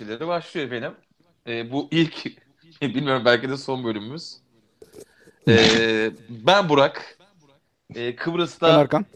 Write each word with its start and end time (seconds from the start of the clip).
Şeyleri 0.00 0.26
başlıyor 0.26 0.70
benim. 0.70 0.94
Ee, 1.46 1.72
bu 1.72 1.88
ilk 1.90 2.26
bilmiyorum 2.82 3.22
belki 3.24 3.48
de 3.48 3.56
son 3.56 3.84
bölümümüz. 3.84 4.36
Ee, 5.48 6.10
ben 6.28 6.68
Burak. 6.68 7.18
Ee, 7.94 8.16
Kıbrıs'ta 8.16 8.68
Ben 8.68 8.78
Erkan. 8.78 9.06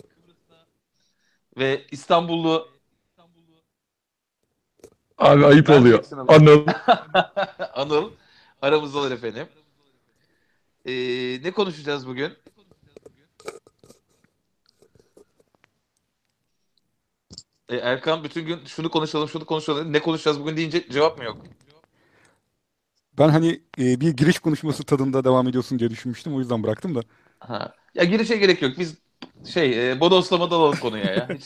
ve 1.58 1.86
İstanbullu 1.90 2.68
Abi 5.18 5.46
ayıp 5.46 5.68
Ben 5.68 5.80
oluyor. 5.80 6.04
Anıl. 6.28 6.66
Anıl 7.74 8.10
aramızdalar 8.62 9.10
efendim. 9.10 9.46
Ee, 10.86 10.92
ne 11.42 11.50
konuşacağız 11.50 12.06
bugün? 12.06 12.32
Ee, 17.70 17.76
Erkan 17.76 18.24
bütün 18.24 18.46
gün 18.46 18.64
şunu 18.66 18.90
konuşalım, 18.90 19.28
şunu 19.28 19.46
konuşalım. 19.46 19.92
Ne 19.92 20.00
konuşacağız 20.00 20.40
bugün 20.40 20.56
deyince 20.56 20.88
cevap 20.90 21.18
mı 21.18 21.24
yok? 21.24 21.38
Ben 23.18 23.28
hani 23.28 23.62
e, 23.78 24.00
bir 24.00 24.10
giriş 24.16 24.38
konuşması 24.38 24.84
tadında 24.84 25.24
devam 25.24 25.48
ediyorsun 25.48 25.78
diye 25.78 25.90
düşünmüştüm. 25.90 26.34
O 26.36 26.38
yüzden 26.38 26.62
bıraktım 26.62 26.94
da. 26.94 27.00
Ha. 27.40 27.74
Ya 27.94 28.04
girişe 28.04 28.36
gerek 28.36 28.62
yok. 28.62 28.72
Biz 28.78 28.94
şey 29.54 29.90
e, 29.92 30.00
bodoslama 30.00 30.50
dalalım 30.50 30.78
konuya 30.78 31.04
ya. 31.14 31.28
Hiç. 31.34 31.44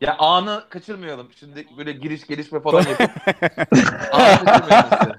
Ya 0.00 0.16
anı 0.18 0.64
kaçırmayalım. 0.70 1.28
Şimdi 1.36 1.66
böyle 1.78 1.92
giriş 1.92 2.26
gelişme 2.26 2.60
falan 2.62 2.82
yapıp 2.82 3.10
anı 4.12 4.44
kaçırmayalım. 4.44 5.16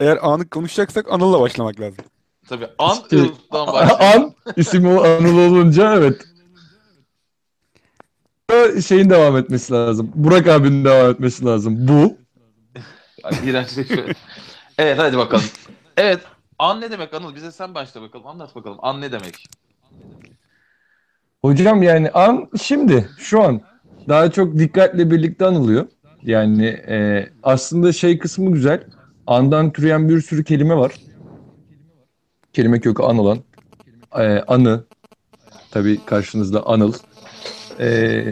Eğer 0.00 0.18
anı 0.22 0.48
konuşacaksak 0.50 1.12
Anıl'la 1.12 1.40
başlamak 1.40 1.80
lazım. 1.80 2.04
Tabii 2.48 2.66
an 2.78 2.96
İşte- 3.02 3.22
ırktan 3.22 3.66
başlayalım. 3.66 4.24
An 4.24 4.52
ismi 4.56 4.88
o 4.88 5.04
Anıl 5.04 5.38
olunca 5.38 5.94
evet. 5.94 6.24
Şeyin 8.86 9.10
devam 9.10 9.36
etmesi 9.36 9.72
lazım. 9.72 10.12
Burak 10.14 10.46
abinin 10.46 10.84
devam 10.84 11.10
etmesi 11.10 11.44
lazım. 11.44 11.88
Bu. 11.88 12.16
Şey. 13.74 14.12
Evet 14.78 14.98
hadi 14.98 15.18
bakalım. 15.18 15.44
Evet 15.96 16.20
an 16.58 16.80
ne 16.80 16.90
demek 16.90 17.14
Anıl? 17.14 17.34
Bize 17.34 17.52
sen 17.52 17.74
başla 17.74 18.02
bakalım. 18.02 18.26
Anlat 18.26 18.54
bakalım. 18.54 18.78
An 18.82 19.00
ne 19.00 19.12
demek? 19.12 19.44
Hocam 21.42 21.82
yani 21.82 22.10
an 22.10 22.48
şimdi 22.62 23.08
şu 23.18 23.42
an 23.42 23.60
daha 24.08 24.30
çok 24.30 24.58
dikkatle 24.58 25.10
birlikte 25.10 25.46
anılıyor. 25.46 25.86
Yani 26.22 26.66
e, 26.66 27.28
aslında 27.42 27.92
şey 27.92 28.18
kısmı 28.18 28.52
güzel. 28.52 28.84
Andan 29.26 29.72
türeyen 29.72 30.08
bir 30.08 30.20
sürü 30.20 30.44
kelime 30.44 30.76
var. 30.76 30.92
Kelime 32.54 32.80
kökü 32.80 33.02
an 33.02 33.18
olan. 33.18 33.38
E, 34.18 34.22
anı. 34.38 34.84
Tabii 35.70 36.00
karşınızda 36.06 36.66
anıl. 36.66 36.92
E, 37.80 38.24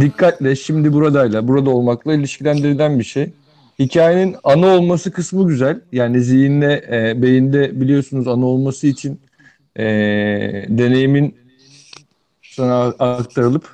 dikkatle 0.00 0.56
şimdi 0.56 0.92
buradayla, 0.92 1.48
burada 1.48 1.70
olmakla 1.70 2.14
ilişkilendirilen 2.14 2.98
bir 2.98 3.04
şey. 3.04 3.32
Hikayenin 3.78 4.36
anı 4.44 4.66
olması 4.66 5.10
kısmı 5.10 5.48
güzel. 5.48 5.80
Yani 5.92 6.20
zihinle, 6.20 6.84
e, 6.92 7.22
beyinde 7.22 7.80
biliyorsunuz 7.80 8.28
anı 8.28 8.46
olması 8.46 8.86
için 8.86 9.20
e, 9.76 9.84
deneyimin 10.68 11.36
sana 12.42 12.84
aktarılıp 12.84 13.72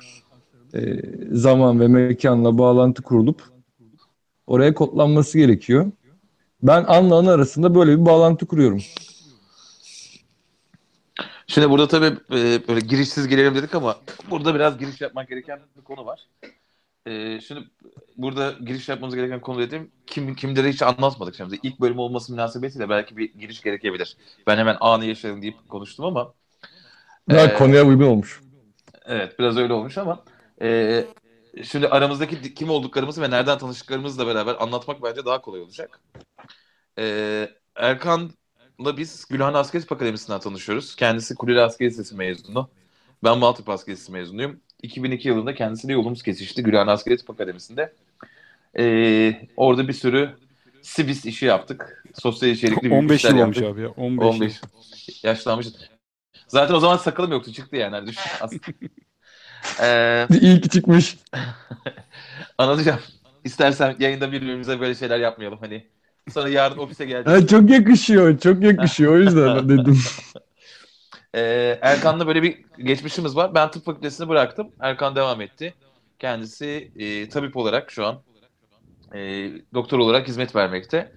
e, 0.73 1.01
zaman 1.31 1.79
ve 1.79 1.87
mekanla 1.87 2.57
bağlantı 2.57 3.01
kurulup 3.01 3.43
oraya 4.47 4.73
kodlanması 4.73 5.37
gerekiyor. 5.37 5.91
Ben 6.63 6.83
anla 6.87 7.15
anı 7.15 7.31
arasında 7.31 7.75
böyle 7.75 7.99
bir 7.99 8.05
bağlantı 8.05 8.45
kuruyorum. 8.45 8.81
Şimdi 11.47 11.69
burada 11.69 11.87
tabii 11.87 12.17
e, 12.31 12.67
böyle 12.67 12.79
girişsiz 12.79 13.27
girelim 13.27 13.55
dedik 13.55 13.75
ama 13.75 13.97
burada 14.29 14.55
biraz 14.55 14.77
giriş 14.77 15.01
yapmak 15.01 15.29
gereken 15.29 15.59
bir 15.77 15.83
konu 15.83 16.05
var. 16.05 16.27
E, 17.05 17.41
şimdi 17.41 17.69
burada 18.17 18.51
giriş 18.51 18.89
yapmamız 18.89 19.15
gereken 19.15 19.41
konu 19.41 19.59
dediğim 19.59 19.91
kim 20.07 20.35
kimleri 20.35 20.69
hiç 20.69 20.81
anlatmadık 20.81 21.35
şimdi. 21.35 21.59
İlk 21.63 21.79
bölüm 21.81 21.99
olması 21.99 22.31
münasebetiyle 22.31 22.89
belki 22.89 23.17
bir 23.17 23.33
giriş 23.33 23.61
gerekebilir. 23.61 24.17
Ben 24.47 24.57
hemen 24.57 24.77
anı 24.79 25.05
yaşadım 25.05 25.41
deyip 25.41 25.69
konuştum 25.69 26.05
ama 26.05 26.33
Daha 27.29 27.45
Ee, 27.45 27.53
konuya 27.53 27.85
uygun 27.85 28.05
olmuş. 28.05 28.41
Evet 29.05 29.39
biraz 29.39 29.57
öyle 29.57 29.73
olmuş 29.73 29.97
ama 29.97 30.23
e, 30.61 31.03
şimdi 31.63 31.87
aramızdaki 31.87 32.53
kim 32.53 32.69
olduklarımızı 32.69 33.21
ve 33.21 33.29
nereden 33.29 33.57
tanıştıklarımızla 33.57 34.27
beraber 34.27 34.55
anlatmak 34.59 35.03
bence 35.03 35.25
daha 35.25 35.41
kolay 35.41 35.61
olacak. 35.61 36.01
E, 36.99 37.49
Erkan'la 38.79 38.97
biz 38.97 39.25
Gülhane 39.29 39.57
Askeri 39.57 39.81
Tıp 39.81 39.91
Akademisi'nden 39.91 40.39
tanışıyoruz. 40.39 40.95
Kendisi 40.95 41.35
Kuleli 41.35 41.61
Askeri 41.61 41.89
Lisesi 41.89 42.15
mezunu. 42.15 42.69
Ben 43.23 43.37
Maltepe 43.37 43.71
Askeri 43.71 43.95
Lisesi 43.95 44.11
mezunuyum. 44.11 44.59
2002 44.81 45.27
yılında 45.27 45.55
kendisiyle 45.55 45.93
yolumuz 45.93 46.23
kesişti 46.23 46.63
Gülhane 46.63 46.91
Askeri 46.91 47.17
Tıp 47.17 47.29
Akademisi'nde. 47.29 47.93
E, 48.79 49.47
orada 49.57 49.87
bir 49.87 49.93
sürü 49.93 50.29
Sibis 50.81 51.25
işi 51.25 51.45
yaptık. 51.45 52.03
Sosyal 52.13 52.51
içerikli 52.51 52.83
bir 52.83 52.91
15 52.97 53.17
işler 53.17 53.35
yıl 53.35 53.43
olmuş 53.43 53.57
abi 53.57 53.81
ya. 53.81 53.89
15, 53.89 54.25
yıl. 54.25 54.41
15. 54.41 55.23
Yaşlanmışız. 55.23 55.75
Zaten 56.47 56.73
o 56.75 56.79
zaman 56.79 56.97
sakalım 56.97 57.31
yoktu 57.31 57.53
çıktı 57.53 57.75
yani. 57.75 58.07
Düşün. 58.07 58.21
Ee, 59.81 60.27
İyi 60.41 60.61
ki 60.61 60.69
çıkmış. 60.69 61.17
anlatacağım. 62.57 62.99
İstersen 63.43 63.95
yayında 63.99 64.31
birbirimize 64.31 64.79
böyle 64.79 64.95
şeyler 64.95 65.19
yapmayalım 65.19 65.59
hani. 65.61 65.87
Sonra 66.31 66.49
yarın 66.49 66.77
ofise 66.77 67.03
Ha, 67.03 67.09
geleceğiz. 67.09 67.47
çok 67.47 67.69
yakışıyor, 67.69 68.39
çok 68.39 68.63
yakışıyor. 68.63 69.13
O 69.13 69.17
yüzden 69.17 69.69
dedim. 69.69 69.97
Ee, 71.35 71.79
Erkan'la 71.81 72.27
böyle 72.27 72.43
bir 72.43 72.57
geçmişimiz 72.83 73.35
var. 73.35 73.55
Ben 73.55 73.71
tıp 73.71 73.85
fakültesini 73.85 74.29
bıraktım. 74.29 74.71
Erkan 74.79 75.15
devam 75.15 75.41
etti. 75.41 75.73
Kendisi 76.19 76.91
e, 76.99 77.29
tabip 77.29 77.57
olarak 77.57 77.91
şu 77.91 78.05
an 78.05 78.21
e, 79.15 79.51
doktor 79.73 79.99
olarak 79.99 80.27
hizmet 80.27 80.55
vermekte. 80.55 81.11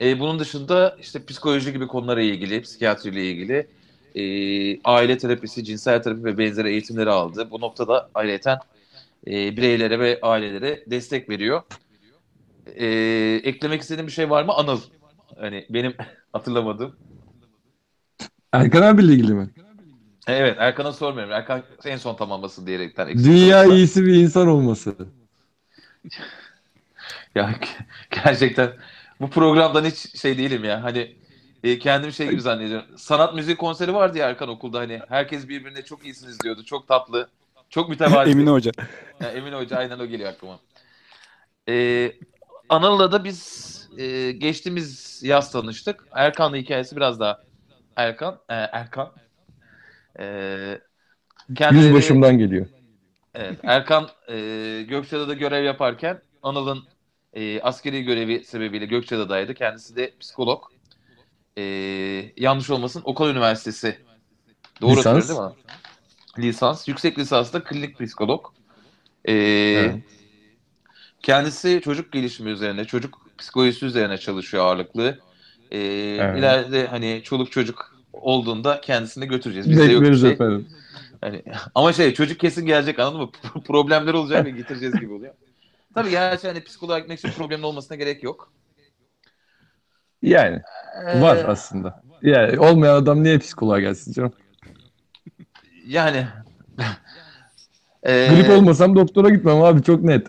E, 0.00 0.20
bunun 0.20 0.38
dışında 0.38 0.96
işte 1.00 1.24
psikoloji 1.24 1.72
gibi 1.72 1.86
konulara 1.86 2.22
ilgili, 2.22 2.62
psikiyatriyle 2.62 3.30
ilgili 3.30 3.66
e, 4.14 4.22
aile 4.84 5.18
terapisi, 5.18 5.64
cinsel 5.64 6.02
terapi 6.02 6.24
ve 6.24 6.38
benzeri 6.38 6.68
eğitimleri 6.68 7.10
aldı. 7.10 7.50
Bu 7.50 7.60
noktada 7.60 8.10
ayrıca 8.14 8.58
e, 9.26 9.56
bireylere 9.56 9.98
ve 9.98 10.18
ailelere 10.22 10.84
destek 10.86 11.30
veriyor. 11.30 11.62
E, 12.76 12.86
eklemek 13.44 13.82
istediğim 13.82 14.06
bir 14.06 14.12
şey 14.12 14.30
var 14.30 14.42
mı? 14.44 14.52
Anıl. 14.52 14.80
Hani 15.40 15.66
benim 15.70 15.94
hatırlamadığım. 16.32 16.96
Erkan 18.52 18.82
abiyle 18.82 19.12
ilgili 19.12 19.34
mi? 19.34 19.50
Evet 20.26 20.56
Erkan'a 20.58 20.92
sormuyorum. 20.92 21.32
Erkan 21.32 21.62
en 21.84 21.96
son 21.96 22.16
tamamlasın 22.16 22.66
diyerekten. 22.66 23.06
eksik 23.08 23.26
Dünya 23.26 23.62
kalırsa. 23.62 23.74
iyisi 23.76 24.04
bir 24.06 24.14
insan 24.14 24.48
olması. 24.48 24.94
Ya 27.34 27.54
gerçekten 28.24 28.72
bu 29.20 29.30
programdan 29.30 29.84
hiç 29.84 30.20
şey 30.20 30.38
değilim 30.38 30.64
ya. 30.64 30.82
Hani 30.82 31.16
e, 31.64 31.78
kendim 31.78 32.12
şey 32.12 32.28
gibi 32.30 32.40
zannediyorum. 32.40 32.98
Sanat 32.98 33.34
müzik 33.34 33.58
konseri 33.58 33.94
vardı 33.94 34.18
ya 34.18 34.28
Erkan 34.28 34.48
okulda 34.48 34.78
hani. 34.78 35.00
Herkes 35.08 35.48
birbirine 35.48 35.82
çok 35.84 36.04
iyisiniz 36.04 36.40
diyordu. 36.40 36.64
Çok 36.64 36.88
tatlı. 36.88 37.28
Çok 37.70 37.88
mütevazi. 37.88 38.30
Emine 38.30 38.50
Hoca. 38.50 38.72
Ya, 39.20 39.30
Emine 39.30 39.54
Hoca 39.56 39.76
aynen 39.76 39.98
o 39.98 40.06
geliyor 40.06 40.30
aklıma. 40.30 40.58
Ee, 41.68 42.12
Anıl'la 42.68 43.12
da 43.12 43.24
biz 43.24 43.68
e, 43.98 44.32
geçtiğimiz 44.32 45.20
yaz 45.22 45.52
tanıştık. 45.52 46.04
Erkan'la 46.12 46.56
hikayesi 46.56 46.96
biraz 46.96 47.20
daha 47.20 47.42
Erkan. 47.96 48.34
e, 48.48 48.54
Erkan. 48.54 49.12
E, 50.18 50.24
kendileri- 51.54 51.84
Yüzbaşımdan 51.84 52.38
geliyor. 52.38 52.66
Evet, 53.34 53.58
Erkan 53.62 54.08
e, 54.28 54.34
Gökçeada'da 54.88 55.34
görev 55.34 55.64
yaparken 55.64 56.20
Anıl'ın 56.42 56.84
e, 57.34 57.60
askeri 57.60 58.02
görevi 58.02 58.44
sebebiyle 58.44 58.86
Gökçeada'daydı. 58.86 59.54
Kendisi 59.54 59.96
de 59.96 60.12
psikolog. 60.20 60.62
E, 61.58 61.62
yanlış 62.36 62.70
olmasın 62.70 63.02
Okul 63.04 63.30
Üniversitesi. 63.30 63.98
Doğru 64.80 64.96
Lisans. 64.96 65.28
değil 65.28 65.40
mi? 65.40 65.50
Lisans. 66.38 66.88
Yüksek 66.88 67.18
lisans 67.18 67.52
da 67.52 67.64
klinik 67.64 67.98
psikolog. 68.00 68.46
E, 69.24 69.32
Evet. 69.32 70.02
Kendisi 71.22 71.80
çocuk 71.84 72.12
gelişimi 72.12 72.50
üzerine, 72.50 72.84
çocuk 72.84 73.26
psikolojisi 73.38 73.86
üzerine 73.86 74.18
çalışıyor 74.18 74.64
ağırlıklı. 74.64 75.18
E, 75.70 75.78
Evet. 75.78 76.38
İleride 76.38 76.86
hani 76.86 77.20
çoluk 77.24 77.52
çocuk 77.52 77.96
olduğunda 78.12 78.80
kendisini 78.80 79.26
götüreceğiz. 79.28 79.70
Bizde 79.70 79.84
yok 79.84 80.02
bir 80.02 80.16
şey. 80.16 80.30
efendim. 80.30 80.68
Hani, 81.20 81.42
ama 81.74 81.92
şey 81.92 82.14
çocuk 82.14 82.40
kesin 82.40 82.66
gelecek 82.66 82.98
anladın 82.98 83.20
mı? 83.20 83.30
Problemler 83.66 84.14
olacak 84.14 84.46
ve 84.46 84.50
getireceğiz 84.56 85.00
gibi 85.00 85.12
oluyor. 85.12 85.34
Tabii 85.94 86.10
gerçi 86.10 86.46
hani 86.48 86.64
psikoloğa 86.64 86.98
gitmek 86.98 87.18
için 87.18 87.30
problemin 87.30 87.62
olmasına 87.62 87.96
gerek 87.96 88.22
yok. 88.22 88.52
Yani 90.22 90.62
Ee, 91.06 91.20
var 91.20 91.44
aslında. 91.46 92.02
Yani 92.22 92.58
olmayan 92.58 92.94
adam 92.94 93.24
niye 93.24 93.38
psikoloğa 93.38 93.80
gelsin 93.80 94.12
canım? 94.12 94.32
Yani 95.86 96.26
Ee, 98.02 98.28
Grip 98.30 98.50
olmasam 98.50 98.96
doktora 98.96 99.28
gitmem 99.28 99.62
abi 99.62 99.82
çok 99.82 100.02
net. 100.02 100.26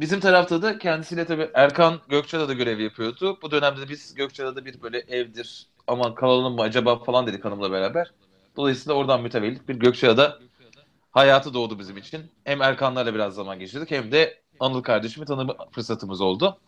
Bizim 0.00 0.20
tarafta 0.20 0.62
da 0.62 0.78
kendisiyle 0.78 1.24
tabii 1.26 1.50
Erkan 1.54 2.00
Gökçeada'da 2.08 2.52
görev 2.52 2.80
yapıyordu. 2.80 3.38
Bu 3.42 3.50
dönemde 3.50 3.80
de 3.80 3.88
biz 3.88 4.14
Gökçeada'da 4.14 4.64
bir 4.64 4.82
böyle 4.82 4.98
evdir 4.98 5.66
aman 5.86 6.14
kalalım 6.14 6.54
mı 6.54 6.62
acaba 6.62 6.98
falan 6.98 7.26
dedik 7.26 7.44
hanımla 7.44 7.72
beraber. 7.72 8.12
Dolayısıyla 8.56 8.94
oradan 8.94 9.22
mütevellit 9.22 9.68
bir 9.68 9.74
Gökçeada 9.74 10.38
hayatı 11.10 11.54
doğdu 11.54 11.78
bizim 11.78 11.96
için. 11.96 12.20
Hem 12.44 12.62
Erkanlarla 12.62 13.14
biraz 13.14 13.34
zaman 13.34 13.58
geçirdik 13.58 13.90
hem 13.90 14.12
de 14.12 14.42
Anıl 14.60 14.82
kardeşimi 14.82 15.26
tanıma 15.26 15.56
fırsatımız 15.70 16.20
oldu. 16.20 16.60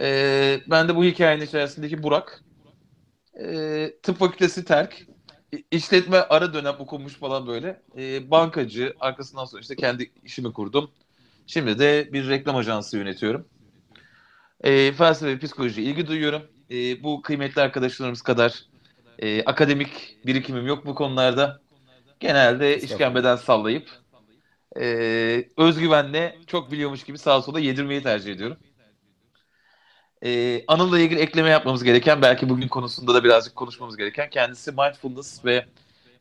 Ee, 0.00 0.60
ben 0.66 0.88
de 0.88 0.96
bu 0.96 1.04
hikayenin 1.04 1.44
içerisindeki 1.44 2.02
Burak. 2.02 2.42
Ee, 3.40 3.92
tıp 4.02 4.18
fakültesi 4.18 4.64
terk. 4.64 5.06
işletme 5.70 6.18
ara 6.18 6.54
dönem 6.54 6.74
okumuş 6.78 7.14
falan 7.14 7.46
böyle. 7.46 7.82
Ee, 7.96 8.30
bankacı. 8.30 8.94
Arkasından 9.00 9.44
sonra 9.44 9.60
işte 9.60 9.76
kendi 9.76 10.10
işimi 10.24 10.52
kurdum. 10.52 10.90
Şimdi 11.48 11.78
de 11.78 12.08
bir 12.12 12.28
reklam 12.28 12.56
ajansı 12.56 12.96
yönetiyorum. 12.96 13.48
Ee, 14.64 14.92
felsefe 14.92 15.32
ve 15.32 15.38
psikoloji 15.38 15.82
ilgi 15.82 16.06
duyuyorum. 16.06 16.42
Ee, 16.70 17.02
bu 17.02 17.22
kıymetli 17.22 17.62
arkadaşlarımız 17.62 18.22
kadar 18.22 18.64
e, 19.18 19.44
akademik 19.44 20.18
birikimim 20.26 20.66
yok 20.66 20.86
bu 20.86 20.94
konularda. 20.94 21.60
Genelde 22.20 22.80
işkembeden 22.80 23.36
sallayıp 23.36 23.90
e, 24.80 24.84
özgüvenle 25.56 26.38
çok 26.46 26.72
biliyormuş 26.72 27.04
gibi 27.04 27.18
sağa 27.18 27.42
sola 27.42 27.60
yedirmeyi 27.60 28.02
tercih 28.02 28.32
ediyorum. 28.32 28.56
E, 30.24 30.62
Anıl'la 30.68 30.98
ilgili 30.98 31.20
ekleme 31.20 31.48
yapmamız 31.48 31.84
gereken, 31.84 32.22
belki 32.22 32.48
bugün 32.48 32.68
konusunda 32.68 33.14
da 33.14 33.24
birazcık 33.24 33.56
konuşmamız 33.56 33.96
gereken, 33.96 34.30
kendisi 34.30 34.72
mindfulness 34.72 35.44
ve 35.44 35.66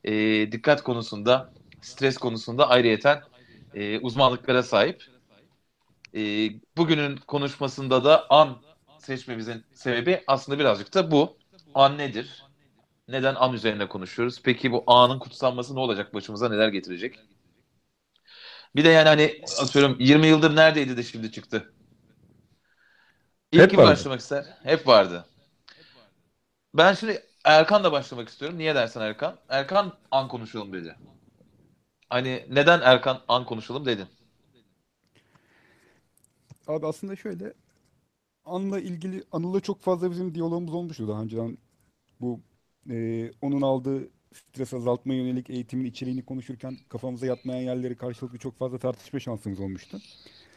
e, 0.03 0.13
dikkat 0.51 0.83
konusunda, 0.83 1.53
stres 1.81 2.18
konusunda 2.18 2.69
ayrıyeten 2.69 3.21
e, 3.74 4.00
uzmanlıklara 4.00 4.63
sahip. 4.63 5.16
E, 6.17 6.21
bugünün 6.77 7.17
konuşmasında 7.17 8.03
da 8.03 8.29
an 8.29 8.57
seçmemizin 8.97 9.63
sebebi 9.73 10.23
aslında 10.27 10.59
birazcık 10.59 10.93
da 10.93 11.11
bu. 11.11 11.37
An 11.73 11.97
nedir? 11.97 12.43
Neden 13.07 13.35
an 13.35 13.53
üzerine 13.53 13.87
konuşuyoruz? 13.89 14.41
Peki 14.43 14.71
bu 14.71 14.83
anın 14.87 15.19
kutsanması 15.19 15.75
ne 15.75 15.79
olacak 15.79 16.13
başımıza 16.13 16.49
neler 16.49 16.69
getirecek? 16.69 17.19
Bir 18.75 18.85
de 18.85 18.89
yani 18.89 19.07
hani 19.07 19.41
atıyorum 19.61 19.97
20 19.99 20.27
yıldır 20.27 20.55
neredeydi 20.55 20.97
de 20.97 21.03
şimdi 21.03 21.31
çıktı? 21.31 21.73
İlk 23.51 23.61
Hep 23.61 23.69
kim 23.69 23.79
vardı. 23.79 23.89
başlamak 23.89 24.19
ister? 24.19 24.45
Hep 24.63 24.87
vardı. 24.87 25.25
Ben 26.73 26.93
şimdi 26.93 27.23
Erkan'la 27.45 27.91
başlamak 27.91 28.29
istiyorum. 28.29 28.57
Niye 28.57 28.75
dersen 28.75 29.01
Erkan? 29.01 29.39
Erkan 29.49 29.93
an 30.11 30.27
konuşalım 30.27 30.73
dedi. 30.73 30.95
Hani 32.09 32.45
neden 32.49 32.81
Erkan 32.81 33.21
an 33.27 33.45
konuşalım 33.45 33.85
dedin? 33.85 34.16
Abi 36.67 36.87
aslında 36.87 37.15
şöyle 37.15 37.53
An'la 38.45 38.79
ilgili 38.79 39.23
Anıl'la 39.31 39.59
çok 39.59 39.81
fazla 39.81 40.11
bizim 40.11 40.35
diyalogumuz 40.35 40.73
olmuştu 40.73 41.07
daha 41.07 41.21
önceden. 41.21 41.57
Bu 42.21 42.39
e, 42.89 43.31
onun 43.41 43.61
aldığı 43.61 44.09
stres 44.33 44.73
azaltma 44.73 45.13
yönelik 45.13 45.49
eğitimin 45.49 45.85
içeriğini 45.85 46.25
konuşurken 46.25 46.77
kafamıza 46.89 47.25
yatmayan 47.25 47.61
yerleri 47.61 47.95
karşılıklı 47.95 48.37
çok 48.37 48.57
fazla 48.57 48.77
tartışma 48.77 49.19
şansımız 49.19 49.59
olmuştu. 49.59 50.01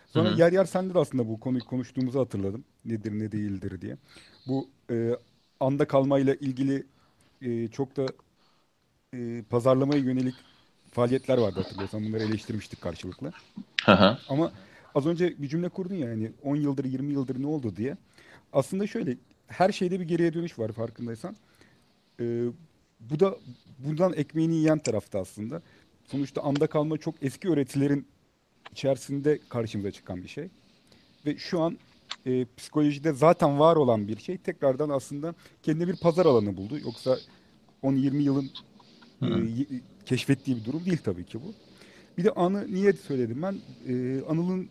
Sonra 0.06 0.30
Hı 0.30 0.34
hı. 0.34 0.38
yer 0.38 0.52
yer 0.52 0.64
sende 0.64 0.94
de 0.94 0.98
aslında 0.98 1.28
bu 1.28 1.40
konuyu 1.40 1.64
konuştuğumuzu 1.64 2.20
hatırladım. 2.20 2.64
Nedir 2.84 3.12
ne 3.18 3.32
değildir 3.32 3.80
diye. 3.80 3.96
Bu 4.46 4.68
e, 4.90 5.16
anda 5.60 5.88
kalmayla 5.88 6.34
ilgili 6.34 6.86
e, 7.42 7.68
çok 7.68 7.96
da 7.96 8.06
e, 9.14 9.42
pazarlamaya 9.50 10.00
yönelik 10.00 10.34
faaliyetler 10.90 11.38
vardı 11.38 11.60
hatırlıyorsan. 11.60 12.04
Bunları 12.04 12.22
eleştirmiştik 12.22 12.80
karşılıklı. 12.80 13.32
Hı 13.84 13.92
hı. 13.92 14.18
Ama 14.28 14.52
az 14.94 15.06
önce 15.06 15.42
bir 15.42 15.48
cümle 15.48 15.69
kurdun 15.69 15.94
ya 15.94 16.08
hani 16.08 16.32
10 16.42 16.56
yıldır 16.56 16.84
20 16.84 17.12
yıldır 17.12 17.42
ne 17.42 17.46
oldu 17.46 17.76
diye. 17.76 17.96
Aslında 18.52 18.87
şöyle 18.87 19.16
her 19.46 19.72
şeyde 19.72 20.00
bir 20.00 20.04
geriye 20.04 20.34
dönüş 20.34 20.58
var 20.58 20.72
farkındaysan. 20.72 21.37
Ee, 22.20 22.44
bu 23.00 23.20
da 23.20 23.37
bundan 23.78 24.12
ekmeğini 24.12 24.54
yiyen 24.54 24.78
tarafta 24.78 25.20
aslında. 25.20 25.62
Sonuçta 26.04 26.42
anda 26.42 26.66
kalma 26.66 26.98
çok 26.98 27.14
eski 27.22 27.48
öğretilerin 27.48 28.06
içerisinde 28.72 29.38
karşımıza 29.48 29.90
çıkan 29.90 30.22
bir 30.22 30.28
şey. 30.28 30.48
Ve 31.26 31.36
şu 31.36 31.60
an 31.60 31.78
e, 32.26 32.46
psikolojide 32.56 33.12
zaten 33.12 33.58
var 33.58 33.76
olan 33.76 34.08
bir 34.08 34.19
şey 34.19 34.38
tekrardan 34.38 34.88
aslında 34.88 35.34
kendine 35.62 35.88
bir 35.88 35.96
pazar 35.96 36.26
alanı 36.26 36.56
buldu. 36.56 36.78
Yoksa 36.78 37.19
10-20 37.82 38.16
yılın 38.16 38.50
e, 39.22 39.28
keşfettiği 40.06 40.56
bir 40.56 40.64
durum 40.64 40.84
değil 40.86 40.98
tabii 41.04 41.25
ki 41.25 41.38
bu. 41.43 41.54
Bir 42.18 42.24
de 42.24 42.30
anı 42.30 42.72
niye 42.72 42.92
söyledim 42.92 43.42
ben? 43.42 43.56
Ee, 43.88 44.22
Anıl'ın 44.28 44.68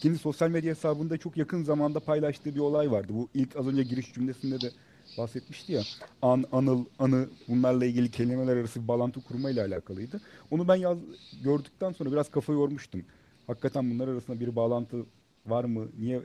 kendi 0.00 0.18
sosyal 0.18 0.50
medya 0.50 0.70
hesabında 0.70 1.18
çok 1.18 1.36
yakın 1.36 1.64
zamanda 1.64 2.00
paylaştığı 2.00 2.54
bir 2.54 2.60
olay 2.60 2.90
vardı. 2.90 3.12
Bu 3.14 3.28
ilk 3.34 3.56
az 3.56 3.66
önce 3.66 3.82
giriş 3.82 4.12
cümlesinde 4.14 4.60
de 4.60 4.70
bahsetmişti 5.18 5.72
ya. 5.72 5.82
An, 6.22 6.44
anıl, 6.52 6.84
anı 6.98 7.28
bunlarla 7.48 7.84
ilgili 7.84 8.10
kelimeler 8.10 8.56
arası 8.56 8.82
bir 8.82 8.88
bağlantı 8.88 9.20
kurmayla 9.20 9.66
alakalıydı. 9.66 10.20
Onu 10.50 10.68
ben 10.68 10.76
yaz, 10.76 10.98
gördükten 11.44 11.92
sonra 11.92 12.12
biraz 12.12 12.30
kafa 12.30 12.52
yormuştum. 12.52 13.02
Hakikaten 13.46 13.90
bunlar 13.90 14.08
arasında 14.08 14.40
bir 14.40 14.56
bağlantı 14.56 15.06
var 15.46 15.64
mı? 15.64 15.88
Niye 15.98 16.22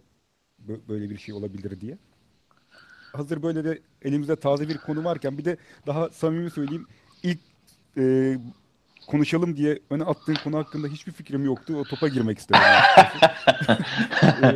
bö- 0.67 0.79
böyle 0.89 1.09
bir 1.09 1.17
şey 1.17 1.33
olabilir 1.33 1.81
diye. 1.81 1.97
Hazır 3.13 3.43
böyle 3.43 3.63
de 3.63 3.79
elimizde 4.01 4.35
taze 4.35 4.69
bir 4.69 4.77
konu 4.77 5.03
varken 5.03 5.37
bir 5.37 5.45
de 5.45 5.57
daha 5.87 6.09
samimi 6.09 6.49
söyleyeyim. 6.51 6.87
ilk 7.23 7.39
e, 7.97 8.37
konuşalım 9.07 9.57
diye 9.57 9.79
öne 9.89 10.03
attığın 10.03 10.35
konu 10.43 10.57
hakkında 10.57 10.87
hiçbir 10.87 11.11
fikrim 11.11 11.45
yoktu. 11.45 11.75
O 11.79 11.83
topa 11.83 12.07
girmek 12.07 12.37
istedim. 12.39 12.61
Ee, 14.43 14.55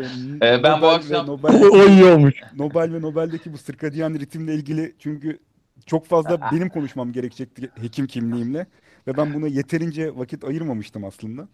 Ee, 0.56 0.64
ben 0.64 0.82
bu 0.82 0.86
Nobel 0.86 0.90
ve 0.92 0.96
akşam- 0.96 1.28
Nobel, 1.28 1.62
O 1.72 1.88
iyi 1.88 2.06
olmuş. 2.06 2.36
Nobel 2.58 2.94
ve 2.94 3.02
Nobel'deki 3.02 3.54
bu 3.54 3.58
sirkadiyen 3.58 4.20
ritimle 4.20 4.54
ilgili 4.56 4.96
çünkü 5.00 5.40
çok 5.86 6.06
fazla 6.06 6.40
benim 6.52 6.70
konuşmam 6.70 7.12
gerekecekti 7.12 7.70
hekim 7.82 8.08
kimliğimle 8.08 8.66
ve 9.08 9.18
ben 9.18 9.34
buna 9.34 9.48
yeterince 9.48 10.16
vakit 10.18 10.44
ayırmamıştım 10.44 11.04
aslında. 11.06 11.48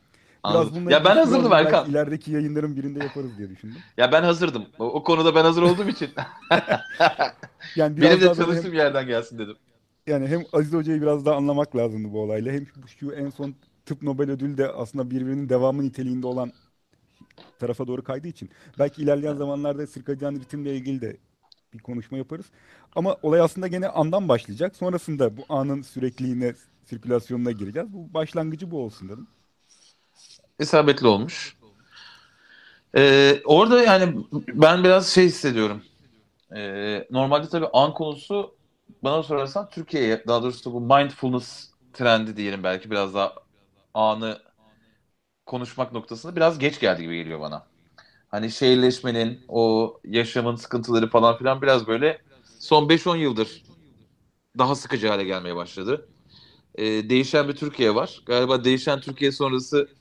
Biraz 0.50 0.76
bununla 0.76 0.92
Ya 0.92 1.06
ben 1.06 1.16
hazırdım 1.16 1.54
Erkan. 1.54 1.90
ilerideki 1.90 2.32
yayınların 2.32 2.76
birinde 2.76 3.00
yaparız 3.04 3.38
diye 3.38 3.50
düşündüm. 3.50 3.78
Ya 3.98 4.12
ben 4.12 4.24
hazırdım. 4.24 4.66
O, 4.80 4.86
o 4.86 5.04
konuda 5.04 5.36
ben 5.36 5.44
hazır 5.44 5.62
olduğum 5.62 5.90
için 5.90 6.10
Yani 7.76 7.98
biraz 7.98 8.10
benim 8.12 8.22
de 8.22 8.22
böyle 8.22 8.28
hem- 8.28 8.36
çalıştığım 8.46 8.74
yerden 8.74 9.08
gelsin 9.08 9.40
dedim. 9.40 9.56
Yani 10.07 10.27
hem 10.27 10.44
Aziz 10.54 10.74
Hoca'yı 10.74 11.01
biraz 11.01 11.25
daha 11.25 11.36
anlamak 11.36 11.75
lazımdı 11.75 12.13
bu 12.13 12.21
olayla. 12.21 12.51
Hem 12.54 12.65
şu 13.00 13.12
en 13.12 13.30
son 13.30 13.56
tıp 13.86 14.01
Nobel 14.01 14.31
ödülü 14.31 14.57
de 14.57 14.68
aslında 14.68 15.12
birbirinin 15.12 15.50
devamı 15.50 15.83
niteliğinde 15.83 16.27
olan 16.27 16.51
tarafa 17.59 17.88
doğru 17.88 18.04
kaydığı 18.04 18.27
için. 18.27 18.50
Belki 18.80 19.01
ilerleyen 19.01 19.36
zamanlarda 19.36 19.88
sirkadiyen 19.88 20.39
ritimle 20.39 20.75
ilgili 20.75 21.01
de 21.01 21.18
bir 21.74 21.80
konuşma 21.80 22.18
yaparız. 22.18 22.45
Ama 22.95 23.18
olay 23.21 23.42
aslında 23.42 23.68
gene 23.68 23.88
andan 23.88 24.30
başlayacak. 24.30 24.75
Sonrasında 24.75 25.38
bu 25.38 25.42
anın 25.50 25.81
sürekliliğine, 25.81 26.54
sirkülasyonuna 26.86 27.51
gireceğiz. 27.51 27.94
Bu 27.94 28.13
başlangıcı 28.13 28.71
bu 28.71 28.83
olsun 28.83 29.09
dedim. 29.09 29.27
İsabetli 30.59 31.07
olmuş. 31.07 31.57
Ee, 32.98 33.42
orada 33.45 33.83
yani 33.83 34.16
ben 34.54 34.83
biraz 34.83 35.07
şey 35.07 35.26
hissediyorum. 35.26 35.81
Ee, 36.56 37.07
normalde 37.11 37.49
tabii 37.49 37.68
an 37.73 37.94
konusu 37.94 38.56
bana 39.04 39.24
sorarsan 39.24 39.70
Türkiye'ye 39.70 40.24
daha 40.28 40.44
doğrusu 40.44 40.74
bu 40.74 40.82
mindfulness 40.82 41.72
trendi 41.94 42.38
diyelim 42.38 42.64
belki 42.64 42.92
biraz 42.92 43.14
daha 43.14 43.36
anı 43.94 44.44
konuşmak 45.46 45.92
noktasında 45.94 46.36
biraz 46.36 46.60
geç 46.60 46.80
geldi 46.80 47.02
gibi 47.02 47.18
geliyor 47.18 47.40
bana. 47.40 47.70
Hani 48.30 48.52
şehirleşmenin, 48.52 49.46
o 49.48 50.02
yaşamın 50.06 50.56
sıkıntıları 50.56 51.10
falan 51.10 51.38
filan 51.38 51.62
biraz 51.62 51.88
böyle 51.88 52.22
son 52.60 52.90
5-10 52.90 53.16
yıldır 53.18 53.66
daha 54.58 54.76
sıkıcı 54.76 55.08
hale 55.08 55.24
gelmeye 55.24 55.56
başladı. 55.56 56.10
Ee, 56.76 56.84
değişen 57.10 57.50
bir 57.50 57.56
Türkiye 57.56 57.96
var. 57.96 58.24
Galiba 58.26 58.64
değişen 58.66 59.02
Türkiye 59.02 59.32
sonrası 59.32 59.96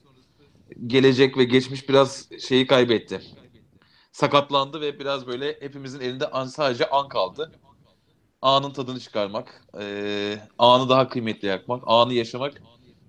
gelecek 0.87 1.37
ve 1.37 1.43
geçmiş 1.43 1.89
biraz 1.89 2.29
şeyi 2.39 2.67
kaybetti. 2.67 3.27
Sakatlandı 4.11 4.81
ve 4.81 4.99
biraz 4.99 5.27
böyle 5.27 5.57
hepimizin 5.61 5.99
elinde 5.99 6.27
an, 6.31 6.45
sadece 6.45 6.89
an 6.89 7.09
kaldı. 7.09 7.55
Anın 8.41 8.71
tadını 8.73 8.99
çıkarmak, 8.99 9.61
e, 9.81 10.35
anı 10.57 10.89
daha 10.89 11.09
kıymetli 11.09 11.47
yapmak, 11.47 11.83
anı 11.87 12.13
yaşamak 12.13 12.53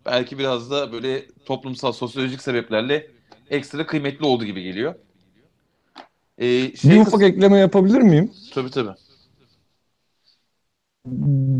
belki 0.06 0.38
biraz 0.38 0.70
da 0.70 0.92
böyle 0.92 1.26
toplumsal, 1.46 1.92
sosyolojik 1.92 2.42
sebeplerle 2.42 3.06
ekstra 3.50 3.86
kıymetli 3.86 4.24
oldu 4.26 4.44
gibi 4.44 4.62
geliyor. 4.62 4.94
E, 6.38 6.76
şey 6.76 6.90
Bir 6.90 7.00
ufak 7.00 7.22
ekleme 7.22 7.58
yapabilir 7.58 7.98
miyim? 7.98 8.30
Tabii 8.54 8.70
tabii. 8.70 8.94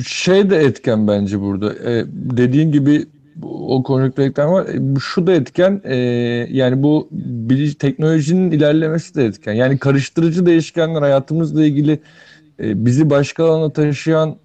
Şey 0.07 0.51
de 0.51 0.57
etken 0.57 1.09
bence 1.09 1.41
burada. 1.41 1.75
Ee, 1.75 2.05
dediğin 2.09 2.73
gibi 2.73 3.07
o 3.43 3.83
konjonktürler 3.83 4.45
var. 4.45 4.67
E, 4.67 5.01
Şu 5.01 5.27
da 5.27 5.33
etken 5.33 5.81
e, 5.85 5.97
yani 6.51 6.83
bu 6.83 7.09
biliş, 7.13 7.75
teknolojinin 7.75 8.51
ilerlemesi 8.51 9.15
de 9.15 9.25
etken. 9.25 9.53
Yani 9.53 9.79
karıştırıcı 9.79 10.47
değişkenler 10.47 11.03
hayatımızla 11.03 11.65
ilgili 11.65 12.01
e, 12.61 12.87
bizi 12.87 13.11
başka 13.11 13.45
alana 13.45 13.73
taşıyan 13.73 14.37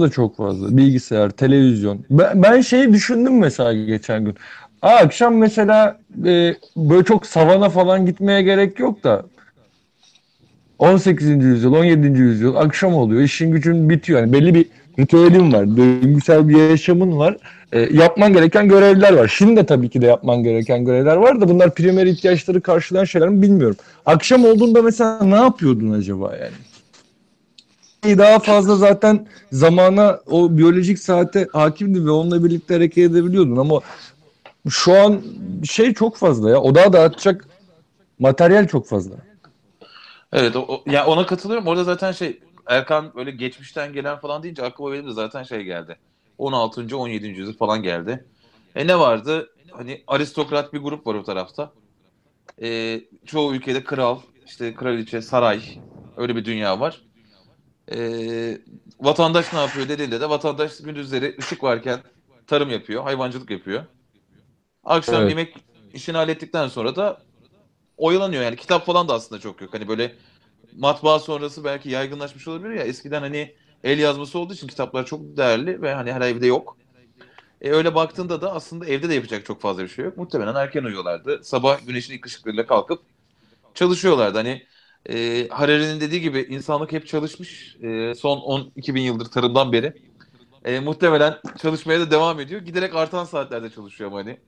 da 0.00 0.10
çok 0.10 0.36
fazla. 0.36 0.76
Bilgisayar, 0.76 1.30
televizyon. 1.30 2.04
Ben, 2.10 2.42
ben 2.42 2.60
şeyi 2.60 2.92
düşündüm 2.92 3.38
mesela 3.38 3.72
geçen 3.72 4.24
gün. 4.24 4.34
Aa, 4.82 4.96
akşam 4.96 5.36
mesela 5.36 6.00
e, 6.24 6.54
böyle 6.76 7.04
çok 7.04 7.26
savana 7.26 7.68
falan 7.68 8.06
gitmeye 8.06 8.42
gerek 8.42 8.78
yok 8.78 9.04
da 9.04 9.24
18. 10.78 11.28
yüzyıl, 11.28 11.72
17. 11.72 12.06
yüzyıl 12.06 12.56
akşam 12.56 12.94
oluyor. 12.94 13.22
İşin 13.22 13.52
gücün 13.52 13.90
bitiyor. 13.90 14.20
Yani 14.20 14.32
belli 14.32 14.54
bir 14.54 14.66
ritüelin 14.98 15.52
var, 15.52 15.76
döngüsel 15.76 16.48
bir 16.48 16.70
yaşamın 16.70 17.18
var. 17.18 17.36
E, 17.74 17.80
yapman 17.80 18.32
gereken 18.32 18.68
görevler 18.68 19.12
var. 19.12 19.28
Şimdi 19.28 19.56
de 19.56 19.66
tabii 19.66 19.88
ki 19.88 20.02
de 20.02 20.06
yapman 20.06 20.42
gereken 20.42 20.84
görevler 20.84 21.16
var 21.16 21.40
da 21.40 21.48
bunlar 21.48 21.74
primer 21.74 22.06
ihtiyaçları 22.06 22.60
karşılayan 22.60 23.04
şeyler 23.04 23.28
mi 23.28 23.42
bilmiyorum. 23.42 23.76
Akşam 24.06 24.44
olduğunda 24.44 24.82
mesela 24.82 25.18
ne 25.22 25.34
yapıyordun 25.34 25.92
acaba 25.92 26.36
yani? 26.36 26.54
daha 28.18 28.38
fazla 28.38 28.76
zaten 28.76 29.26
zamana 29.52 30.20
o 30.26 30.56
biyolojik 30.56 30.98
saate 30.98 31.48
hakimdi 31.52 32.06
ve 32.06 32.10
onunla 32.10 32.44
birlikte 32.44 32.74
hareket 32.74 33.10
edebiliyordun 33.10 33.56
ama 33.56 33.80
şu 34.70 34.98
an 34.98 35.22
şey 35.64 35.94
çok 35.94 36.16
fazla 36.16 36.50
ya. 36.50 36.60
Odağı 36.60 36.92
dağıtacak 36.92 37.48
materyal 38.18 38.68
çok 38.68 38.88
fazla. 38.88 39.14
Evet 40.32 40.56
o, 40.56 40.82
ya 40.86 41.06
ona 41.06 41.26
katılıyorum. 41.26 41.66
Orada 41.66 41.84
zaten 41.84 42.12
şey 42.12 42.40
Erkan 42.66 43.14
böyle 43.14 43.30
geçmişten 43.30 43.92
gelen 43.92 44.18
falan 44.18 44.42
deyince 44.42 44.62
aklıma 44.62 44.92
benim 44.92 45.06
de 45.06 45.12
zaten 45.12 45.42
şey 45.42 45.62
geldi. 45.62 45.96
16. 46.38 46.96
17. 46.96 47.40
yüzyıl 47.40 47.56
falan 47.56 47.82
geldi. 47.82 48.28
E 48.74 48.86
ne 48.86 48.98
vardı? 48.98 49.48
Hani 49.72 50.04
aristokrat 50.06 50.72
bir 50.72 50.78
grup 50.78 51.06
var 51.06 51.14
o 51.14 51.22
tarafta. 51.24 51.72
E, 52.62 53.00
çoğu 53.26 53.54
ülkede 53.54 53.84
kral, 53.84 54.20
işte 54.46 54.74
kraliçe, 54.74 55.22
saray 55.22 55.64
öyle 56.16 56.36
bir 56.36 56.44
dünya 56.44 56.80
var. 56.80 57.02
E, 57.92 58.58
vatandaş 59.00 59.52
ne 59.52 59.58
yapıyor 59.60 59.88
dediğinde 59.88 60.20
de 60.20 60.30
vatandaş 60.30 60.78
gündüzleri 60.78 61.36
ışık 61.38 61.62
varken 61.62 62.02
tarım 62.46 62.70
yapıyor, 62.70 63.02
hayvancılık 63.02 63.50
yapıyor. 63.50 63.84
Akşam 64.84 65.16
Evet. 65.22 65.30
yemek 65.30 65.56
işini 65.94 66.16
hallettikten 66.16 66.68
sonra 66.68 66.96
da 66.96 67.22
oyalanıyor 67.96 68.42
yani. 68.42 68.56
Kitap 68.56 68.86
falan 68.86 69.08
da 69.08 69.14
aslında 69.14 69.40
çok 69.40 69.60
yok. 69.60 69.74
Hani 69.74 69.88
böyle 69.88 70.16
matbaa 70.76 71.18
sonrası 71.18 71.64
belki 71.64 71.90
yaygınlaşmış 71.90 72.48
olabilir 72.48 72.74
ya. 72.74 72.84
Eskiden 72.84 73.20
hani 73.20 73.56
el 73.84 73.98
yazması 73.98 74.38
olduğu 74.38 74.54
için 74.54 74.66
kitaplar 74.66 75.06
çok 75.06 75.36
değerli 75.36 75.82
ve 75.82 75.94
hani 75.94 76.12
her 76.12 76.20
evde 76.20 76.46
yok. 76.46 76.76
E 77.60 77.70
öyle 77.70 77.94
baktığında 77.94 78.40
da 78.40 78.52
aslında 78.52 78.86
evde 78.86 79.08
de 79.08 79.14
yapacak 79.14 79.46
çok 79.46 79.60
fazla 79.60 79.82
bir 79.82 79.88
şey 79.88 80.04
yok. 80.04 80.16
Muhtemelen 80.16 80.54
erken 80.54 80.84
uyuyorlardı. 80.84 81.40
Sabah 81.44 81.86
güneşin 81.86 82.14
ilk 82.14 82.26
ışıklarıyla 82.26 82.66
kalkıp 82.66 83.02
çalışıyorlardı. 83.74 84.38
Hani 84.38 84.62
e, 85.08 85.48
Harari'nin 85.48 86.00
dediği 86.00 86.20
gibi 86.20 86.40
insanlık 86.40 86.92
hep 86.92 87.06
çalışmış. 87.06 87.76
E, 87.82 88.14
son 88.14 88.38
12 88.38 88.94
bin 88.94 89.02
yıldır 89.02 89.24
tarımdan 89.24 89.72
beri. 89.72 89.92
E, 90.64 90.80
muhtemelen 90.80 91.34
çalışmaya 91.62 92.00
da 92.00 92.10
devam 92.10 92.40
ediyor. 92.40 92.60
Giderek 92.60 92.94
artan 92.94 93.24
saatlerde 93.24 93.70
çalışıyor 93.70 94.10
ama 94.10 94.18
hani. 94.18 94.38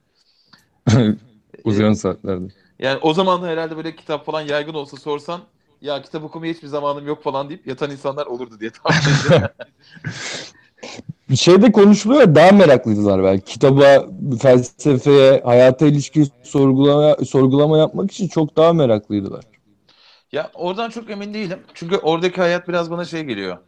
Uzayan 1.65 1.93
saatlerde. 1.93 2.53
Yani 2.79 2.99
o 3.03 3.15
zaman 3.15 3.43
da 3.43 3.47
herhalde 3.47 3.77
böyle 3.77 3.97
kitap 3.97 4.27
falan 4.27 4.41
yaygın 4.41 4.75
olsa 4.75 4.97
sorsan 4.97 5.41
ya 5.81 6.03
kitap 6.03 6.25
okumaya 6.25 6.53
hiçbir 6.55 6.69
zamanım 6.69 7.07
yok 7.07 7.23
falan 7.23 7.49
deyip 7.49 7.67
yatan 7.67 7.91
insanlar 7.91 8.27
olurdu 8.27 8.61
diye 8.61 8.71
tahmin 8.71 9.07
ediyorum. 9.17 9.49
Bir 11.31 11.37
şeyde 11.37 11.73
konuşuluyor 11.73 12.35
daha 12.35 12.53
meraklıydılar 12.53 13.23
belki. 13.25 13.45
Kitaba, 13.53 14.07
felsefeye, 14.43 15.41
hayata 15.45 15.87
ilişkin 15.87 16.29
sorgulama, 16.43 17.25
sorgulama 17.25 17.79
yapmak 17.79 18.11
için 18.13 18.29
çok 18.29 18.57
daha 18.57 18.73
meraklıydılar. 18.73 19.45
ya 20.33 20.51
oradan 20.55 20.91
çok 20.91 21.11
emin 21.11 21.35
değilim. 21.35 21.67
Çünkü 21.75 21.97
oradaki 21.97 22.41
hayat 22.41 22.69
biraz 22.69 22.91
bana 22.91 23.05
şey 23.05 23.23
geliyor. 23.25 23.59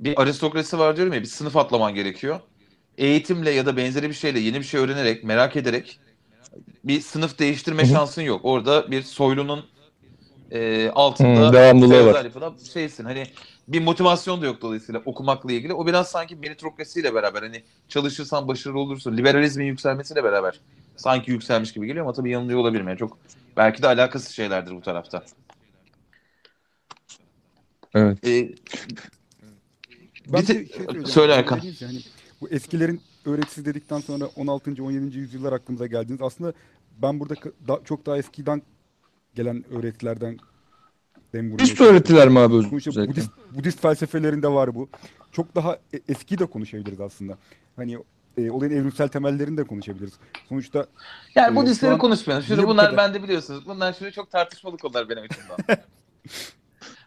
Bir 0.00 0.22
aristokrasi 0.22 0.78
var 0.78 0.96
diyorum 0.96 1.12
ya 1.14 1.20
bir 1.22 1.26
sınıf 1.26 1.56
atlaman 1.56 1.94
gerekiyor. 1.94 2.40
Eğitimle 2.98 3.50
ya 3.50 3.66
da 3.66 3.76
benzeri 3.76 4.08
bir 4.08 4.14
şeyle 4.14 4.38
yeni 4.40 4.58
bir 4.58 4.64
şey 4.64 4.80
öğrenerek, 4.80 5.24
merak 5.24 5.56
ederek 5.56 6.00
bir 6.84 7.00
sınıf 7.00 7.38
değiştirme 7.38 7.86
şansın 7.86 8.22
yok. 8.22 8.40
Orada 8.44 8.90
bir 8.90 9.02
soylunun 9.02 9.70
e, 10.50 10.90
altında 10.90 11.48
Hı, 11.48 11.52
devamlılığı 11.52 12.06
var. 12.06 12.24
yapıda 12.24 12.54
şeysin. 12.72 13.04
Hani 13.04 13.26
bir 13.68 13.82
motivasyon 13.82 14.42
da 14.42 14.46
yok 14.46 14.60
dolayısıyla 14.62 15.02
okumakla 15.04 15.52
ilgili. 15.52 15.74
O 15.74 15.86
biraz 15.86 16.08
sanki 16.10 16.36
meritokrasiyle 16.36 17.14
beraber 17.14 17.42
hani 17.42 17.62
çalışırsan 17.88 18.48
başarılı 18.48 18.78
olursun. 18.78 19.16
Liberalizmin 19.16 19.64
yükselmesiyle 19.64 20.24
beraber 20.24 20.60
sanki 20.96 21.30
yükselmiş 21.30 21.72
gibi 21.72 21.86
geliyor 21.86 22.04
ama 22.04 22.12
tabii 22.12 22.30
yanılıyor 22.30 22.58
olabilirim. 22.58 22.88
Yani 22.88 22.98
çok 22.98 23.18
belki 23.56 23.82
de 23.82 23.86
alakasız 23.86 24.30
şeylerdir 24.30 24.74
bu 24.74 24.80
tarafta. 24.80 25.24
Evet. 27.94 28.26
E, 28.26 28.54
Ben 30.32 30.42
Bir 30.42 30.46
de 30.46 30.52
şey. 30.52 30.68
Söyle 31.06 31.32
Erkan. 31.32 31.58
Dediniz 31.58 31.82
ya, 31.82 31.88
hani 31.88 31.98
bu 32.40 32.48
eskilerin 32.48 33.00
öğretisi 33.24 33.64
dedikten 33.64 34.00
sonra 34.00 34.26
16. 34.36 34.84
17. 34.84 35.18
yüzyıllar 35.18 35.52
aklımıza 35.52 35.86
geldiniz. 35.86 36.22
Aslında 36.22 36.52
ben 37.02 37.20
burada 37.20 37.34
ka- 37.34 37.52
da- 37.68 37.80
çok 37.84 38.06
daha 38.06 38.18
eskiden 38.18 38.62
gelen 39.36 39.64
öğretilerden 39.70 40.38
dem 41.32 41.50
vurmaya 41.50 41.66
çalışıyorum. 41.66 41.96
öğretiler 41.96 42.28
mi 42.28 42.38
abi 42.38 42.54
özellikle? 42.54 43.08
Budist, 43.08 43.30
Budist 43.50 43.80
felsefelerinde 43.80 44.48
var 44.48 44.74
bu. 44.74 44.88
Çok 45.32 45.54
daha 45.54 45.74
e- 45.74 46.00
eski 46.08 46.38
de 46.38 46.46
konuşabiliriz 46.46 47.00
aslında. 47.00 47.38
Hani 47.76 47.98
e, 48.38 48.50
olayın 48.50 48.72
evrimsel 48.72 49.08
temellerini 49.08 49.56
de 49.56 49.64
konuşabiliriz. 49.64 50.12
Sonuçta 50.48 50.86
Yani 51.34 51.52
Ee, 51.52 51.56
Budistleri 51.56 51.92
an 51.92 51.98
konuşmayalım. 51.98 52.44
Şimdi 52.46 52.62
bu 52.62 52.68
bunlar 52.68 52.90
kadar- 52.90 52.96
bende 52.96 53.22
biliyorsunuz. 53.22 53.66
Bunlar 53.66 53.92
şimdi 53.92 54.12
çok 54.12 54.30
tartışmalı 54.30 54.78
konular 54.78 55.08
benim 55.08 55.22
açımdan. 55.22 55.56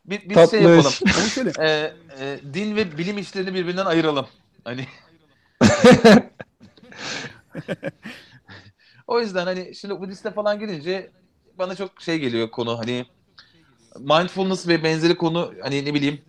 bir, 0.06 0.30
bir 0.30 0.48
şey 0.48 0.62
yapalım. 0.62 1.54
Ee, 1.60 1.94
e, 2.20 2.40
din 2.54 2.76
ve 2.76 2.98
bilim 2.98 3.18
işlerini 3.18 3.54
birbirinden 3.54 3.86
ayıralım. 3.86 4.28
Hani 4.64 4.86
o 9.08 9.20
yüzden 9.20 9.46
hani 9.46 9.76
şimdi 9.76 10.00
Budist'e 10.00 10.32
falan 10.32 10.60
girince 10.60 11.12
bana 11.60 11.76
çok 11.76 12.02
şey 12.02 12.20
geliyor 12.20 12.52
konu 12.52 12.80
hani 12.80 13.06
mindfulness 14.00 14.68
ve 14.68 14.84
benzeri 14.84 15.16
konu 15.16 15.54
hani 15.62 15.86
ne 15.86 15.94
bileyim 15.94 16.22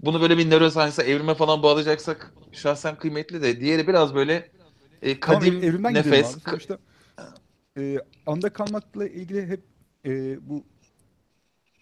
bunu 0.00 0.20
böyle 0.20 0.38
bir 0.38 0.50
neuroscience'a 0.50 1.04
evrime 1.04 1.34
falan 1.34 1.62
bağlayacaksak 1.62 2.32
şahsen 2.52 2.96
kıymetli 2.96 3.42
de 3.42 3.60
diğeri 3.60 3.88
biraz 3.88 4.14
böyle 4.14 4.50
e, 5.02 5.20
Tamam, 5.20 5.40
kadim 5.40 5.60
gidelim 5.60 5.94
nefes. 5.94 6.36
Sonuçta 6.44 6.78
e, 7.78 7.98
anda 8.26 8.52
kalmakla 8.52 9.08
ilgili 9.08 9.46
hep 9.46 9.60
e, 10.06 10.38
bu 10.48 10.64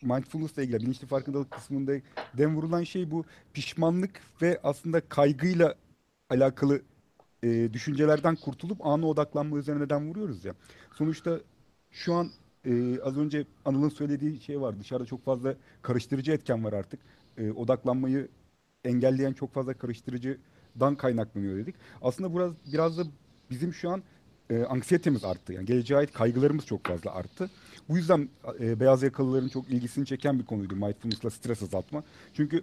mindfulness'la 0.03 0.63
ilgili 0.63 0.81
bilinçli 0.81 1.07
farkındalık 1.07 1.51
kısmında 1.51 1.93
dem 2.39 2.57
vurulan 2.57 2.85
şey 2.85 3.11
bu 3.11 3.25
pişmanlık 3.53 4.21
ve 4.43 4.61
aslında 4.63 5.01
kaygıyla 5.01 5.75
alakalı 6.31 6.83
e, 7.43 7.73
düşüncelerden 7.73 8.37
kurtulup 8.37 8.87
ana 8.87 9.07
odaklanma 9.07 9.59
üzerine 9.59 9.91
dem 9.91 10.09
vuruyoruz 10.09 10.45
ya. 10.45 10.55
Sonuçta 10.95 11.41
şu 11.95 12.15
an 12.15 12.31
e, 12.65 13.01
az 13.01 13.19
önce 13.19 13.45
Anıl'ın 13.65 13.89
söylediği 13.89 14.41
şey 14.41 14.61
var. 14.61 14.81
Dışarıda 14.81 15.07
çok 15.07 15.25
fazla 15.25 15.55
karıştırıcı 15.83 16.33
etken 16.33 16.65
var 16.65 16.73
artık. 16.73 17.01
E, 17.39 17.51
odaklanmayı 17.51 18.29
engelleyen 18.85 19.33
çok 19.33 19.55
fazla 19.55 19.75
karıştırıcıdan 19.75 20.95
kaynaklanıyor 20.97 21.57
dedik. 21.57 21.75
Aslında 22.03 22.35
biraz 22.37 22.53
biraz 22.73 22.99
da 22.99 23.03
bizim 23.51 23.75
şu 23.75 23.91
an 23.91 24.03
e, 24.51 24.63
anksiyetemiz 24.65 25.25
arttı. 25.25 25.53
Yani 25.53 25.67
geleceğe 25.67 25.97
ait 25.97 26.13
kaygılarımız 26.13 26.67
çok 26.67 26.87
fazla 26.87 27.15
arttı. 27.15 27.51
Bu 27.89 27.97
yüzden 27.97 28.29
e, 28.61 28.81
beyaz 28.81 29.03
yakalıların 29.03 29.49
çok 29.49 29.69
ilgisini 29.69 30.07
çeken 30.07 30.39
bir 30.39 30.45
konuydu 30.45 30.77
mindfulness'la 30.77 31.31
stres 31.31 31.63
azaltma. 31.63 32.05
Çünkü 32.35 32.63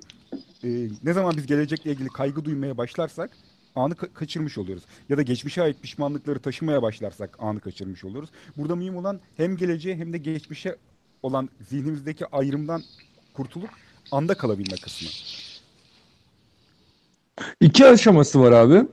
e, 0.63 0.87
ne 1.03 1.13
zaman 1.13 1.33
biz 1.37 1.45
gelecekle 1.45 1.91
ilgili 1.91 2.07
kaygı 2.07 2.45
duymaya 2.45 2.77
başlarsak 2.77 3.31
anı 3.75 3.93
ka- 3.93 4.13
kaçırmış 4.13 4.57
oluyoruz. 4.57 4.83
Ya 5.09 5.17
da 5.17 5.21
geçmişe 5.21 5.61
ait 5.61 5.81
pişmanlıkları 5.81 6.39
taşımaya 6.39 6.81
başlarsak 6.81 7.37
anı 7.39 7.59
kaçırmış 7.59 8.03
oluyoruz. 8.03 8.29
Burada 8.57 8.75
mühim 8.75 8.97
olan 8.97 9.19
hem 9.37 9.57
geleceğe 9.57 9.95
hem 9.95 10.13
de 10.13 10.17
geçmişe 10.17 10.75
olan 11.23 11.49
zihnimizdeki 11.69 12.25
ayrımdan 12.25 12.83
kurtulup 13.33 13.69
anda 14.11 14.33
kalabilme 14.33 14.77
kısmı. 14.77 15.07
İki 17.61 17.85
aşaması 17.85 18.39
var 18.39 18.51
abi. 18.51 18.87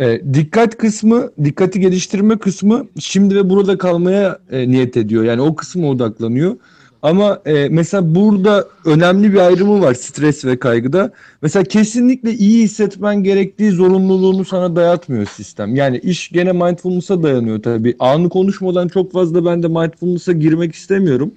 E, 0.00 0.22
dikkat 0.34 0.76
kısmı, 0.78 1.30
dikkati 1.44 1.80
geliştirme 1.80 2.38
kısmı 2.38 2.86
şimdi 3.00 3.34
ve 3.36 3.50
burada 3.50 3.78
kalmaya 3.78 4.38
e, 4.50 4.68
niyet 4.68 4.96
ediyor. 4.96 5.24
Yani 5.24 5.40
o 5.40 5.54
kısma 5.54 5.88
odaklanıyor. 5.88 6.56
Ama 7.02 7.40
e, 7.46 7.68
mesela 7.68 8.14
burada 8.14 8.68
önemli 8.84 9.32
bir 9.32 9.38
ayrımı 9.38 9.80
var 9.80 9.94
stres 9.94 10.44
ve 10.44 10.58
kaygıda. 10.58 11.12
Mesela 11.42 11.64
kesinlikle 11.64 12.32
iyi 12.32 12.64
hissetmen 12.64 13.22
gerektiği 13.22 13.70
zorunluluğunu 13.70 14.44
sana 14.44 14.76
dayatmıyor 14.76 15.26
sistem. 15.26 15.74
Yani 15.74 15.98
iş 15.98 16.28
gene 16.28 16.52
mindfulness'a 16.52 17.22
dayanıyor 17.22 17.62
tabii. 17.62 17.96
Anı 17.98 18.28
konuşmadan 18.28 18.88
çok 18.88 19.12
fazla 19.12 19.44
ben 19.44 19.62
de 19.62 19.68
mindfulness'a 19.68 20.32
girmek 20.32 20.74
istemiyorum. 20.74 21.32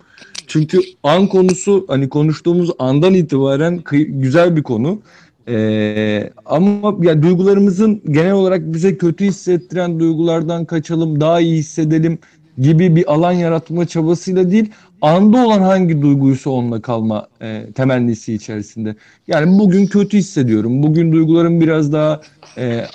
Çünkü 0.48 0.80
an 1.04 1.28
konusu 1.28 1.86
hani 1.88 2.10
konuştuğumuz 2.10 2.72
andan 2.80 3.14
itibaren 3.14 3.84
güzel 4.08 4.56
bir 4.56 4.64
konu. 4.64 5.00
Ee, 5.48 6.30
ama 6.46 6.96
yani 7.02 7.24
duygularımızın 7.24 8.02
genel 8.12 8.34
olarak 8.34 8.74
bize 8.74 8.98
kötü 8.98 9.26
hissettiren 9.26 10.00
duygulardan 10.00 10.66
kaçalım, 10.66 11.22
daha 11.22 11.40
iyi 11.40 11.58
hissedelim 11.58 12.20
gibi 12.58 12.96
bir 12.96 13.14
alan 13.14 13.32
yaratma 13.32 13.86
çabasıyla 13.86 14.52
değil, 14.52 14.72
anda 15.04 15.46
olan 15.46 15.62
hangi 15.62 16.02
duyguysa 16.02 16.50
onunla 16.50 16.82
kalma 16.82 17.28
e, 17.42 17.66
temennisi 17.76 18.34
içerisinde. 18.34 18.96
Yani 19.28 19.60
bugün 19.60 19.86
kötü 19.86 20.18
hissediyorum, 20.18 20.84
bugün 20.84 21.12
duygularım 21.12 21.62
biraz 21.62 21.94
daha 21.94 22.22
e, 22.58 22.86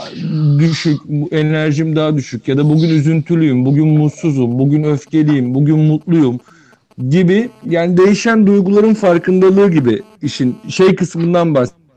düşük, 0.58 1.00
enerjim 1.30 1.96
daha 1.96 2.16
düşük 2.16 2.48
ya 2.48 2.56
da 2.56 2.68
bugün 2.70 2.88
üzüntülüyüm, 2.88 3.66
bugün 3.66 3.88
mutsuzum, 3.88 4.58
bugün 4.58 4.84
öfkeliyim, 4.84 5.54
bugün 5.54 5.78
mutluyum 5.78 6.40
gibi 7.08 7.50
yani 7.64 7.96
değişen 7.96 8.46
duyguların 8.46 8.94
farkındalığı 8.94 9.70
gibi 9.70 10.02
işin 10.22 10.56
şey 10.68 10.94
kısmından 10.94 11.54
bahsediyorum 11.54 11.87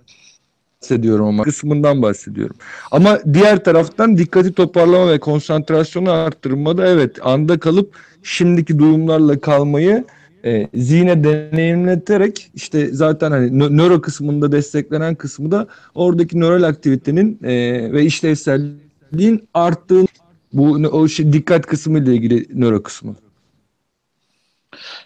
bahsediyorum 0.82 1.26
ama 1.26 1.44
kısmından 1.44 2.02
bahsediyorum. 2.02 2.56
Ama 2.92 3.20
diğer 3.34 3.64
taraftan 3.64 4.18
dikkati 4.18 4.54
toparlama 4.54 5.12
ve 5.12 5.20
konsantrasyonu 5.20 6.12
arttırmada 6.12 6.88
evet 6.88 7.26
anda 7.26 7.60
kalıp 7.60 7.96
şimdiki 8.24 8.80
durumlarla 8.80 9.40
kalmayı 9.40 10.06
e, 10.46 10.68
zihne 10.74 11.24
deneyimleterek 11.24 12.52
işte 12.56 12.88
zaten 12.88 13.32
hani 13.32 13.48
nö- 13.48 13.78
nöro 13.78 14.02
kısmında 14.02 14.52
desteklenen 14.52 15.16
kısmı 15.16 15.52
da 15.52 15.68
oradaki 15.96 16.40
nöral 16.40 16.64
aktivitenin 16.64 17.40
e, 17.44 17.54
ve 17.94 18.04
işlevselliğin 18.04 19.48
arttığı 19.54 20.06
bu 20.54 20.72
o 20.72 21.08
şey, 21.08 21.34
dikkat 21.34 21.66
kısmı 21.66 22.00
ile 22.00 22.14
ilgili 22.14 22.48
nöro 22.54 22.84
kısmı. 22.84 23.16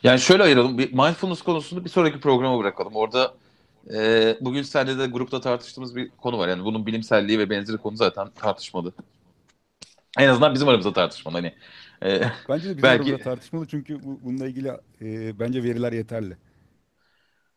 Yani 0.03 0.19
şöyle 0.19 0.43
ayıralım. 0.43 0.77
Bir 0.77 0.93
mindfulness 0.93 1.41
konusunu 1.41 1.85
bir 1.85 1.89
sonraki 1.89 2.19
programa 2.19 2.59
bırakalım. 2.59 2.95
Orada 2.95 3.31
e, 3.93 4.37
bugün 4.41 4.61
seninle 4.61 4.97
de 4.99 5.05
grupta 5.07 5.41
tartıştığımız 5.41 5.95
bir 5.95 6.09
konu 6.09 6.37
var. 6.37 6.47
Yani 6.47 6.63
bunun 6.65 6.85
bilimselliği 6.85 7.39
ve 7.39 7.49
benzeri 7.49 7.77
konu 7.77 7.95
zaten 7.97 8.27
tartışmalı. 8.35 8.93
En 10.19 10.27
azından 10.27 10.53
bizim 10.53 10.67
aramızda 10.67 10.93
tartışmalı. 10.93 11.35
Hani 11.35 11.53
e, 12.03 12.21
Bence 12.49 12.63
de 12.65 12.69
bizim 12.69 12.83
Belki- 12.83 13.03
aramızda 13.03 13.23
tartışmalı 13.23 13.65
çünkü 13.67 14.03
bu, 14.03 14.19
bununla 14.23 14.47
ilgili 14.47 14.67
e, 15.01 15.39
bence 15.39 15.63
veriler 15.63 15.93
yeterli. 15.93 16.37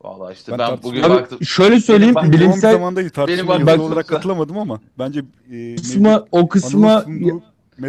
vallahi 0.03 0.35
işte 0.35 0.53
Ben 0.53 0.59
ben, 0.59 0.79
bugün 0.83 1.03
Abi 1.03 1.11
baktım. 1.11 1.39
şöyle 1.45 1.81
söyleyeyim 1.81 2.15
Benim- 2.15 2.33
bilimsel 2.33 2.73
zamanda 2.73 3.09
tartışma 3.09 3.67
bak- 3.67 3.81
olarak 3.81 4.09
katılamadım 4.09 4.59
ama 4.59 4.81
bence 4.99 5.23
e, 5.53 5.77
kısma 5.77 6.25
o 6.33 6.49
kısma 6.49 7.01
sunduğu 7.01 7.43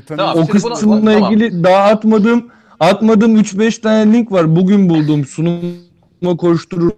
Tamam, 0.07 0.37
o 0.37 0.47
kısımla 0.47 1.13
tamam. 1.13 1.33
ilgili 1.33 1.63
daha 1.63 1.83
atmadığım 1.83 2.51
atmadığım 2.79 3.37
3-5 3.37 3.81
tane 3.81 4.13
link 4.13 4.31
var. 4.31 4.55
Bugün 4.55 4.89
bulduğum 4.89 5.25
sunuma 5.25 6.37
koşturur. 6.37 6.91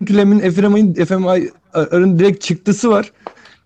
Görüntülemin 0.00 0.50
FMI'nin 0.50 0.94
FMI'ın 1.04 2.18
direkt 2.18 2.42
çıktısı 2.44 2.90
var. 2.90 3.12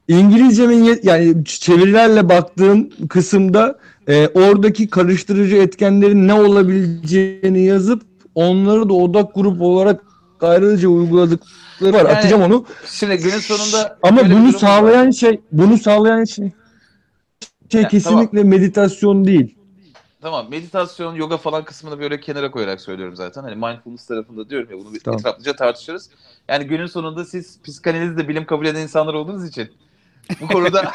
İngilizcemin 0.09 0.99
yani 1.03 1.45
çevirilerle 1.45 2.29
baktığım 2.29 2.91
kısımda 3.09 3.79
e, 4.09 4.29
oradaki 4.29 4.91
karıştırıcı 4.91 5.57
etkenlerin 5.57 6.29
ne 6.29 6.35
olabileceğini 6.35 7.65
yazıp 7.65 8.03
onları 8.35 8.89
da 8.89 8.93
odak 8.93 9.35
grup 9.35 9.61
olarak 9.61 10.01
ayrıca 10.41 10.89
uyguladıkları 10.89 11.93
var. 11.93 11.99
Yani 11.99 12.09
Atacağım 12.09 12.43
onu. 12.43 12.67
Şimdi 12.87 13.17
günün 13.17 13.39
sonunda 13.39 13.99
Ama 14.03 14.21
bunu 14.21 14.31
durumumuz 14.31 14.55
var. 14.55 14.59
sağlayan 14.61 15.11
şey, 15.11 15.41
bunu 15.53 15.79
sağlayan 15.79 16.25
şey, 16.25 16.53
şey 17.73 17.83
Ya, 17.83 17.89
kesinlikle 17.89 18.45
meditasyon 18.45 19.25
değil. 19.25 19.55
Tamam 20.23 20.47
meditasyon, 20.51 21.15
yoga 21.15 21.37
falan 21.37 21.65
kısmını 21.65 22.01
böyle 22.01 22.21
kenara 22.21 22.51
koyarak 22.51 22.81
söylüyorum 22.81 23.17
zaten. 23.17 23.43
Hani 23.43 23.55
mindfulness 23.55 24.07
tarafında 24.07 24.51
diyorum 24.51 24.69
ya 24.71 24.79
bunu 24.85 24.95
bir 24.95 25.01
Tamam. 25.01 25.21
etraflıca 25.21 25.57
tartışırız. 25.57 26.11
Yani 26.49 26.65
günün 26.65 26.87
sonunda 26.87 27.25
siz 27.25 27.59
psikanalizde 27.63 28.29
bilim 28.29 28.45
kabul 28.45 28.67
eden 28.67 28.81
insanlar 28.81 29.15
olduğunuz 29.15 29.49
için 29.49 29.71
bu 30.41 30.47
konuda 30.49 30.83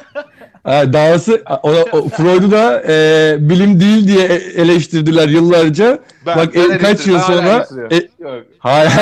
Ha, 0.64 0.92
dahası 0.92 1.42
o, 1.62 1.70
o, 1.92 2.08
Freud'u 2.08 2.50
da 2.50 2.82
e, 2.88 3.36
bilim 3.40 3.80
değil 3.80 4.08
diye 4.08 4.24
e- 4.26 4.60
eleştirdiler 4.62 5.28
yıllarca. 5.28 5.98
ben, 6.26 6.36
Bak, 6.36 6.54
ben 6.54 6.70
e, 6.70 6.78
kaç 6.78 7.06
yıl 7.06 7.18
sonra- 7.18 7.66
e- 7.92 8.08
Yok. 8.24 8.44
Hayır. 8.58 8.92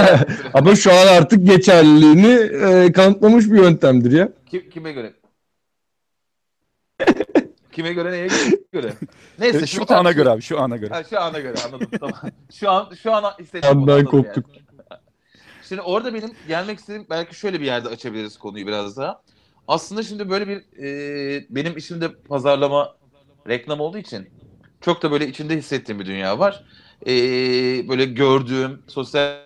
Ama 0.55 0.75
şu 0.77 0.93
an 0.93 1.07
artık 1.07 1.47
geçerliliğini 1.47 2.33
e, 2.87 2.93
kanıtlamış 2.93 3.47
bir 3.51 3.57
yöntemdir 3.63 4.13
ya. 4.13 4.29
Kim, 4.51 4.71
kime 4.71 4.93
göre? 4.93 5.13
Kime 7.79 7.93
göre 7.93 8.13
neye 8.13 8.29
göre? 8.73 8.93
Neyse 9.39 9.67
şu 9.67 9.85
ana 9.89 10.13
göre 10.13 10.31
abi 10.31 10.43
şu 10.43 10.61
ana 10.61 10.77
göre. 10.77 10.95
Ha, 10.95 11.05
şu 11.05 11.21
ana 11.21 11.41
göre 11.41 11.55
anladım. 11.67 11.91
Tamam. 12.01 12.15
Şu 12.55 12.71
an 12.71 12.95
şu 13.03 13.13
an 13.13 13.35
istediğim 13.39 13.79
anladım 13.79 14.05
koptuk. 14.05 14.45
yani. 14.49 15.01
Şimdi 15.69 15.83
orada 15.83 16.15
benim 16.15 16.31
gelmek 16.49 16.79
istediğim 16.79 17.07
belki 17.11 17.35
şöyle 17.35 17.61
bir 17.61 17.67
yerde 17.67 17.89
açabiliriz 17.89 18.39
konuyu 18.39 18.67
biraz 18.67 18.97
daha. 18.97 19.23
Aslında 19.69 20.03
şimdi 20.03 20.31
böyle 20.31 20.49
bir 20.49 20.83
e, 20.83 21.47
benim 21.51 21.77
işimde 21.77 22.15
pazarlama 22.15 22.97
reklam 23.49 23.81
olduğu 23.81 23.99
için 23.99 24.29
çok 24.81 25.03
da 25.03 25.11
böyle 25.11 25.29
içinde 25.29 25.57
hissettiğim 25.57 26.01
bir 26.01 26.07
dünya 26.07 26.39
var. 26.39 26.65
E, 27.07 27.13
böyle 27.89 28.05
gördüğüm 28.05 28.83
sosyal 28.87 29.37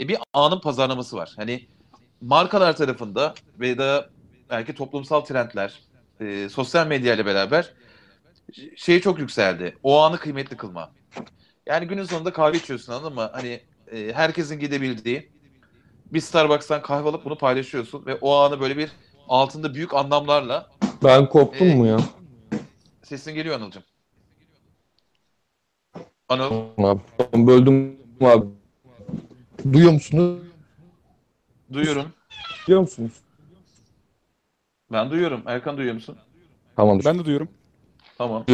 e, 0.00 0.08
bir 0.08 0.18
anın 0.32 0.60
pazarlaması 0.60 1.16
var. 1.16 1.32
Hani 1.36 1.68
markalar 2.20 2.76
tarafında 2.76 3.34
ve 3.60 3.78
da 3.78 4.13
belki 4.54 4.74
toplumsal 4.74 5.20
trendler, 5.20 5.80
e, 6.20 6.48
sosyal 6.48 6.86
medya 6.86 7.14
ile 7.14 7.26
beraber 7.26 7.74
şey 8.76 9.00
çok 9.00 9.18
yükseldi. 9.18 9.76
O 9.82 10.00
anı 10.02 10.18
kıymetli 10.18 10.56
kılma. 10.56 10.92
Yani 11.66 11.86
günün 11.86 12.04
sonunda 12.04 12.32
kahve 12.32 12.56
içiyorsun 12.56 12.92
anladın 12.92 13.14
mı? 13.14 13.30
Hani 13.32 13.60
e, 13.92 14.12
herkesin 14.12 14.58
gidebildiği 14.58 15.30
bir 16.12 16.20
Starbucks'tan 16.20 16.82
kahve 16.82 17.08
alıp 17.08 17.24
bunu 17.24 17.38
paylaşıyorsun 17.38 18.06
ve 18.06 18.14
o 18.14 18.34
anı 18.36 18.60
böyle 18.60 18.76
bir 18.78 18.90
altında 19.28 19.74
büyük 19.74 19.94
anlamlarla 19.94 20.66
Ben 21.04 21.28
koptum 21.28 21.68
E, 21.68 21.74
mu 21.74 21.86
ya? 21.86 21.98
sesin 23.02 23.34
geliyor 23.34 23.56
Anıl'cığım. 23.56 23.82
Anıl 26.28 26.52
Abi. 26.78 27.00
Böldüm 27.34 27.96
abi. 28.20 28.46
Duyuyor 29.72 29.92
musunuz? 29.92 30.42
duyuyorum. 31.72 32.12
Duyuyor 32.66 32.80
musunuz? 32.82 33.12
Ben 34.94 35.10
duyuyorum. 35.10 35.42
Erkan 35.46 35.76
duyuyor 35.76 35.94
musun? 35.94 36.16
Tamamdır. 36.76 37.04
Ben 37.04 37.18
de 37.18 37.24
duyuyorum. 37.24 37.48
Tamam. 38.18 38.44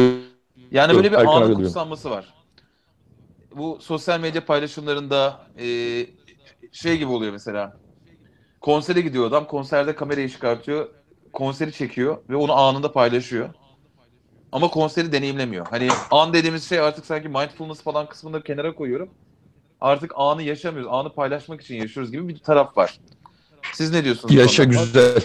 Yani 0.71 0.93
böyle 0.95 1.11
bir 1.11 1.17
Erkan 1.17 1.31
abi 1.31 1.39
duyuyorum. 1.41 1.63
kutsanması 1.63 2.09
var. 2.09 2.33
Bu 3.55 3.77
sosyal 3.81 4.19
medya 4.19 4.45
paylaşımlarında 4.45 5.39
e, 5.59 5.65
şey 6.71 6.97
gibi 6.97 7.11
oluyor 7.11 7.31
mesela. 7.31 7.77
Konsere 8.61 9.01
gidiyor 9.01 9.25
adam, 9.25 9.47
konserde 9.47 9.95
kamerayı 9.95 10.29
çıkartıyor, 10.29 10.89
konseri 11.33 11.73
çekiyor 11.73 12.17
ve 12.29 12.35
onu 12.35 12.53
anında 12.53 12.91
paylaşıyor. 12.91 13.49
Ama 14.51 14.67
konseri 14.67 15.11
deneyimlemiyor. 15.11 15.67
Hani 15.67 15.89
an 16.11 16.33
dediğimiz 16.33 16.69
şey 16.69 16.79
artık 16.79 17.05
sanki 17.05 17.27
mindfulness 17.29 17.81
falan 17.81 18.09
kısmını 18.09 18.43
kenara 18.43 18.75
koyuyorum. 18.75 19.09
Artık 19.81 20.11
anı 20.15 20.43
yaşamıyoruz, 20.43 20.91
anı 20.93 21.13
paylaşmak 21.13 21.61
için 21.61 21.75
yaşıyoruz 21.75 22.11
gibi 22.11 22.27
bir 22.27 22.39
taraf 22.39 22.77
var. 22.77 22.99
Siz 23.73 23.91
ne 23.91 24.03
diyorsunuz? 24.03 24.35
bu 24.35 24.39
Yaşa 24.39 24.63
konuda? 24.63 24.79
güzel. 24.83 25.21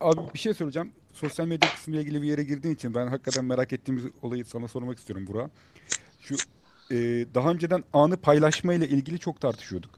Abi 0.00 0.20
bir 0.34 0.38
şey 0.38 0.54
soracağım. 0.54 0.90
Sosyal 1.12 1.46
medya 1.46 1.70
kısmıyla 1.70 2.02
ilgili 2.02 2.22
bir 2.22 2.26
yere 2.26 2.42
girdiğin 2.44 2.74
için 2.74 2.94
ben 2.94 3.06
hakikaten 3.06 3.44
merak 3.44 3.72
ettiğimiz 3.72 4.04
olayı 4.22 4.44
sana 4.44 4.68
sormak 4.68 4.98
istiyorum 4.98 5.26
Burak. 5.26 5.50
Şu 6.20 6.36
e, 6.90 6.96
daha 7.34 7.50
önceden 7.50 7.84
anı 7.92 8.16
paylaşma 8.16 8.74
ile 8.74 8.88
ilgili 8.88 9.18
çok 9.18 9.40
tartışıyorduk. 9.40 9.90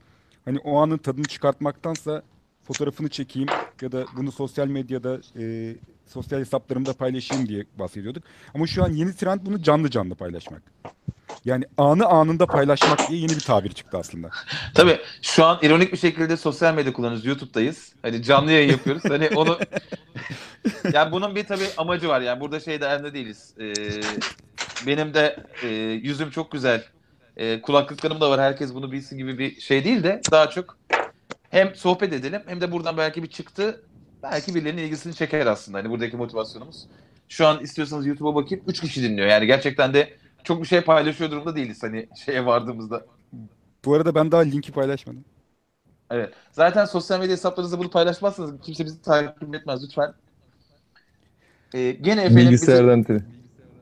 Hani 0.45 0.59
o 0.59 0.77
anın 0.79 0.99
tadını 0.99 1.25
çıkartmaktansa 1.25 2.23
fotoğrafını 2.63 3.09
çekeyim 3.09 3.49
ya 3.81 3.93
da 3.93 4.07
bunu 4.17 4.33
sosyal 4.33 4.67
medyada 4.67 5.21
e, 5.39 5.77
sosyal 6.11 6.41
hesaplarımda 6.41 6.93
paylaşayım 6.93 7.49
diye 7.49 7.65
bahsediyorduk. 7.79 8.25
Ama 8.55 8.67
şu 8.67 8.85
an 8.85 8.93
yeni 8.93 9.17
trend 9.17 9.41
bunu 9.43 9.63
canlı 9.63 9.91
canlı 9.91 10.15
paylaşmak. 10.15 10.63
Yani 11.45 11.65
anı 11.79 12.07
anında 12.07 12.47
paylaşmak 12.47 13.09
diye 13.09 13.21
yeni 13.21 13.31
bir 13.31 13.41
tabir 13.41 13.71
çıktı 13.71 13.99
aslında. 13.99 14.31
Tabii 14.75 14.99
şu 15.23 15.45
an 15.45 15.59
ironik 15.63 15.93
bir 15.93 15.99
şekilde 15.99 16.37
sosyal 16.37 16.75
medya 16.75 16.93
kullanıyoruz. 16.93 17.27
YouTube'dayız. 17.27 17.93
Hani 18.03 18.23
canlı 18.23 18.53
yayın 18.53 18.71
yapıyoruz. 18.71 19.03
Hani 19.09 19.29
onu 19.29 19.59
yani 20.93 21.13
bunun 21.13 21.37
bir 21.37 21.45
tabii 21.45 21.67
amacı 21.77 22.09
var. 22.09 22.21
Yani 22.21 22.41
burada 22.41 22.61
şey 22.61 22.81
derdinde 22.81 23.15
değiliz. 23.15 23.55
Ee, 23.61 23.73
benim 24.87 25.15
de 25.15 25.37
e, 25.63 25.69
yüzüm 26.03 26.31
çok 26.31 26.53
güzel. 26.53 26.85
E, 27.37 27.61
kulaklıklarım 27.61 28.21
da 28.21 28.31
var. 28.31 28.41
Herkes 28.41 28.75
bunu 28.75 28.93
bilsin 28.93 29.19
gibi 29.19 29.39
bir 29.39 29.61
şey 29.61 29.85
değil 29.85 30.03
de 30.03 30.21
daha 30.31 30.51
çok 30.51 30.79
hem 31.51 31.75
sohbet 31.75 32.13
edelim 32.13 32.43
hem 32.47 32.61
de 32.61 32.73
buradan 32.73 32.97
belki 32.97 33.23
bir 33.23 33.29
çıktı 33.29 33.83
belki 34.23 34.55
birilerinin 34.55 34.83
ilgisini 34.83 35.15
çeker 35.15 35.47
aslında. 35.47 35.79
Hani 35.79 35.91
buradaki 35.91 36.17
motivasyonumuz. 36.17 36.87
Şu 37.29 37.47
an 37.47 37.61
istiyorsanız 37.63 38.07
YouTube'a 38.07 38.35
bakayım 38.35 38.65
3 38.67 38.81
kişi 38.81 39.03
dinliyor. 39.03 39.29
Yani 39.29 39.47
gerçekten 39.47 39.95
de 39.95 40.15
çok 40.45 40.63
bir 40.63 40.67
şey 40.67 40.81
paylaşıyor 40.81 41.31
durumda 41.31 41.57
değiliz 41.57 41.83
hani 41.83 42.09
şeye 42.25 42.47
vardığımızda. 42.47 43.07
Bu 43.85 43.95
arada 43.95 44.15
ben 44.15 44.33
daha 44.33 44.41
linki 44.41 44.73
paylaşmadım. 44.73 45.25
Evet. 46.11 46.35
Zaten 46.53 46.85
sosyal 46.85 47.21
medya 47.21 47.33
hesaplarınızda 47.33 47.79
bunu 47.79 47.91
paylaşmazsanız 47.91 48.61
kimse 48.63 48.85
bizi 48.85 49.03
takip 49.03 49.55
etmez 49.55 49.85
lütfen. 49.85 50.13
Ee, 51.75 51.91
gene 51.93 52.21
efendim 52.21 52.37
bizi, 52.37 52.47
Bilgisayardan 52.51 53.03
tele. 53.03 53.23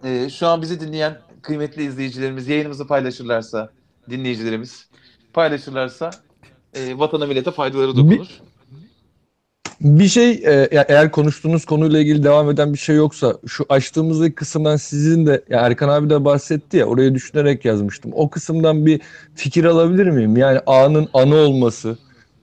e, 0.05 0.31
şu 0.31 0.47
an 0.47 0.63
bizi 0.63 0.81
dinleyen 0.81 1.19
kıymetli 1.43 1.85
izleyicilerimiz 1.85 2.49
yayınımızı 2.49 2.87
paylaşırlarsa, 2.87 3.71
dinleyicilerimiz 4.11 4.89
paylaşırlarsa 5.33 6.11
e, 6.75 6.99
vatana 6.99 7.27
millete 7.27 7.51
faydaları 7.51 7.97
dokunur. 7.97 8.41
Bir 9.81 10.09
şey 10.09 10.31
e, 10.31 10.69
eğer 10.89 11.11
konuştuğunuz 11.11 11.65
konuyla 11.65 11.99
ilgili 12.01 12.23
devam 12.25 12.51
eden 12.51 12.73
bir 12.73 12.79
şey 12.79 12.97
yoksa 12.97 13.39
şu 13.47 13.67
açtığımızdaki 13.69 14.35
kısımdan 14.35 14.77
sizin 14.77 15.27
de 15.27 15.45
ya 15.49 15.61
Erkan 15.61 15.89
abi 15.89 16.11
de 16.11 16.25
bahsetti 16.25 16.77
ya 16.77 16.87
oraya 16.87 17.15
düşünerek 17.15 17.65
yazmıştım. 17.65 18.11
O 18.15 18.31
kısımdan 18.31 18.87
bir 18.87 19.01
fikir 19.35 19.65
alabilir 19.65 20.07
miyim? 20.07 20.37
Yani 20.37 20.61
anın 20.67 21.09
anı 21.15 21.35
olması, 21.37 21.99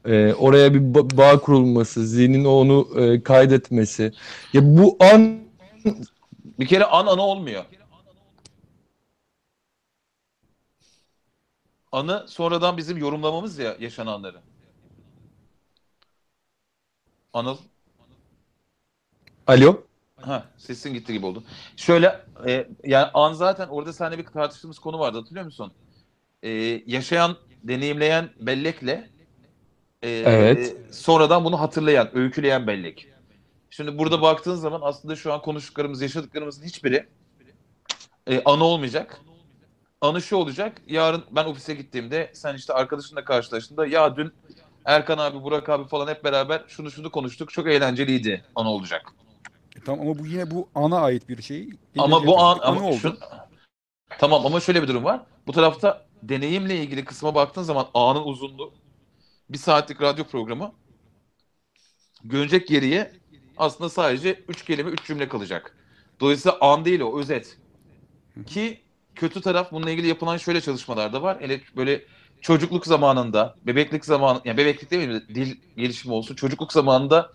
e, 0.06 0.34
oraya 0.34 0.74
bir 0.74 0.80
ba- 0.80 1.18
bağ 1.18 1.40
kurulması, 1.40 2.08
zihnin 2.08 2.46
onu 2.46 2.88
e, 3.02 3.24
kaydetmesi. 3.24 4.14
Ya 4.54 4.62
bu 4.78 4.98
an 5.00 5.40
Bir 6.60 6.66
kere 6.66 6.86
an 6.86 7.06
anı 7.08 7.22
olmuyor. 7.22 7.64
Anı 11.92 12.26
sonradan 12.28 12.78
bizim 12.78 12.98
yorumlamamız 12.98 13.60
ya 13.60 13.76
yaşananları. 13.80 14.38
Anıl. 17.36 17.58
Alo. 19.48 19.84
Ha, 20.22 20.46
sesin 20.58 20.94
gitti 20.94 21.14
gibi 21.14 21.26
oldu. 21.26 21.44
Şöyle 21.76 22.26
e, 22.48 22.68
yani 22.84 23.06
an 23.14 23.34
zaten 23.34 23.68
orada 23.68 23.94
seninle 23.94 24.18
bir 24.18 24.26
tartıştığımız 24.26 24.80
konu 24.80 25.00
vardı 25.00 25.18
hatırlıyor 25.18 25.46
musun? 25.46 25.74
E, 26.44 26.50
yaşayan, 26.86 27.38
deneyimleyen 27.64 28.30
bellekle 28.40 29.10
e, 30.02 30.10
Evet. 30.10 30.78
sonradan 30.92 31.46
bunu 31.46 31.60
hatırlayan, 31.60 32.18
öyküleyen 32.18 32.68
bellek. 32.68 33.08
Şimdi 33.70 33.98
burada 33.98 34.22
baktığın 34.22 34.56
zaman 34.56 34.80
aslında 34.84 35.16
şu 35.16 35.34
an 35.34 35.42
konuştuklarımız, 35.42 36.02
yaşadıklarımızın 36.02 36.64
hiçbiri 36.64 37.08
e, 38.28 38.44
anı 38.44 38.64
olmayacak. 38.64 39.22
Anı 40.02 40.22
şu 40.22 40.36
olacak. 40.36 40.82
Yarın 40.88 41.24
ben 41.32 41.46
ofise 41.46 41.74
gittiğimde 41.76 42.32
sen 42.34 42.56
işte 42.56 42.74
arkadaşınla 42.74 43.26
karşılaştığında 43.26 43.86
ya 43.86 44.16
dün 44.16 44.34
Erkan 44.86 45.18
abi, 45.18 45.44
Burak 45.44 45.70
abi 45.70 45.88
falan 45.88 46.08
hep 46.08 46.24
beraber 46.24 46.64
şunu 46.68 46.92
şunu 46.92 47.12
konuştuk. 47.12 47.52
Çok 47.52 47.68
eğlenceliydi. 47.68 48.46
Anı 48.56 48.70
olacak. 48.70 49.14
E, 49.76 49.80
tamam 49.80 50.08
ama 50.08 50.20
bu 50.20 50.28
yine 50.28 50.52
bu 50.52 50.70
ana 50.76 51.00
ait 51.00 51.30
bir 51.30 51.42
şey. 51.42 51.70
Ama 51.98 52.26
bu 52.26 52.40
an 52.40 52.60
ama 52.64 52.88
oldu. 52.88 52.98
şu- 52.98 53.18
tamam 54.20 54.46
ama 54.46 54.60
şöyle 54.60 54.84
bir 54.84 54.88
durum 54.88 55.04
var. 55.04 55.22
Bu 55.48 55.52
tarafta 55.52 56.06
deneyimle 56.24 56.76
ilgili 56.76 57.06
kısma 57.06 57.36
baktığın 57.36 57.64
zaman 57.64 57.88
anın 57.94 58.24
uzunluğu 58.24 58.74
bir 59.50 59.58
saatlik 59.58 60.02
radyo 60.02 60.24
programı 60.26 60.72
görecek 62.24 62.68
geriye 62.68 63.12
aslında 63.58 63.90
sadece 63.90 64.44
üç 64.48 64.66
kelime 64.66 64.90
üç 64.90 65.08
cümle 65.08 65.30
kalacak. 65.30 65.78
Dolayısıyla 66.20 66.58
an 66.62 66.86
değil 66.86 67.00
o 67.00 67.20
özet. 67.20 67.58
Ki 68.48 68.82
kötü 69.16 69.42
taraf 69.42 69.72
bununla 69.72 69.92
ilgili 69.92 70.08
yapılan 70.08 70.38
şöyle 70.38 70.62
çalışmalar 70.62 71.14
da 71.14 71.22
var. 71.22 71.42
Hele 71.42 71.62
böyle 71.76 72.06
çocukluk 72.46 72.86
zamanında, 72.86 73.56
bebeklik 73.68 74.06
zamanı, 74.06 74.42
yani 74.46 74.58
bebeklik 74.58 74.92
demeyeyim 74.92 75.20
de 75.20 75.36
dil 75.36 75.56
gelişimi 75.78 76.14
olsun. 76.14 76.36
Çocukluk 76.36 76.74
zamanında 76.74 77.32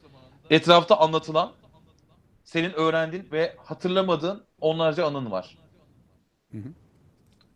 etrafta 0.51 0.99
anlatılan 0.99 1.53
senin 2.44 2.73
öğrendiğin 2.73 3.29
ve 3.33 3.55
hatırlamadığın 3.59 4.42
onlarca 4.61 5.07
anın 5.07 5.31
var. 5.31 5.59
Hı 6.53 6.59
hı. 6.59 6.68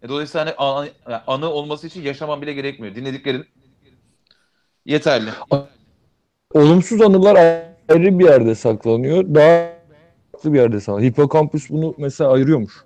E, 0.02 0.08
dolayısıyla 0.08 0.54
hani 0.58 0.90
yani 1.08 1.22
anı 1.26 1.50
olması 1.50 1.86
için 1.86 2.02
yaşaman 2.02 2.42
bile 2.42 2.52
gerekmiyor. 2.52 2.94
Dinlediklerin 2.94 3.46
yeterli. 4.86 5.30
Olumsuz 6.54 7.00
anılar 7.00 7.36
ayrı 7.88 8.18
bir 8.18 8.24
yerde 8.24 8.54
saklanıyor. 8.54 9.34
Daha 9.34 9.72
farklı 10.32 10.52
bir 10.52 10.58
yerde 10.58 10.80
saklanıyor. 10.80 11.12
Hipokampüs 11.12 11.70
bunu 11.70 11.94
mesela 11.98 12.32
ayırıyormuş. 12.32 12.84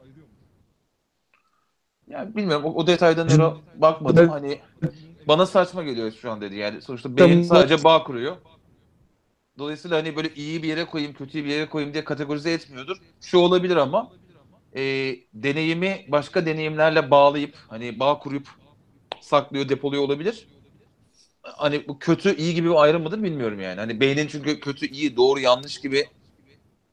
Yani 2.09 2.37
bilmiyorum 2.37 2.65
o, 2.65 2.75
o 2.75 2.87
detaydan 2.87 3.29
bakmadım. 3.75 4.29
Hani 4.29 4.61
bana 5.29 5.47
saçma 5.47 5.83
geliyor 5.83 6.13
şu 6.13 6.31
an 6.31 6.41
dedi. 6.41 6.57
Yani 6.57 6.83
sonuçta 6.83 7.17
beyin 7.17 7.43
sadece 7.43 7.85
bağ 7.85 8.05
kuruyor. 8.05 8.37
Dolayısıyla 9.59 9.97
hani 9.99 10.17
böyle 10.17 10.35
iyi 10.35 10.63
bir 10.63 10.69
yere 10.69 10.85
koyayım, 10.85 11.15
kötü 11.15 11.45
bir 11.45 11.51
yere 11.51 11.69
koyayım 11.69 11.95
diye 11.95 12.05
kategorize 12.05 12.53
etmiyordur. 12.53 12.97
Şu 13.21 13.39
olabilir 13.39 13.77
ama 13.77 14.13
e, 14.77 14.81
deneyimi 15.35 16.05
başka 16.09 16.47
deneyimlerle 16.47 17.11
bağlayıp 17.11 17.57
hani 17.69 18.01
bağ 18.01 18.19
kurup 18.19 18.49
saklıyor, 19.21 19.69
depoluyor 19.69 20.03
olabilir. 20.03 20.49
Hani 21.43 21.89
bu 21.89 21.99
kötü 21.99 22.37
iyi 22.37 22.55
gibi 22.55 22.71
bir 22.71 22.83
ayrım 22.83 23.03
mıdır 23.03 23.23
bilmiyorum 23.23 23.61
yani. 23.61 23.81
Hani 23.81 24.01
beynin 24.01 24.27
çünkü 24.27 24.61
kötü 24.61 24.87
iyi, 24.87 25.17
doğru 25.17 25.41
yanlış 25.41 25.79
gibi 25.81 26.07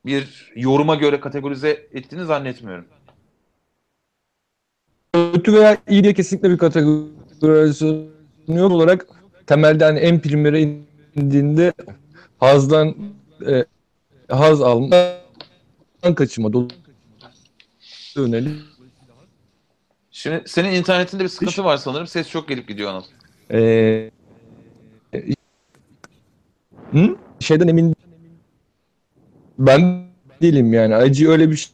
bir 0.05 0.51
yoruma 0.55 0.95
göre 0.95 1.19
kategorize 1.19 1.69
ettiğini 1.91 2.25
zannetmiyorum. 2.25 2.87
Kötü 5.15 5.53
veya 5.53 5.77
iyi 5.89 6.03
diye 6.03 6.13
kesinlikle 6.13 6.49
bir 6.49 6.57
kategorizasyonu 6.57 8.05
yok 8.47 8.71
olarak 8.71 9.07
temelde 9.47 9.83
hani 9.83 9.99
en 9.99 10.19
primere 10.19 10.61
indiğinde 11.15 11.73
hazdan 12.39 12.95
e, 13.47 13.65
haz 14.29 14.61
alma 14.61 14.95
kaçınma 16.15 16.53
dolu 16.53 16.67
yönelik 18.15 18.61
Şimdi 20.11 20.43
senin 20.45 20.73
internetinde 20.73 21.23
bir 21.23 21.29
sıkıntı 21.29 21.63
var 21.63 21.77
sanırım. 21.77 22.07
Ses 22.07 22.29
çok 22.29 22.47
gelip 22.47 22.67
gidiyor 22.67 22.89
Anıl. 22.89 23.03
Ee, 23.51 24.11
hı? 26.91 27.17
Şeyden 27.39 27.67
emin 27.67 27.95
ben 29.59 30.05
değilim 30.41 30.73
yani. 30.73 30.95
Acı 30.95 31.29
öyle 31.29 31.51
bir 31.51 31.69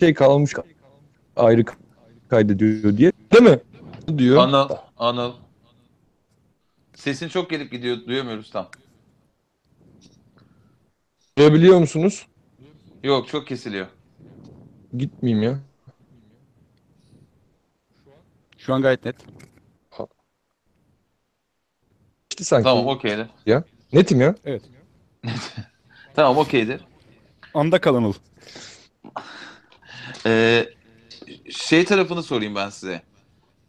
şey 0.00 0.14
kalmış 0.14 0.52
ayrı 1.36 1.64
kaydediyor 2.28 2.96
diye. 2.96 3.12
Değil 3.32 3.44
mi? 3.44 3.60
Diyor. 4.18 4.36
Anıl, 4.38 4.68
Anıl. 4.96 5.32
Sesin 6.94 7.28
çok 7.28 7.50
gelip 7.50 7.72
gidiyor. 7.72 7.96
Duyamıyoruz 8.06 8.50
tam. 8.50 8.68
Duyabiliyor 11.38 11.78
musunuz? 11.78 12.26
Yok 13.02 13.28
çok 13.28 13.46
kesiliyor. 13.46 13.86
Gitmeyeyim 14.96 15.42
ya. 15.42 15.58
Şu 18.58 18.74
an 18.74 18.82
gayet 18.82 19.04
net. 19.04 19.16
İşte 22.30 22.44
sanki. 22.44 22.64
Tamam 22.64 22.86
okeydir. 22.86 23.26
Netim 23.92 24.20
ya. 24.20 24.34
Evet. 24.44 24.62
Tamam 26.14 26.38
okeydir. 26.38 26.80
Anda 27.54 27.80
kalan 27.80 28.04
ol. 28.04 28.12
Ee, 30.26 30.66
şey 31.50 31.84
tarafını 31.84 32.22
sorayım 32.22 32.54
ben 32.54 32.68
size. 32.70 33.02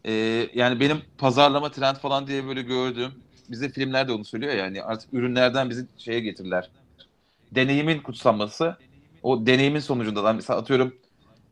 Ee, 0.06 0.12
yani 0.54 0.80
benim 0.80 1.02
pazarlama 1.18 1.70
trend 1.70 1.96
falan 1.96 2.26
diye 2.26 2.46
böyle 2.46 2.62
gördüğüm 2.62 3.24
bize 3.50 3.68
filmler 3.72 4.08
de 4.08 4.12
onu 4.12 4.24
söylüyor 4.24 4.52
ya, 4.52 4.58
yani 4.58 4.82
artık 4.82 5.14
ürünlerden 5.14 5.70
bizi 5.70 5.88
şeye 5.96 6.20
getirirler. 6.20 6.72
Deneyimin 7.52 8.02
kutsanması. 8.02 8.76
O 9.22 9.46
deneyimin 9.46 9.80
sonucunda 9.80 10.24
da 10.24 10.32
mesela 10.32 10.60
atıyorum 10.60 11.00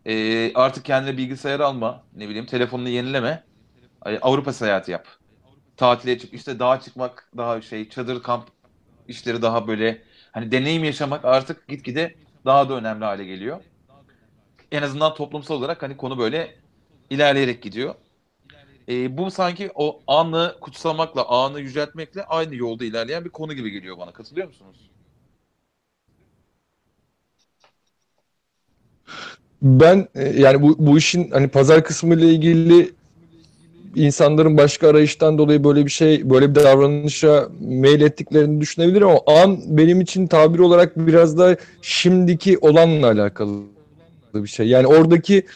ee, 0.06 0.52
artık 0.54 0.84
kendine 0.84 1.16
bilgisayar 1.18 1.60
alma 1.60 2.06
ne 2.12 2.28
bileyim 2.28 2.46
telefonunu 2.46 2.88
yenileme 2.88 3.46
Ay, 4.00 4.18
Avrupa 4.22 4.52
seyahati 4.52 4.90
yap. 4.90 5.08
Tatile 5.76 6.18
çık 6.18 6.34
işte 6.34 6.58
dağa 6.58 6.80
çıkmak 6.80 7.30
daha 7.36 7.62
şey 7.62 7.88
çadır 7.88 8.22
kamp 8.22 8.50
işleri 9.08 9.42
daha 9.42 9.68
böyle 9.68 10.04
hani 10.32 10.52
deneyim 10.52 10.84
yaşamak 10.84 11.24
artık 11.24 11.68
gitgide 11.68 12.18
daha 12.44 12.68
da 12.68 12.74
önemli 12.74 13.04
hale 13.04 13.24
geliyor 13.24 13.60
en 14.72 14.82
azından 14.82 15.14
toplumsal 15.14 15.54
olarak 15.54 15.82
hani 15.82 15.96
konu 15.96 16.18
böyle 16.18 16.54
ilerleyerek 17.10 17.62
gidiyor. 17.62 17.94
Ee, 18.88 19.18
bu 19.18 19.30
sanki 19.30 19.70
o 19.74 20.00
anı 20.06 20.56
kutsamakla, 20.60 21.28
anı 21.28 21.60
yüceltmekle 21.60 22.24
aynı 22.24 22.54
yolda 22.54 22.84
ilerleyen 22.84 23.24
bir 23.24 23.30
konu 23.30 23.52
gibi 23.52 23.70
geliyor 23.70 23.98
bana. 23.98 24.12
Katılıyor 24.12 24.46
musunuz? 24.46 24.90
Ben 29.62 30.08
e, 30.14 30.40
yani 30.40 30.62
bu, 30.62 30.76
bu 30.78 30.98
işin 30.98 31.30
hani 31.30 31.48
pazar 31.48 31.84
kısmı 31.84 32.14
ile 32.14 32.28
ilgili 32.28 32.92
insanların 33.94 34.56
başka 34.56 34.88
arayıştan 34.88 35.38
dolayı 35.38 35.64
böyle 35.64 35.84
bir 35.84 35.90
şey, 35.90 36.30
böyle 36.30 36.50
bir 36.50 36.54
davranışa 36.54 37.48
meyil 37.60 38.00
ettiklerini 38.00 38.60
düşünebilirim 38.60 39.08
ama 39.08 39.20
an 39.26 39.58
benim 39.66 40.00
için 40.00 40.26
tabir 40.26 40.58
olarak 40.58 40.96
biraz 40.96 41.38
da 41.38 41.56
şimdiki 41.82 42.58
olanla 42.58 43.06
alakalı 43.06 43.73
bir 44.42 44.48
şey. 44.48 44.68
Yani 44.68 44.86
oradaki 44.86 45.46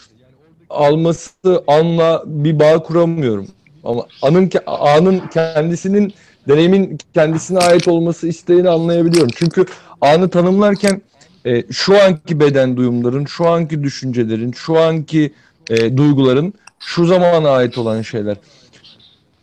alması 0.71 1.65
anla 1.67 2.23
bir 2.27 2.59
bağ 2.59 2.83
kuramıyorum. 2.83 3.47
Ama 3.85 4.07
anın 4.23 4.51
anın 4.67 5.23
kendisinin 5.29 6.15
deneyimin 6.49 6.99
kendisine 7.15 7.59
ait 7.59 7.89
olması 7.89 8.29
isteğini 8.29 8.69
anlayabiliyorum. 8.69 9.31
Çünkü 9.37 9.65
anı 10.01 10.29
tanımlarken 10.29 11.03
e, 11.47 11.73
şu 11.73 12.03
anki 12.03 12.41
beden 12.41 12.77
duyumların, 12.77 13.25
şu 13.25 13.49
anki 13.49 13.83
düşüncelerin, 13.83 14.53
şu 14.53 14.79
anki 14.79 15.33
e, 15.71 15.97
duyguların 15.97 16.55
şu 16.79 17.07
zamana 17.07 17.51
ait 17.51 17.79
olan 17.79 18.03
şeyler. 18.03 18.37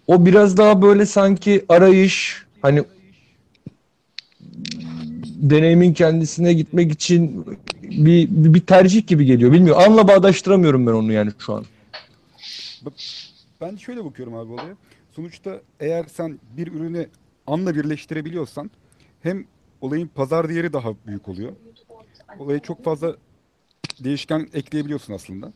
O 0.07 0.25
biraz 0.25 0.57
daha 0.57 0.81
böyle 0.81 1.05
sanki 1.05 1.65
arayış, 1.69 2.43
hani 2.61 2.83
deneyimin 5.25 5.93
kendisine 5.93 6.53
gitmek 6.53 6.91
için 6.91 7.45
bir, 7.91 8.27
bir 8.29 8.65
tercih 8.65 9.07
gibi 9.07 9.25
geliyor. 9.25 9.51
Bilmiyorum. 9.51 9.81
Anla 9.85 10.07
bağdaştıramıyorum 10.07 10.87
ben 10.87 10.91
onu 10.91 11.11
yani 11.11 11.31
şu 11.39 11.53
an. 11.53 11.65
Ben 13.61 13.75
şöyle 13.75 14.05
bakıyorum 14.05 14.35
abi 14.35 14.51
olaya. 14.51 14.75
Sonuçta 15.11 15.61
eğer 15.79 16.05
sen 16.05 16.39
bir 16.57 16.67
ürünü 16.67 17.07
anla 17.47 17.75
birleştirebiliyorsan 17.75 18.71
hem 19.21 19.45
olayın 19.81 20.07
pazar 20.07 20.49
değeri 20.49 20.73
daha 20.73 20.89
büyük 21.07 21.27
oluyor. 21.27 21.51
Olaya 22.39 22.59
çok 22.59 22.83
fazla 22.83 23.15
değişken 23.99 24.49
ekleyebiliyorsun 24.53 25.13
aslında. 25.13 25.53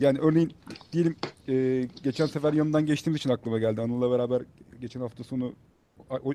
Yani 0.00 0.18
örneğin 0.18 0.52
diyelim 0.92 1.16
e, 1.48 1.88
geçen 2.02 2.26
sefer 2.26 2.52
yanından 2.52 2.86
geçtiğimiz 2.86 3.20
için 3.20 3.30
aklıma 3.30 3.58
geldi. 3.58 3.80
Anıl'la 3.80 4.10
beraber 4.10 4.42
geçen 4.80 5.00
hafta 5.00 5.24
sonu 5.24 5.54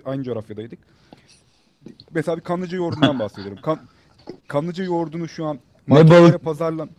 aynı 0.05 0.23
coğrafyadaydık. 0.23 0.79
Mesela 2.11 2.37
bir 2.37 2.41
kanlıca 2.41 2.77
yoğurdundan 2.77 3.19
bahsediyorum. 3.19 3.61
Kan, 3.61 3.79
kanlıca 4.47 4.83
yoğurdunu 4.83 5.27
şu 5.27 5.45
an 5.45 5.59
marketlere 5.87 6.21
balık. 6.21 6.43
pazarlan... 6.43 6.89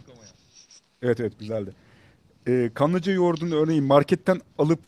Evet 1.03 1.21
evet 1.21 1.38
güzeldi. 1.38 1.75
Ee, 2.49 2.71
kanlıca 2.75 3.12
yoğurdunu 3.12 3.55
örneğin 3.55 3.85
marketten 3.85 4.40
alıp 4.59 4.81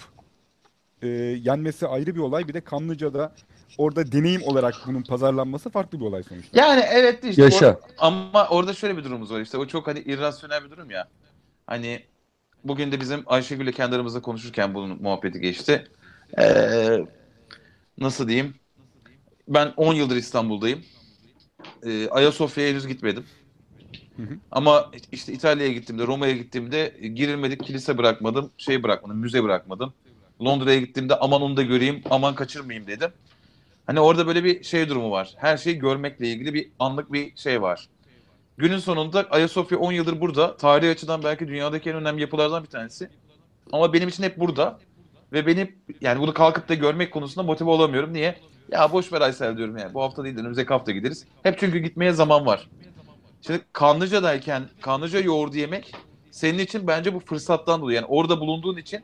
e, 1.02 1.08
yenmesi 1.42 1.86
ayrı 1.86 2.14
bir 2.14 2.20
olay. 2.20 2.48
Bir 2.48 2.54
de 2.54 2.60
Kanlıca'da 2.60 3.32
orada 3.78 4.12
deneyim 4.12 4.42
olarak 4.42 4.74
bunun 4.86 5.02
pazarlanması 5.02 5.70
farklı 5.70 6.00
bir 6.00 6.04
olay 6.04 6.22
sonuçta. 6.22 6.60
Yani 6.60 6.84
evet 6.92 7.24
işte 7.24 7.42
Yaşa. 7.42 7.66
or- 7.66 7.78
ama 7.98 8.48
orada 8.48 8.74
şöyle 8.74 8.96
bir 8.96 9.04
durumumuz 9.04 9.30
var 9.32 9.40
işte 9.40 9.58
o 9.58 9.66
çok 9.66 9.86
hani 9.86 9.98
irrasyonel 10.00 10.64
bir 10.64 10.70
durum 10.70 10.90
ya. 10.90 11.08
Hani 11.66 12.02
bugün 12.64 12.92
de 12.92 13.00
bizim 13.00 13.22
Ayşegül'le 13.26 13.72
kendi 13.72 13.96
aramızda 13.96 14.22
konuşurken 14.22 14.74
bunun 14.74 15.02
muhabbeti 15.02 15.40
geçti. 15.40 15.88
Ee, 16.38 16.98
nasıl 17.98 18.28
diyeyim? 18.28 18.54
Ben 19.48 19.72
10 19.76 19.94
yıldır 19.94 20.16
İstanbul'dayım. 20.16 20.82
Ee, 21.82 22.08
Ayasofya'ya 22.08 22.70
henüz 22.70 22.86
gitmedim. 22.86 23.24
Hı 24.16 24.22
hı. 24.22 24.38
Ama 24.50 24.90
işte 25.12 25.32
İtalya'ya 25.32 25.72
gittiğimde, 25.72 26.06
Roma'ya 26.06 26.32
gittiğimde 26.32 26.96
girilmedik 27.14 27.64
kilise 27.64 27.98
bırakmadım, 27.98 28.50
şey 28.58 28.82
bırakmadım, 28.82 29.18
müze 29.18 29.42
bırakmadım. 29.42 29.92
Londra'ya 30.44 30.80
gittiğimde 30.80 31.14
aman 31.16 31.42
onu 31.42 31.56
da 31.56 31.62
göreyim, 31.62 32.02
aman 32.10 32.34
kaçırmayayım 32.34 32.86
dedim. 32.86 33.10
Hani 33.86 34.00
orada 34.00 34.26
böyle 34.26 34.44
bir 34.44 34.64
şey 34.64 34.88
durumu 34.88 35.10
var. 35.10 35.34
Her 35.36 35.56
şeyi 35.56 35.78
görmekle 35.78 36.28
ilgili 36.28 36.54
bir 36.54 36.70
anlık 36.78 37.12
bir 37.12 37.36
şey 37.36 37.62
var. 37.62 37.88
Günün 38.56 38.78
sonunda 38.78 39.30
Ayasofya 39.30 39.78
10 39.78 39.92
yıldır 39.92 40.20
burada. 40.20 40.56
Tarihi 40.56 40.90
açıdan 40.90 41.22
belki 41.24 41.48
dünyadaki 41.48 41.90
en 41.90 41.96
önemli 41.96 42.20
yapılardan 42.20 42.64
bir 42.64 42.68
tanesi. 42.68 43.10
Ama 43.72 43.92
benim 43.92 44.08
için 44.08 44.22
hep 44.22 44.40
burada. 44.40 44.78
Ve 45.32 45.46
beni 45.46 45.74
yani 46.00 46.20
bunu 46.20 46.34
kalkıp 46.34 46.68
da 46.68 46.74
görmek 46.74 47.12
konusunda 47.12 47.46
motive 47.46 47.70
olamıyorum. 47.70 48.12
Niye? 48.12 48.38
Ya 48.72 48.92
boş 48.92 49.12
ver 49.12 49.20
Aysel 49.20 49.56
diyorum 49.56 49.76
yani. 49.76 49.94
Bu 49.94 50.02
hafta 50.02 50.24
değil 50.24 50.36
de 50.36 50.40
önümüzdeki 50.40 50.68
hafta 50.68 50.92
gideriz. 50.92 51.26
Hep 51.42 51.58
çünkü 51.58 51.78
gitmeye 51.78 52.12
zaman 52.12 52.46
var. 52.46 52.68
Şimdi 53.40 53.60
Kanlıca'dayken 53.72 54.68
Kanlıca 54.80 55.20
yoğurdu 55.20 55.56
yemek 55.56 55.92
senin 56.30 56.58
için 56.58 56.86
bence 56.86 57.14
bu 57.14 57.20
fırsattan 57.20 57.80
dolayı. 57.80 57.96
Yani 57.96 58.06
orada 58.06 58.40
bulunduğun 58.40 58.76
için 58.76 59.00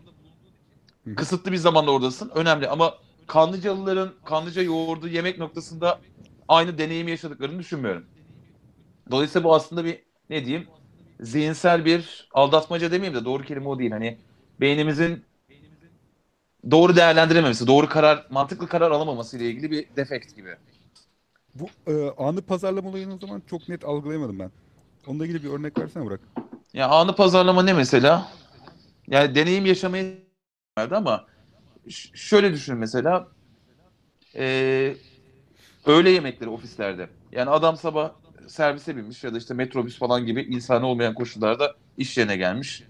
kısıtlı 1.16 1.52
bir 1.52 1.56
zamanda 1.56 1.90
oradasın. 1.90 2.30
Önemli 2.34 2.68
ama 2.68 2.94
Kanlıcalıların 3.26 4.12
Kanlıca 4.24 4.62
yoğurdu 4.62 5.08
yemek 5.08 5.38
noktasında 5.38 6.00
aynı 6.48 6.78
deneyimi 6.78 7.10
yaşadıklarını 7.10 7.58
düşünmüyorum. 7.58 8.06
Dolayısıyla 9.10 9.44
bu 9.44 9.54
aslında 9.54 9.84
bir 9.84 10.02
ne 10.30 10.44
diyeyim 10.44 10.68
zihinsel 11.20 11.84
bir 11.84 12.28
aldatmaca 12.34 12.90
demeyeyim 12.92 13.20
de 13.20 13.24
doğru 13.24 13.42
kelime 13.42 13.68
o 13.68 13.78
değil. 13.78 13.90
Hani 13.90 14.18
beynimizin 14.60 15.24
doğru 16.70 16.96
değerlendirememesi, 16.96 17.66
doğru 17.66 17.88
karar, 17.88 18.26
mantıklı 18.30 18.68
karar 18.68 18.90
alamaması 18.90 19.36
ile 19.36 19.50
ilgili 19.50 19.70
bir 19.70 19.86
defekt 19.96 20.36
gibi. 20.36 20.56
Bu 21.54 21.68
e, 21.86 22.10
anı 22.18 22.42
pazarlama 22.42 22.88
olayını 22.88 23.14
o 23.14 23.18
zaman 23.18 23.42
çok 23.50 23.68
net 23.68 23.84
algılayamadım 23.84 24.38
ben. 24.38 24.50
Onunla 25.06 25.26
ilgili 25.26 25.44
bir 25.44 25.50
örnek 25.50 25.78
versene 25.78 26.04
Burak. 26.04 26.20
Ya 26.72 26.88
anı 26.88 27.16
pazarlama 27.16 27.62
ne 27.62 27.72
mesela? 27.72 28.28
Yani 29.08 29.34
deneyim 29.34 29.66
yaşamayı 29.66 30.18
verdi 30.78 30.96
ama 30.96 31.26
şöyle 32.14 32.52
düşün 32.52 32.76
mesela 32.78 33.28
eee 34.34 34.96
öğle 35.86 36.10
yemekleri 36.10 36.50
ofislerde. 36.50 37.10
Yani 37.32 37.50
adam 37.50 37.76
sabah 37.76 38.10
servise 38.48 38.96
binmiş 38.96 39.24
ya 39.24 39.34
da 39.34 39.38
işte 39.38 39.54
metrobüs 39.54 39.98
falan 39.98 40.26
gibi 40.26 40.42
insani 40.42 40.84
olmayan 40.84 41.14
koşullarda 41.14 41.74
iş 41.96 42.18
yerine 42.18 42.36
gelmiş. 42.36 42.82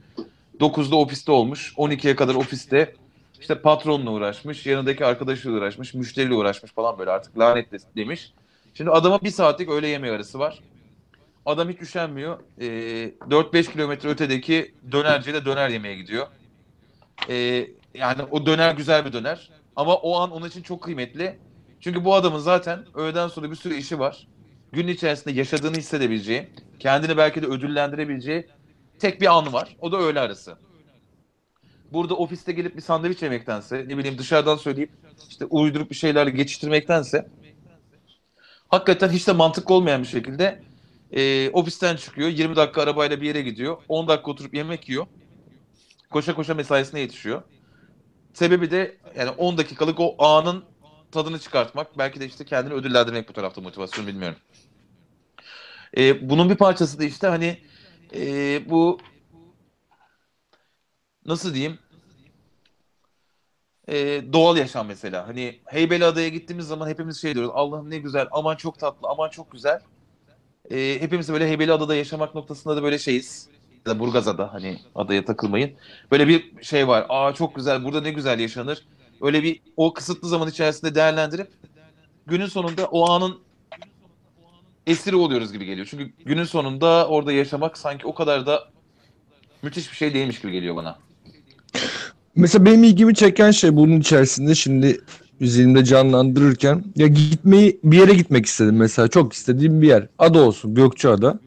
9'da 0.60 0.96
ofiste 0.96 1.32
olmuş. 1.32 1.74
12'ye 1.76 2.16
kadar 2.16 2.34
ofiste 2.34 2.94
işte 3.40 3.62
patronla 3.62 4.10
uğraşmış, 4.10 4.66
yanındaki 4.66 5.06
arkadaşıyla 5.06 5.58
uğraşmış, 5.58 5.94
müşteriyle 5.94 6.34
uğraşmış 6.34 6.72
falan 6.72 6.98
böyle 6.98 7.10
artık 7.10 7.38
lanet 7.38 7.72
de- 7.72 7.78
demiş. 7.96 8.32
Şimdi 8.74 8.90
adama 8.90 9.20
bir 9.22 9.30
saatlik 9.30 9.68
öğle 9.68 9.88
yemeği 9.88 10.14
arası 10.14 10.38
var. 10.38 10.60
Adam 11.46 11.68
hiç 11.68 11.82
üşenmiyor. 11.82 12.38
Ee, 12.60 12.64
4-5 13.30 13.72
kilometre 13.72 14.08
ötedeki 14.08 14.74
dönerciyle 14.92 15.44
döner 15.44 15.68
yemeye 15.68 15.94
gidiyor. 15.96 16.26
Ee, 17.28 17.66
yani 17.94 18.22
o 18.30 18.46
döner 18.46 18.74
güzel 18.74 19.04
bir 19.04 19.12
döner. 19.12 19.50
Ama 19.76 19.94
o 19.94 20.16
an 20.16 20.30
onun 20.30 20.48
için 20.48 20.62
çok 20.62 20.82
kıymetli. 20.82 21.38
Çünkü 21.80 22.04
bu 22.04 22.14
adamın 22.14 22.38
zaten 22.38 22.84
öğleden 22.94 23.28
sonra 23.28 23.50
bir 23.50 23.56
sürü 23.56 23.74
işi 23.74 23.98
var. 23.98 24.26
Gün 24.72 24.88
içerisinde 24.88 25.34
yaşadığını 25.34 25.76
hissedebileceği, 25.76 26.48
kendini 26.78 27.16
belki 27.16 27.42
de 27.42 27.46
ödüllendirebileceği 27.46 28.46
tek 28.98 29.20
bir 29.20 29.38
anı 29.38 29.52
var. 29.52 29.76
O 29.80 29.92
da 29.92 29.96
öğle 29.98 30.20
arası. 30.20 30.56
Burada 31.92 32.14
ofiste 32.14 32.52
gelip 32.52 32.76
bir 32.76 32.82
sandviç 32.82 33.22
yemektense, 33.22 33.84
ne 33.88 33.98
bileyim 33.98 34.18
dışarıdan 34.18 34.56
söyleyip 34.56 34.90
işte 35.28 35.44
uydurup 35.44 35.90
bir 35.90 35.96
şeylerle 35.96 36.30
geçiştirmektense 36.30 37.28
hakikaten 38.68 39.08
hiç 39.08 39.28
de 39.28 39.32
mantıklı 39.32 39.74
olmayan 39.74 40.02
bir 40.02 40.08
şekilde 40.08 40.62
e, 41.12 41.50
ofisten 41.50 41.96
çıkıyor. 41.96 42.28
20 42.28 42.56
dakika 42.56 42.82
arabayla 42.82 43.20
bir 43.20 43.26
yere 43.26 43.42
gidiyor. 43.42 43.76
10 43.88 44.08
dakika 44.08 44.30
oturup 44.30 44.54
yemek 44.54 44.88
yiyor. 44.88 45.06
Koşa 46.10 46.34
koşa 46.34 46.54
mesaisine 46.54 47.00
yetişiyor. 47.00 47.42
Sebebi 48.34 48.70
de 48.70 48.96
yani 49.16 49.30
10 49.30 49.58
dakikalık 49.58 50.00
o 50.00 50.24
anın 50.24 50.64
tadını 51.12 51.38
çıkartmak. 51.38 51.98
Belki 51.98 52.20
de 52.20 52.26
işte 52.26 52.44
kendini 52.44 52.74
ödüllendirmek 52.74 53.28
bu 53.28 53.32
tarafta 53.32 53.60
motivasyon 53.60 54.06
bilmiyorum. 54.06 54.38
E, 55.96 56.30
bunun 56.30 56.50
bir 56.50 56.56
parçası 56.56 56.98
da 56.98 57.04
işte 57.04 57.26
hani 57.26 57.58
e, 58.14 58.20
bu 58.70 58.98
nasıl 61.30 61.54
diyeyim 61.54 61.78
e, 63.88 64.22
doğal 64.32 64.56
yaşam 64.56 64.86
mesela. 64.86 65.28
Hani 65.28 65.60
Heybeliada'ya 65.64 66.28
gittiğimiz 66.28 66.66
zaman 66.66 66.88
hepimiz 66.88 67.20
şey 67.20 67.34
diyoruz. 67.34 67.50
Allah'ım 67.54 67.90
ne 67.90 67.98
güzel, 67.98 68.26
aman 68.30 68.56
çok 68.56 68.78
tatlı, 68.78 69.08
aman 69.08 69.28
çok 69.28 69.52
güzel. 69.52 69.80
E, 70.70 71.00
hepimiz 71.00 71.32
böyle 71.32 71.48
Heybeliada'da 71.48 71.94
yaşamak 71.94 72.34
noktasında 72.34 72.76
da 72.76 72.82
böyle 72.82 72.98
şeyiz. 72.98 73.48
Ya 73.86 73.92
da 73.94 73.98
Burgazada 73.98 74.52
hani 74.52 74.78
adaya 74.94 75.24
takılmayın. 75.24 75.72
Böyle 76.10 76.28
bir 76.28 76.62
şey 76.62 76.88
var. 76.88 77.06
Aa 77.08 77.34
çok 77.34 77.54
güzel, 77.54 77.84
burada 77.84 78.00
ne 78.00 78.10
güzel 78.10 78.40
yaşanır. 78.40 78.86
Öyle 79.20 79.42
bir 79.42 79.60
o 79.76 79.92
kısıtlı 79.92 80.28
zaman 80.28 80.48
içerisinde 80.48 80.94
değerlendirip 80.94 81.48
günün 82.26 82.46
sonunda 82.46 82.86
o 82.86 83.10
anın 83.10 83.40
esiri 84.86 85.16
oluyoruz 85.16 85.52
gibi 85.52 85.64
geliyor. 85.64 85.86
Çünkü 85.90 86.12
günün 86.24 86.44
sonunda 86.44 87.08
orada 87.08 87.32
yaşamak 87.32 87.78
sanki 87.78 88.06
o 88.06 88.14
kadar 88.14 88.46
da 88.46 88.68
müthiş 89.62 89.90
bir 89.90 89.96
şey 89.96 90.14
değilmiş 90.14 90.40
gibi 90.40 90.52
geliyor 90.52 90.76
bana. 90.76 90.98
Mesela 92.36 92.64
benim 92.64 92.84
ilgimi 92.84 93.14
çeken 93.14 93.50
şey 93.50 93.76
bunun 93.76 94.00
içerisinde 94.00 94.54
şimdi 94.54 95.00
zihnimde 95.40 95.84
canlandırırken 95.84 96.84
ya 96.96 97.06
gitmeyi 97.06 97.80
bir 97.84 97.98
yere 97.98 98.14
gitmek 98.14 98.46
istedim 98.46 98.76
mesela 98.76 99.08
çok 99.08 99.32
istediğim 99.32 99.82
bir 99.82 99.88
yer. 99.88 100.06
Ada 100.18 100.42
olsun 100.42 100.74
Gökçeada. 100.74 101.38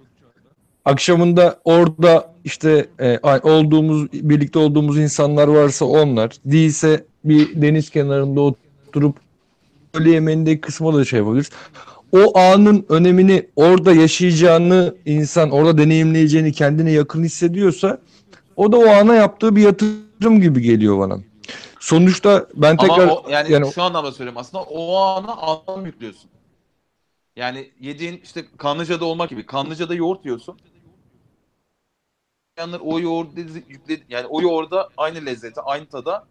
Akşamında 0.85 1.59
orada 1.63 2.33
işte 2.43 2.87
e, 2.99 3.19
olduğumuz 3.43 4.13
birlikte 4.13 4.59
olduğumuz 4.59 4.97
insanlar 4.97 5.47
varsa 5.47 5.85
onlar 5.85 6.31
değilse 6.45 7.05
bir 7.25 7.61
deniz 7.61 7.89
kenarında 7.89 8.41
oturup 8.41 9.15
öğle 9.93 10.11
yemeğindeki 10.11 10.61
kısma 10.61 10.93
da 10.93 11.05
şey 11.05 11.19
yapabiliriz. 11.19 11.49
O 12.11 12.39
anın 12.39 12.85
önemini 12.89 13.47
orada 13.55 13.93
yaşayacağını 13.93 14.95
insan 15.05 15.51
orada 15.51 15.77
deneyimleyeceğini 15.77 16.51
kendine 16.51 16.91
yakın 16.91 17.23
hissediyorsa 17.23 17.99
o 18.55 18.71
da 18.71 18.77
o 18.77 18.87
ana 18.87 19.15
yaptığı 19.15 19.55
bir 19.55 19.61
yatırım 19.61 20.41
gibi 20.41 20.61
geliyor 20.61 20.99
bana. 20.99 21.17
Sonuçta 21.79 22.47
ben 22.55 22.77
tekrar 22.77 23.03
Ama 23.03 23.13
o, 23.13 23.29
yani, 23.29 23.51
yani 23.51 23.71
şu 23.73 23.83
anlamda 23.83 24.11
söylüyorum 24.11 24.37
aslında 24.37 24.63
o 24.63 24.95
ana 24.97 25.33
anlam 25.33 25.85
yüklüyorsun. 25.85 26.29
Yani 27.35 27.71
yediğin 27.79 28.21
işte 28.23 28.45
Kanlıca'da 28.57 29.05
olmak 29.05 29.29
gibi. 29.29 29.45
Kanlıca'da 29.45 29.95
yoğurt 29.95 30.25
yiyorsun. 30.25 30.57
Yanlar 32.57 32.81
o 32.83 32.99
yoğurt 32.99 33.37
yükle, 33.67 34.01
yani 34.09 34.27
o 34.27 34.41
yoğurda 34.41 34.89
aynı 34.97 35.25
lezzeti, 35.25 35.61
aynı 35.61 35.85
tada 35.85 36.25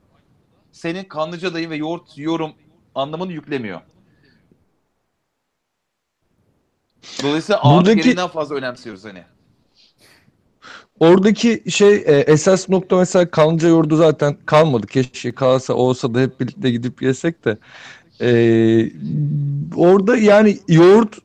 senin 0.72 1.04
Kanlıca'dayım 1.04 1.70
ve 1.70 1.76
yoğurt 1.76 2.18
yiyorum 2.18 2.52
anlamını 2.94 3.32
yüklemiyor. 3.32 3.80
Dolayısıyla 7.22 7.60
anı 7.60 7.84
Buradaki- 7.84 8.32
fazla 8.32 8.54
önemsiyoruz 8.54 9.04
hani. 9.04 9.24
Oradaki 11.02 11.62
şey 11.68 11.94
e, 11.94 12.24
esas 12.26 12.68
nokta 12.68 12.96
mesela 12.96 13.30
kanca 13.30 13.68
yoğurdu 13.68 13.96
zaten 13.96 14.36
kalmadı. 14.46 14.86
Keşke 14.86 15.32
kalsa 15.32 15.74
olsa 15.74 16.14
da 16.14 16.20
hep 16.20 16.40
birlikte 16.40 16.70
gidip 16.70 17.02
yesek 17.02 17.44
de. 17.44 17.58
E, 18.20 18.30
orada 19.76 20.16
yani 20.16 20.58
yoğurt 20.68 21.18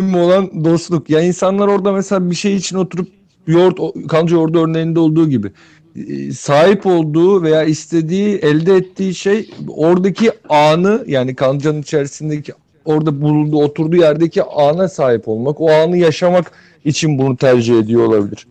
olan 0.00 0.64
dostluk. 0.64 1.10
Ya 1.10 1.20
insanlar 1.20 1.68
orada 1.68 1.92
mesela 1.92 2.30
bir 2.30 2.34
şey 2.34 2.56
için 2.56 2.76
oturup 2.76 3.08
yoğurt 3.46 3.78
kanca 4.08 4.36
yoğurdu 4.36 4.64
örneğinde 4.64 5.00
olduğu 5.00 5.28
gibi 5.28 5.52
e, 5.96 6.32
sahip 6.32 6.86
olduğu 6.86 7.42
veya 7.42 7.64
istediği 7.64 8.36
elde 8.36 8.76
ettiği 8.76 9.14
şey 9.14 9.50
oradaki 9.68 10.32
anı 10.48 11.04
yani 11.06 11.34
kancanın 11.34 11.82
içerisindeki 11.82 12.52
orada 12.84 13.20
bulunduğu 13.22 13.58
oturduğu 13.58 13.96
yerdeki 13.96 14.42
ana 14.42 14.88
sahip 14.88 15.28
olmak 15.28 15.60
o 15.60 15.70
anı 15.70 15.96
yaşamak 15.96 16.52
için 16.84 17.18
bunu 17.18 17.36
tercih 17.36 17.78
ediyor 17.78 18.04
olabilir. 18.04 18.46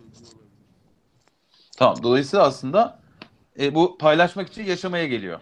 Tamam. 1.82 2.02
Dolayısıyla 2.02 2.44
aslında 2.44 3.00
e, 3.60 3.74
bu 3.74 3.98
paylaşmak 3.98 4.48
için 4.48 4.64
yaşamaya 4.64 5.06
geliyor. 5.06 5.40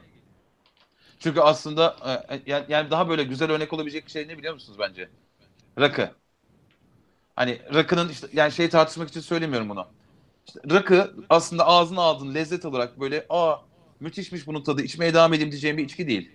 Çünkü 1.18 1.40
aslında 1.40 1.96
e, 2.30 2.40
yani, 2.46 2.64
yani 2.68 2.90
daha 2.90 3.08
böyle 3.08 3.24
güzel 3.24 3.50
örnek 3.50 3.72
olabilecek 3.72 4.08
şey 4.10 4.28
ne 4.28 4.38
biliyor 4.38 4.54
musunuz 4.54 4.78
bence? 4.78 5.08
Rakı. 5.78 6.10
Hani 7.36 7.58
rakının 7.74 8.08
işte 8.08 8.26
yani 8.32 8.52
şey 8.52 8.68
tartışmak 8.68 9.08
için 9.08 9.20
söylemiyorum 9.20 9.68
bunu. 9.68 9.86
İşte 10.46 10.60
rakı 10.70 11.14
aslında 11.30 11.66
ağzına 11.66 12.02
aldığın 12.02 12.34
lezzet 12.34 12.64
olarak 12.64 13.00
böyle 13.00 13.26
aa 13.28 13.56
müthişmiş 14.00 14.46
bunun 14.46 14.62
tadı 14.62 14.82
içmeye 14.82 15.14
devam 15.14 15.32
edeyim 15.32 15.50
diyeceğim 15.50 15.76
bir 15.76 15.84
içki 15.84 16.06
değil. 16.06 16.30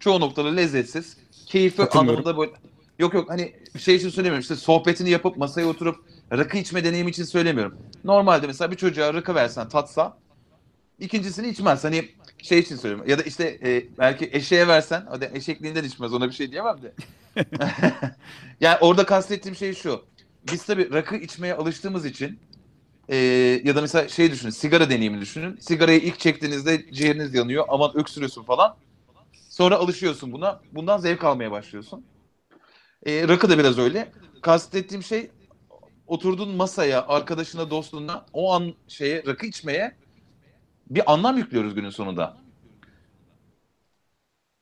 Çoğu 0.00 0.20
noktada 0.20 0.48
lezzetsiz. 0.48 1.16
Keyfi 1.46 1.82
anlamında 1.82 2.38
böyle 2.38 2.52
yok 2.98 3.14
yok 3.14 3.30
hani 3.30 3.52
şey 3.78 3.94
için 3.94 4.08
söylemiyorum 4.08 4.40
işte 4.40 4.56
sohbetini 4.56 5.10
yapıp 5.10 5.36
masaya 5.36 5.66
oturup 5.66 6.04
rakı 6.32 6.58
içme 6.58 6.84
deneyimi 6.84 7.10
için 7.10 7.24
söylemiyorum. 7.24 7.78
Normalde 8.04 8.46
mesela 8.46 8.70
bir 8.70 8.76
çocuğa 8.76 9.14
rakı 9.14 9.34
versen 9.34 9.68
tatsa 9.68 10.18
ikincisini 10.98 11.48
içmez. 11.48 11.84
Hani 11.84 12.08
şey 12.42 12.58
için 12.58 12.76
söylüyorum. 12.76 13.08
Ya 13.08 13.18
da 13.18 13.22
işte 13.22 13.58
e, 13.64 13.84
belki 13.98 14.30
eşeğe 14.32 14.68
versen 14.68 15.06
hadi 15.08 15.30
eşekliğinden 15.34 15.84
içmez 15.84 16.12
ona 16.12 16.28
bir 16.28 16.32
şey 16.32 16.50
diyemem 16.50 16.76
de. 16.82 16.92
yani 18.60 18.78
orada 18.80 19.06
kastettiğim 19.06 19.56
şey 19.56 19.74
şu. 19.74 20.04
Biz 20.52 20.64
tabii 20.64 20.92
rakı 20.92 21.16
içmeye 21.16 21.54
alıştığımız 21.54 22.04
için 22.04 22.38
e, 23.08 23.16
ya 23.64 23.76
da 23.76 23.80
mesela 23.80 24.08
şey 24.08 24.32
düşünün 24.32 24.50
sigara 24.50 24.90
deneyimini 24.90 25.20
düşünün. 25.20 25.56
Sigarayı 25.60 26.00
ilk 26.00 26.20
çektiğinizde 26.20 26.92
ciğeriniz 26.92 27.34
yanıyor 27.34 27.64
aman 27.68 27.96
öksürüyorsun 27.96 28.44
falan. 28.44 28.76
Sonra 29.48 29.76
alışıyorsun 29.76 30.32
buna. 30.32 30.60
Bundan 30.72 30.98
zevk 30.98 31.24
almaya 31.24 31.50
başlıyorsun. 31.50 32.04
E, 33.06 33.28
rakı 33.28 33.50
da 33.50 33.58
biraz 33.58 33.78
öyle. 33.78 34.12
Kastettiğim 34.42 35.02
şey 35.02 35.30
oturduğun 36.10 36.56
masaya, 36.56 37.06
arkadaşına, 37.06 37.70
dostuna 37.70 38.26
o 38.32 38.52
an 38.52 38.74
şeye 38.88 39.22
rakı 39.26 39.46
içmeye 39.46 39.96
bir 40.90 41.12
anlam 41.12 41.38
yüklüyoruz 41.38 41.74
günün 41.74 41.90
sonunda. 41.90 42.36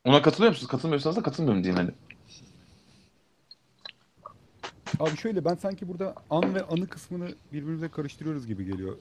Ona 0.05 0.23
katılıyor 0.23 0.53
musunuz? 0.53 0.71
Katılmıyorsanız 0.71 1.17
da 1.17 1.23
katılmıyorum 1.23 1.65
diyeyim 1.65 1.85
hani. 1.85 1.91
Abi 5.01 5.17
şöyle 5.17 5.45
ben 5.45 5.55
sanki 5.55 5.89
burada 5.89 6.15
an 6.31 6.55
ve 6.55 6.63
anı 6.63 6.89
kısmını 6.89 7.29
birbirimize 7.53 7.89
karıştırıyoruz 7.89 8.47
gibi 8.47 8.65
geliyor 8.65 8.97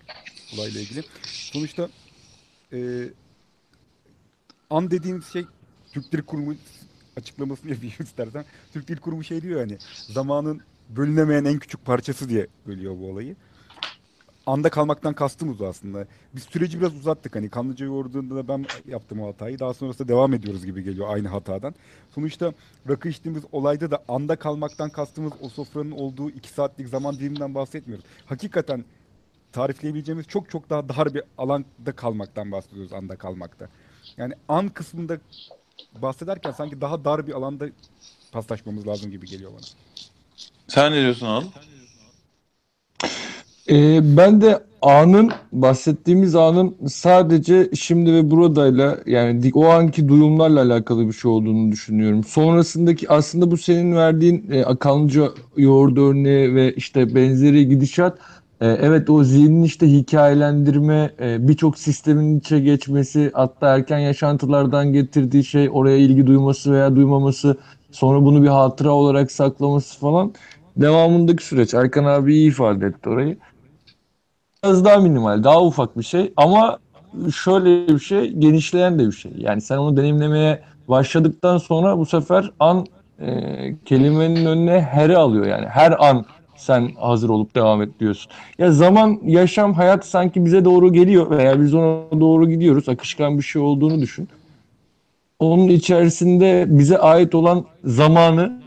olayla 0.53 0.81
ilgili. 0.81 1.03
Sonuçta 1.23 1.89
e, 2.73 3.09
an 4.69 4.91
dediğimiz 4.91 5.25
şey 5.25 5.45
Türk 5.91 6.11
Dil 6.11 6.21
Kurumu 6.21 6.55
açıklamasını 7.17 7.71
yapayım 7.71 7.95
istersen. 8.03 8.45
Türk 8.73 8.87
Dil 8.87 8.97
Kurumu 8.97 9.23
şey 9.23 9.41
diyor 9.41 9.59
hani 9.59 9.77
zamanın 10.07 10.61
bölünemeyen 10.89 11.45
en 11.45 11.59
küçük 11.59 11.85
parçası 11.85 12.29
diye 12.29 12.47
bölüyor 12.67 12.97
bu 12.99 13.09
olayı. 13.09 13.35
Anda 14.45 14.69
kalmaktan 14.69 15.13
kastımız 15.13 15.61
aslında. 15.61 16.07
Biz 16.35 16.43
süreci 16.43 16.79
biraz 16.79 16.95
uzattık. 16.95 17.35
Hani 17.35 17.49
Kanlıca 17.49 17.85
yoğurduğunda 17.85 18.35
da 18.35 18.47
ben 18.47 18.65
yaptım 18.87 19.21
o 19.21 19.27
hatayı. 19.27 19.59
Daha 19.59 19.73
sonrasında 19.73 20.07
devam 20.07 20.33
ediyoruz 20.33 20.65
gibi 20.65 20.83
geliyor 20.83 21.07
aynı 21.09 21.27
hatadan. 21.27 21.75
Sonuçta 22.15 22.53
rakı 22.89 23.09
içtiğimiz 23.09 23.43
olayda 23.51 23.91
da 23.91 24.03
anda 24.07 24.35
kalmaktan 24.35 24.89
kastımız 24.89 25.33
o 25.41 25.49
sofranın 25.49 25.91
olduğu 25.91 26.29
iki 26.29 26.49
saatlik 26.49 26.89
zaman 26.89 27.15
diliminden 27.15 27.55
bahsetmiyoruz. 27.55 28.05
Hakikaten 28.25 28.85
tarifleyebileceğimiz 29.51 30.27
çok 30.27 30.49
çok 30.49 30.69
daha 30.69 30.89
dar 30.89 31.13
bir 31.13 31.23
alanda 31.37 31.91
kalmaktan 31.95 32.51
bahsediyoruz 32.51 32.93
anda 32.93 33.15
kalmakta. 33.15 33.69
Yani 34.17 34.33
an 34.47 34.69
kısmında 34.69 35.17
bahsederken 36.01 36.51
sanki 36.51 36.81
daha 36.81 37.05
dar 37.05 37.27
bir 37.27 37.33
alanda 37.33 37.65
paslaşmamız 38.31 38.87
lazım 38.87 39.11
gibi 39.11 39.25
geliyor 39.25 39.51
bana. 39.51 39.65
Sen 40.67 40.91
ne 40.91 41.01
diyorsun 41.01 41.27
Anıl? 41.27 41.45
Ee, 43.69 44.17
ben 44.17 44.41
de 44.41 44.59
anın 44.81 45.31
bahsettiğimiz 45.51 46.35
anın 46.35 46.75
sadece 46.87 47.69
şimdi 47.75 48.13
ve 48.13 48.31
buradayla 48.31 48.97
yani 49.05 49.51
o 49.53 49.65
anki 49.65 50.07
duyumlarla 50.07 50.61
alakalı 50.61 51.07
bir 51.07 51.13
şey 51.13 51.31
olduğunu 51.31 51.71
düşünüyorum. 51.71 52.23
Sonrasındaki 52.23 53.09
aslında 53.09 53.51
bu 53.51 53.57
senin 53.57 53.95
verdiğin 53.95 54.51
e, 54.51 54.65
Akanlıca 54.65 55.29
yoğurdu 55.57 56.09
örneği 56.09 56.55
ve 56.55 56.73
işte 56.73 57.15
benzeri 57.15 57.67
gidişat 57.67 58.17
e, 58.61 58.67
evet 58.67 59.09
o 59.09 59.23
zihnin 59.23 59.63
işte 59.63 59.91
hikayelendirme 59.91 61.11
e, 61.21 61.47
birçok 61.47 61.77
sistemin 61.77 62.39
içe 62.39 62.59
geçmesi 62.59 63.31
hatta 63.33 63.75
erken 63.75 63.99
yaşantılardan 63.99 64.93
getirdiği 64.93 65.43
şey 65.43 65.69
oraya 65.71 65.97
ilgi 65.97 66.27
duyması 66.27 66.71
veya 66.71 66.95
duymaması 66.95 67.57
sonra 67.91 68.25
bunu 68.25 68.43
bir 68.43 68.47
hatıra 68.47 68.91
olarak 68.91 69.31
saklaması 69.31 69.99
falan 69.99 70.33
devamındaki 70.81 71.45
süreç. 71.45 71.73
Erkan 71.73 72.03
abi 72.03 72.33
iyi 72.35 72.49
ifade 72.49 72.85
etti 72.85 73.09
orayı 73.09 73.37
biraz 74.63 74.85
daha 74.85 74.97
minimal, 74.97 75.43
daha 75.43 75.63
ufak 75.63 75.97
bir 75.97 76.03
şey 76.03 76.33
ama 76.37 76.79
şöyle 77.35 77.87
bir 77.87 77.99
şey, 77.99 78.31
genişleyen 78.31 78.99
de 78.99 79.07
bir 79.07 79.11
şey. 79.11 79.31
Yani 79.37 79.61
sen 79.61 79.77
onu 79.77 79.97
deneyimlemeye 79.97 80.61
başladıktan 80.87 81.57
sonra 81.57 81.97
bu 81.97 82.05
sefer 82.05 82.51
an 82.59 82.85
e, 83.19 83.29
kelimenin 83.85 84.45
önüne 84.45 84.81
her'i 84.81 85.17
alıyor 85.17 85.45
yani. 85.45 85.65
Her 85.65 86.09
an 86.09 86.25
sen 86.55 86.89
hazır 86.99 87.29
olup 87.29 87.55
devam 87.55 87.81
et 87.81 87.89
diyorsun. 87.99 88.31
Ya 88.57 88.71
zaman, 88.71 89.19
yaşam, 89.25 89.73
hayat 89.73 90.05
sanki 90.05 90.45
bize 90.45 90.65
doğru 90.65 90.93
geliyor 90.93 91.29
veya 91.29 91.61
biz 91.61 91.73
ona 91.73 92.21
doğru 92.21 92.49
gidiyoruz. 92.49 92.89
Akışkan 92.89 93.37
bir 93.37 93.43
şey 93.43 93.61
olduğunu 93.61 94.01
düşün. 94.01 94.29
Onun 95.39 95.67
içerisinde 95.67 96.65
bize 96.67 96.97
ait 96.97 97.35
olan 97.35 97.65
zamanı 97.83 98.61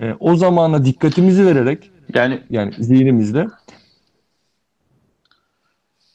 e, 0.00 0.12
o 0.20 0.36
zamana 0.36 0.84
dikkatimizi 0.84 1.46
vererek 1.46 1.90
Yani 2.14 2.42
yani 2.50 2.74
zihnimizde 2.78 3.46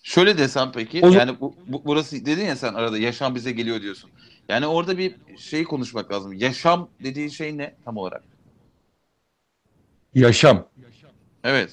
şöyle 0.04 0.38
desem 0.38 0.72
peki 0.72 1.06
O- 1.06 1.10
yani 1.12 1.40
bu, 1.42 1.56
bu- 1.68 1.82
burası 1.86 2.26
dedin 2.26 2.46
ya 2.46 2.56
sen 2.56 2.74
arada 2.74 2.98
yaşam 2.98 3.36
bize 3.36 3.52
geliyor 3.52 3.82
diyorsun. 3.82 4.10
Yani 4.50 4.68
orada 4.68 4.98
bir 4.98 5.16
şey 5.38 5.64
konuşmak 5.64 6.12
lazım. 6.12 6.34
Yaşam 6.34 6.90
dediğin 7.04 7.30
şey 7.30 7.58
ne 7.58 7.76
tam 7.86 7.98
olarak? 7.98 8.24
yaşam. 10.14 10.66
Evet. 11.44 11.72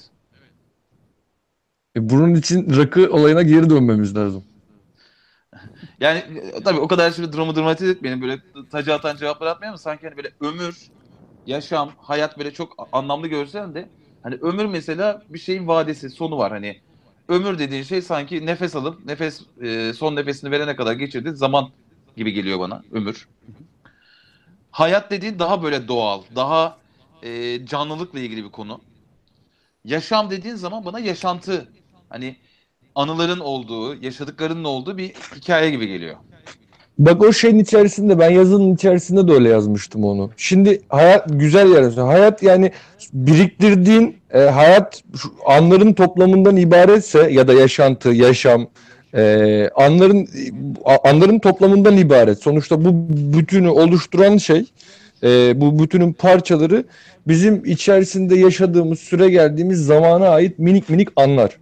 E, 1.97 2.09
bunun 2.09 2.35
için 2.35 2.77
rakı 2.77 3.13
olayına 3.13 3.41
geri 3.41 3.69
dönmemiz 3.69 4.15
lazım. 4.15 4.43
Yani 5.99 6.19
e, 6.19 6.63
tabii 6.63 6.79
o 6.79 6.87
kadar 6.87 7.11
şimdi 7.11 7.33
durumu 7.33 7.55
dramatize 7.55 7.91
etmeyelim 7.91 8.21
böyle 8.21 8.41
tacı 8.71 8.93
atan 8.93 9.15
cevaplar 9.17 9.47
atmayalım 9.47 9.79
sanki 9.79 10.07
hani 10.07 10.17
böyle 10.17 10.31
ömür, 10.41 10.87
yaşam, 11.47 11.93
hayat 11.97 12.37
böyle 12.37 12.53
çok 12.53 12.89
anlamlı 12.91 13.27
görsen 13.27 13.75
de 13.75 13.89
hani 14.23 14.35
ömür 14.35 14.65
mesela 14.65 15.21
bir 15.29 15.39
şeyin 15.39 15.67
vadesi, 15.67 16.09
sonu 16.09 16.37
var 16.37 16.51
hani. 16.51 16.81
Ömür 17.29 17.59
dediğin 17.59 17.83
şey 17.83 18.01
sanki 18.01 18.45
nefes 18.45 18.75
alıp 18.75 19.05
nefes 19.05 19.41
e, 19.61 19.93
son 19.93 20.15
nefesini 20.15 20.51
verene 20.51 20.75
kadar 20.75 20.93
geçirdiğin 20.93 21.35
zaman 21.35 21.71
gibi 22.17 22.31
geliyor 22.33 22.59
bana 22.59 22.83
ömür. 22.91 23.27
Hayat 24.71 25.11
dediğin 25.11 25.39
daha 25.39 25.63
böyle 25.63 25.87
doğal, 25.87 26.23
daha 26.35 26.77
e, 27.23 27.65
canlılıkla 27.65 28.19
ilgili 28.19 28.43
bir 28.43 28.51
konu. 28.51 28.81
Yaşam 29.83 30.29
dediğin 30.29 30.55
zaman 30.55 30.85
bana 30.85 30.99
yaşantı 30.99 31.73
hani 32.09 32.37
anıların 32.95 33.39
olduğu, 33.39 33.95
yaşadıklarının 34.03 34.63
olduğu 34.63 34.97
bir 34.97 35.09
hikaye 35.35 35.71
gibi 35.71 35.87
geliyor. 35.87 36.17
Bak 36.99 37.23
o 37.23 37.33
şeyin 37.33 37.59
içerisinde 37.59 38.19
ben 38.19 38.29
yazının 38.29 38.75
içerisinde 38.75 39.27
de 39.27 39.31
öyle 39.31 39.49
yazmıştım 39.49 40.03
onu. 40.03 40.31
Şimdi 40.37 40.81
hayat 40.89 41.25
güzel 41.29 41.71
yer. 41.71 41.91
Hayat 41.91 42.43
yani 42.43 42.71
biriktirdiğin 43.13 44.15
e, 44.33 44.39
hayat 44.39 45.03
anların 45.45 45.93
toplamından 45.93 46.57
ibaretse 46.57 47.29
ya 47.31 47.47
da 47.47 47.53
yaşantı, 47.53 48.09
yaşam 48.09 48.67
e, 49.15 49.69
anların 49.75 50.27
anların 51.03 51.39
toplamından 51.39 51.97
ibaret. 51.97 52.39
Sonuçta 52.39 52.85
bu 52.85 52.91
bütünü 53.09 53.69
oluşturan 53.69 54.37
şey 54.37 54.65
e, 55.23 55.61
bu 55.61 55.79
bütünün 55.79 56.13
parçaları 56.13 56.83
bizim 57.27 57.65
içerisinde 57.65 58.35
yaşadığımız 58.35 58.99
süre 58.99 59.29
geldiğimiz 59.29 59.85
zamana 59.85 60.29
ait 60.29 60.59
minik 60.59 60.89
minik 60.89 61.07
anlar. 61.15 61.57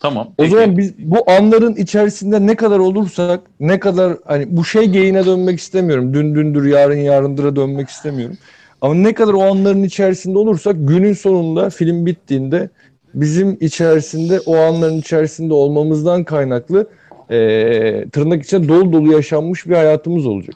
Tamam. 0.00 0.26
O 0.26 0.34
peki. 0.36 0.50
zaman 0.50 0.78
biz 0.78 0.98
bu 0.98 1.30
anların 1.30 1.74
içerisinde 1.74 2.46
ne 2.46 2.56
kadar 2.56 2.78
olursak 2.78 3.40
ne 3.60 3.80
kadar 3.80 4.16
hani 4.24 4.56
bu 4.56 4.64
şey 4.64 4.84
geyiğine 4.84 5.26
dönmek 5.26 5.58
istemiyorum. 5.58 6.14
Dün 6.14 6.34
dündür 6.34 6.66
yarın 6.66 6.96
yarındıra 6.96 7.56
dönmek 7.56 7.88
istemiyorum. 7.88 8.38
Ama 8.80 8.94
ne 8.94 9.14
kadar 9.14 9.32
o 9.32 9.42
anların 9.42 9.82
içerisinde 9.82 10.38
olursak 10.38 10.76
günün 10.78 11.12
sonunda 11.12 11.70
film 11.70 12.06
bittiğinde 12.06 12.70
bizim 13.14 13.58
içerisinde 13.60 14.40
o 14.40 14.56
anların 14.56 14.98
içerisinde 14.98 15.54
olmamızdan 15.54 16.24
kaynaklı 16.24 16.86
eee, 17.30 18.10
tırnak 18.10 18.44
içinde 18.44 18.68
dolu 18.68 18.92
dolu 18.92 19.12
yaşanmış 19.12 19.66
bir 19.66 19.74
hayatımız 19.74 20.26
olacak. 20.26 20.54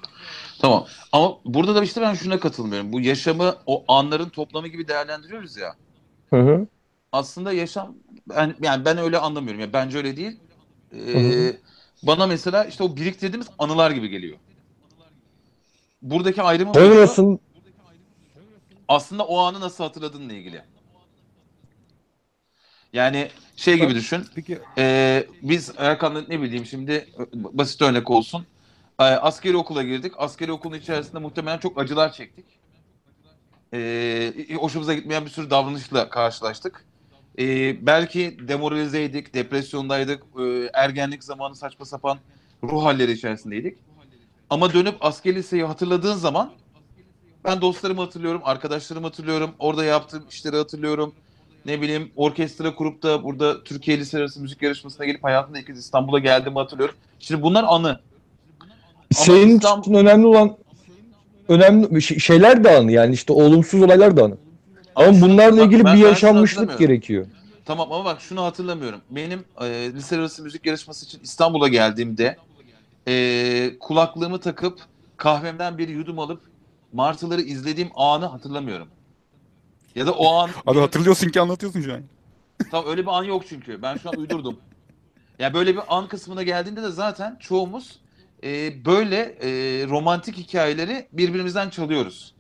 Tamam. 0.61 0.87
Ama 1.13 1.37
burada 1.45 1.75
da 1.75 1.83
işte 1.85 2.01
ben 2.01 2.15
şuna 2.15 2.41
katılmıyorum. 2.41 2.93
Bu 2.93 3.01
yaşamı 3.01 3.55
o 3.67 3.85
anların 3.89 4.29
toplamı 4.29 4.69
gibi 4.69 4.89
değerlendiriyoruz 4.89 5.57
ya. 5.57 5.75
Hı 6.31 6.41
hı. 6.41 6.67
Aslında 7.13 7.53
yaşam 7.53 7.95
ben 8.37 8.55
yani 8.63 8.85
ben 8.85 8.99
öyle 8.99 9.19
anlamıyorum. 9.19 9.61
Ya 9.61 9.73
bence 9.73 9.99
öyle 9.99 10.17
değil. 10.17 10.41
Ee, 10.95 11.57
bana 12.03 12.27
mesela 12.27 12.65
işte 12.65 12.85
o 12.85 12.97
biriktirdiğimiz 12.97 13.49
anılar 13.59 13.91
gibi 13.91 14.09
geliyor. 14.09 14.39
Buradaki 16.03 16.43
ayrımı 16.43 16.75
Sonrasın 16.75 17.41
aslında 18.89 19.25
o 19.27 19.39
anı 19.39 19.61
nasıl 19.61 19.85
hatırladığınla 19.85 20.33
ilgili. 20.33 20.63
Yani 22.93 23.31
şey 23.57 23.77
gibi 23.77 23.95
düşün. 23.95 24.27
Peki 24.35 24.59
Ee, 24.79 25.27
biz 25.43 25.73
Erkan'la 25.77 26.25
ne 26.29 26.43
bileyim 26.43 26.67
şimdi 26.67 27.09
basit 27.35 27.83
örnek 27.83 28.11
olsun. 28.11 28.47
Ee, 29.01 29.03
askeri 29.05 29.57
okula 29.57 29.83
girdik. 29.83 30.13
Askeri 30.17 30.53
okulun 30.53 30.77
içerisinde 30.77 31.19
muhtemelen 31.19 31.59
çok 31.59 31.79
acılar 31.81 32.13
çektik. 32.13 32.47
Ee, 33.75 34.55
hoşumuza 34.55 34.95
gitmeyen 34.95 35.25
bir 35.25 35.31
sürü 35.31 35.51
davranışla 35.51 36.09
karşılaştık. 36.11 36.85
E, 37.41 37.77
belki 37.87 38.37
demoralizeydik, 38.49 39.35
depresyondaydık, 39.35 40.23
e, 40.41 40.71
ergenlik 40.73 41.25
zamanı 41.25 41.57
saçma 41.57 41.85
sapan 41.87 42.19
ruh 42.63 42.85
halleri 42.85 43.13
içerisindeydik. 43.13 43.79
Ama 44.51 44.73
dönüp 44.73 44.97
asker 45.01 45.35
liseyi 45.35 45.65
hatırladığın 45.65 46.15
zaman 46.15 46.51
ben 47.45 47.61
dostlarımı 47.61 48.01
hatırlıyorum, 48.01 48.41
arkadaşlarımı 48.45 49.07
hatırlıyorum, 49.07 49.51
orada 49.59 49.85
yaptığım 49.85 50.25
işleri 50.31 50.57
hatırlıyorum. 50.57 51.15
Ne 51.67 51.81
bileyim 51.81 52.11
orkestra 52.17 52.75
kurup 52.75 53.03
da 53.03 53.25
burada 53.25 53.65
Türkiye 53.65 53.99
Lise 53.99 54.19
Arası 54.19 54.41
Müzik 54.41 54.63
Yarışması'na 54.63 55.07
gelip 55.07 55.25
hayatımda 55.25 55.59
ilk 55.59 55.67
kez 55.67 55.79
İstanbul'a 55.79 56.19
geldiğimi 56.19 56.59
hatırlıyorum. 56.59 56.95
Şimdi 57.19 57.43
bunlar 57.43 57.65
anı. 57.69 58.01
Senin 59.13 59.57
İstanbul- 59.57 59.81
için 59.83 59.95
önemli 59.95 60.27
olan 60.27 60.57
önemli 61.49 62.03
şey- 62.03 62.19
şeyler 62.19 62.65
de 62.65 62.77
anı 62.79 62.93
yani 62.93 63.15
işte 63.15 63.33
olumsuz 63.33 63.83
olaylar 63.83 64.17
da 64.17 64.25
anı. 64.25 64.37
Ama 64.97 65.21
bunlarla 65.21 65.63
ilgili 65.63 65.85
ben- 65.85 65.97
bir 65.97 66.03
ben 66.03 66.09
yaşanmışlık 66.09 66.79
gerekiyor. 66.79 67.27
Tamam 67.65 67.93
ama 67.93 68.05
bak 68.05 68.21
şunu 68.21 68.43
hatırlamıyorum. 68.43 69.01
Benim 69.11 69.45
e, 69.61 69.93
lise 69.95 70.17
arası 70.17 70.43
müzik 70.43 70.67
yarışması 70.67 71.07
için 71.07 71.21
İstanbul'a 71.23 71.69
geldiğimde 71.69 72.37
e, 73.09 73.79
kulaklığımı 73.81 74.41
takıp 74.41 74.81
kahvemden 75.17 75.79
bir 75.79 75.89
yudum 75.89 76.19
alıp 76.19 76.41
martıları 76.93 77.41
izlediğim 77.41 77.91
anı 77.95 78.27
hatırlamıyorum. 78.27 78.89
Ya 79.95 80.07
da 80.07 80.13
o 80.13 80.35
an 80.35 80.51
Abi 80.67 80.79
hatırlıyorsun 80.79 81.29
ki 81.29 81.41
anlatıyorsun 81.41 81.81
şu 81.81 81.95
an. 81.95 82.01
Tam 82.71 82.87
öyle 82.87 83.03
bir 83.03 83.19
an 83.19 83.25
yok 83.25 83.43
çünkü. 83.49 83.83
Ben 83.83 83.97
şu 83.97 84.09
an 84.09 84.17
uydurdum. 84.17 84.57
Ya 85.39 85.55
böyle 85.55 85.75
bir 85.75 85.83
an 85.89 86.09
kısmına 86.09 86.43
geldiğinde 86.43 86.83
de 86.83 86.91
zaten 86.91 87.37
çoğumuz 87.41 88.01
e, 88.45 88.85
böyle 88.85 89.17
e, 89.43 89.49
romantik 89.89 90.37
hikayeleri 90.37 91.09
birbirimizden 91.13 91.71
çalıyoruz. 91.71 92.35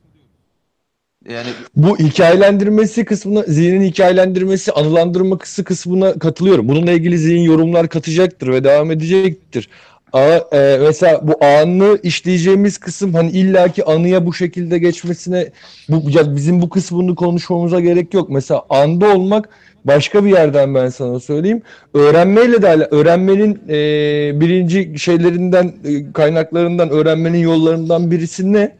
Yani 1.28 1.48
Bu 1.76 1.98
hikayelendirmesi 1.98 3.04
kısmına, 3.04 3.42
zihnin 3.42 3.82
hikayelendirmesi, 3.82 4.72
anılandırması 4.72 5.64
kısmına 5.64 6.18
katılıyorum. 6.18 6.68
Bununla 6.68 6.92
ilgili 6.92 7.18
zihin 7.18 7.40
yorumlar 7.40 7.88
katacaktır 7.88 8.48
ve 8.48 8.64
devam 8.64 8.90
edecektir. 8.90 9.68
Ama 10.12 10.44
e, 10.52 10.78
mesela 10.80 11.28
bu 11.28 11.44
anı 11.44 11.98
işleyeceğimiz 12.02 12.78
kısım 12.78 13.14
hani 13.14 13.30
illaki 13.30 13.84
anıya 13.84 14.26
bu 14.26 14.34
şekilde 14.34 14.78
geçmesine 14.78 15.50
bu 15.88 16.10
ya 16.10 16.36
bizim 16.36 16.62
bu 16.62 16.68
kısmını 16.70 17.14
konuşmamıza 17.14 17.80
gerek 17.80 18.14
yok. 18.14 18.30
Mesela 18.30 18.62
anda 18.70 19.14
olmak 19.14 19.48
başka 19.84 20.24
bir 20.24 20.30
yerden 20.30 20.74
ben 20.74 20.88
sana 20.88 21.20
söyleyeyim. 21.20 21.62
Öğrenmeyle 21.94 22.62
de 22.62 22.88
öğrenmenin 22.90 23.60
e, 23.68 24.40
birinci 24.40 24.98
şeylerinden 24.98 25.74
e, 25.84 26.12
kaynaklarından 26.12 26.90
öğrenmenin 26.90 27.38
yollarından 27.38 28.10
birisi 28.10 28.52
ne? 28.52 28.79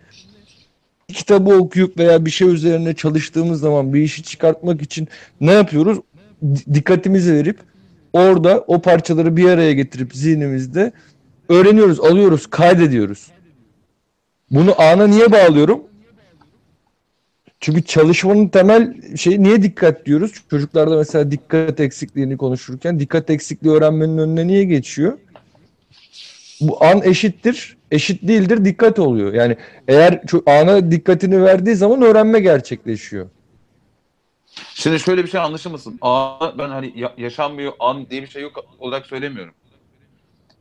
Kitabı 1.12 1.54
okuyup 1.54 1.98
veya 1.98 2.24
bir 2.26 2.30
şey 2.30 2.48
üzerine 2.48 2.94
çalıştığımız 2.94 3.61
zaman 3.61 3.94
bir 3.94 4.02
işi 4.02 4.22
çıkartmak 4.22 4.82
için 4.82 5.08
ne 5.40 5.52
yapıyoruz? 5.52 5.98
Dikkatimizi 6.74 7.34
verip 7.34 7.58
orada 8.12 8.64
o 8.66 8.82
parçaları 8.82 9.36
bir 9.36 9.48
araya 9.48 9.72
getirip 9.72 10.14
zihnimizde 10.14 10.92
öğreniyoruz, 11.48 12.00
alıyoruz, 12.00 12.46
kaydediyoruz. 12.46 13.26
Bunu 14.50 14.82
ana 14.82 15.06
niye 15.06 15.32
bağlıyorum? 15.32 15.80
Çünkü 17.61 17.84
çalışmanın 17.84 18.48
temel 18.48 19.16
şeyi 19.16 19.42
niye 19.42 19.62
dikkat 19.62 20.06
diyoruz? 20.06 20.32
Çocuklarda 20.50 20.96
mesela 20.96 21.30
dikkat 21.30 21.80
eksikliğini 21.80 22.36
konuşurken 22.36 23.00
dikkat 23.00 23.30
eksikliği 23.30 23.74
öğrenmenin 23.74 24.18
önüne 24.18 24.46
niye 24.46 24.64
geçiyor? 24.64 25.18
Bu 26.61 26.84
an 26.84 27.02
eşittir, 27.02 27.76
eşit 27.91 28.28
değildir, 28.28 28.64
dikkat 28.64 28.99
oluyor. 28.99 29.32
Yani 29.34 29.57
eğer 29.88 30.20
ana 30.47 30.91
dikkatini 30.91 31.43
verdiği 31.45 31.74
zaman 31.74 32.03
öğrenme 32.03 32.41
gerçekleşiyor. 32.41 33.28
şimdi 34.74 35.01
şöyle 35.01 35.24
bir 35.24 35.28
şey 35.30 35.41
anlaşılmasın. 35.41 35.99
An, 36.01 36.55
ben 36.59 36.68
hani 36.68 36.93
ya- 36.97 37.14
yaşanmıyor 37.18 37.72
an 37.80 38.11
diye 38.11 38.22
bir 38.22 38.26
şey 38.26 38.43
yok 38.43 38.64
olarak 38.78 39.07
söylemiyorum. 39.07 39.55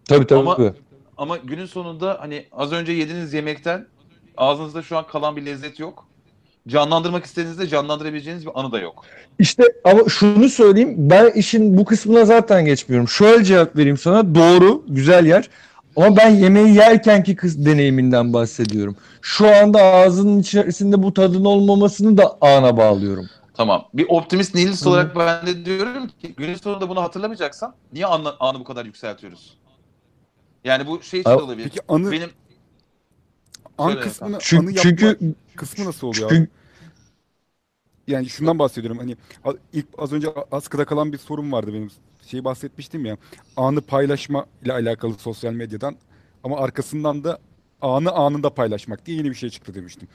Tabii 0.05 0.27
tabii. 0.27 0.39
Ama- 0.49 0.73
Ama 1.17 1.37
günün 1.37 1.65
sonunda 1.65 2.17
hani 2.19 2.45
az 2.51 2.71
önce 2.71 2.91
yediğiniz 2.91 3.33
yemekten 3.33 3.85
ağzınızda 4.37 4.81
şu 4.81 4.97
an 4.97 5.07
kalan 5.07 5.35
bir 5.35 5.45
lezzet 5.45 5.79
yok. 5.79 6.05
Canlandırmak 6.67 7.25
istediğinizde 7.25 7.67
canlandırabileceğiniz 7.67 8.45
bir 8.45 8.51
anı 8.55 8.71
da 8.71 8.79
yok. 8.79 9.05
İşte 9.39 9.63
ama 9.83 9.99
şunu 10.09 10.49
söyleyeyim. 10.49 10.93
Ben 10.97 11.31
işin 11.31 11.77
bu 11.77 11.85
kısmına 11.85 12.25
zaten 12.25 12.65
geçmiyorum. 12.65 13.07
Şöyle 13.07 13.43
cevap 13.43 13.75
vereyim 13.75 13.97
sana. 13.97 14.35
Doğru, 14.35 14.83
güzel 14.87 15.25
yer. 15.25 15.49
Ama 15.95 16.17
ben 16.17 16.29
yemeği 16.29 16.75
yerkenki 16.75 17.35
kız 17.35 17.65
deneyiminden 17.65 18.33
bahsediyorum. 18.33 18.95
Şu 19.21 19.55
anda 19.55 19.83
ağzının 19.83 20.39
içerisinde 20.39 21.03
bu 21.03 21.13
tadın 21.13 21.45
olmamasını 21.45 22.17
da 22.17 22.37
ana 22.41 22.77
bağlıyorum. 22.77 23.29
Tamam. 23.53 23.85
Bir 23.93 24.05
optimist 24.09 24.55
nihilist 24.55 24.85
Hı. 24.85 24.89
olarak 24.89 25.15
ben 25.15 25.47
de 25.47 25.65
diyorum 25.65 26.07
ki 26.07 26.33
günün 26.37 26.55
sonunda 26.55 26.89
bunu 26.89 27.01
hatırlamayacaksan 27.01 27.75
niye 27.93 28.05
anı, 28.05 28.33
anı 28.39 28.59
bu 28.59 28.63
kadar 28.63 28.85
yükseltiyoruz? 28.85 29.57
Yani 30.63 30.87
bu 30.87 31.03
şey 31.03 31.19
için 31.19 31.29
Abi, 31.29 31.41
olabilir. 31.43 31.69
Peki 31.73 31.79
anı 31.89 32.11
Benim 32.11 32.29
an 33.77 33.91
Söyle 33.91 34.01
kısmını 34.01 34.35
anı 34.35 34.41
Çünkü, 34.41 34.65
yapma 34.65 34.81
çünkü 34.81 35.35
kısmı 35.55 35.85
nasıl 35.85 36.07
oluyor 36.07 36.27
abi? 36.27 36.35
çünkü 36.35 36.51
Yani 38.07 38.29
şundan 38.29 38.59
bahsediyorum 38.59 38.97
hani 38.97 39.17
ilk 39.73 39.85
az 39.97 40.13
önce 40.13 40.27
askıda 40.51 40.85
kalan 40.85 41.13
bir 41.13 41.17
sorum 41.17 41.51
vardı 41.51 41.73
benim. 41.73 41.91
Şeyi 42.29 42.43
bahsetmiştim 42.43 43.05
ya. 43.05 43.17
Anı 43.57 43.81
paylaşma 43.81 44.45
ile 44.63 44.73
alakalı 44.73 45.13
sosyal 45.13 45.53
medyadan 45.53 45.95
ama 46.43 46.57
arkasından 46.57 47.23
da 47.23 47.39
anı 47.81 48.11
anında 48.11 48.49
paylaşmak 48.53 49.05
diye 49.05 49.17
yeni 49.17 49.29
bir 49.29 49.35
şey 49.35 49.49
çıktı 49.49 49.75
demiştim. 49.75 50.07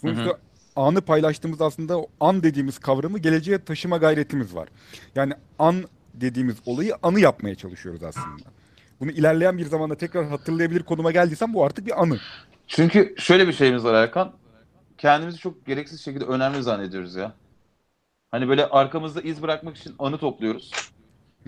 Sonuçta 0.00 0.24
Hı 0.24 0.28
hı. 0.28 0.38
anı 0.76 1.00
paylaştığımız 1.00 1.60
aslında 1.60 1.98
o 1.98 2.06
an 2.20 2.42
dediğimiz 2.42 2.78
kavramı 2.78 3.18
geleceğe 3.18 3.64
taşıma 3.64 3.96
gayretimiz 3.96 4.54
var. 4.54 4.68
Yani 5.14 5.32
an 5.58 5.84
dediğimiz 6.14 6.56
olayı 6.66 6.94
anı 7.02 7.20
yapmaya 7.20 7.54
çalışıyoruz 7.54 8.02
aslında. 8.02 8.42
Bunu 9.00 9.10
ilerleyen 9.10 9.58
bir 9.58 9.66
zamanda 9.66 9.94
tekrar 9.94 10.26
hatırlayabilir 10.26 10.82
konuma 10.82 11.12
geldiysem 11.12 11.54
bu 11.54 11.64
artık 11.64 11.86
bir 11.86 12.02
anı. 12.02 12.18
çünkü 12.66 13.14
şöyle 13.18 13.48
bir 13.48 13.52
şeyimiz 13.52 13.84
var 13.84 13.94
Erkan. 13.94 14.32
Kendimizi 14.98 15.38
çok 15.38 15.66
gereksiz 15.66 16.00
şekilde 16.00 16.24
önemli 16.24 16.62
zannediyoruz 16.62 17.14
ya. 17.14 17.32
Hani 18.30 18.48
böyle 18.48 18.66
arkamızda 18.66 19.20
iz 19.20 19.42
bırakmak 19.42 19.76
için 19.76 19.94
anı 19.98 20.18
topluyoruz. 20.18 20.70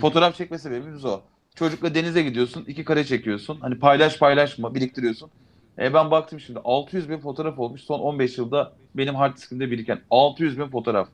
Fotoğraf 0.01 0.37
çekme 0.37 0.59
sebebimiz 0.59 1.05
o. 1.05 1.21
Çocukla 1.55 1.95
denize 1.95 2.23
gidiyorsun, 2.23 2.65
iki 2.65 2.85
kare 2.85 3.05
çekiyorsun. 3.05 3.61
Hani 3.61 3.79
paylaş 3.79 4.19
paylaşma, 4.19 4.75
biriktiriyorsun. 4.75 5.31
E 5.79 5.95
ben 5.95 6.11
baktım 6.11 6.41
şimdi 6.41 6.61
600 6.65 7.11
bin 7.11 7.19
fotoğraf 7.19 7.59
olmuş 7.59 7.81
son 7.81 8.01
15 8.01 8.39
yılda 8.39 8.73
benim 8.95 9.15
hard 9.15 9.37
diskimde 9.37 9.71
biriken. 9.71 10.01
600 10.11 10.59
bin 10.59 10.69
fotoğraf. 10.69 11.09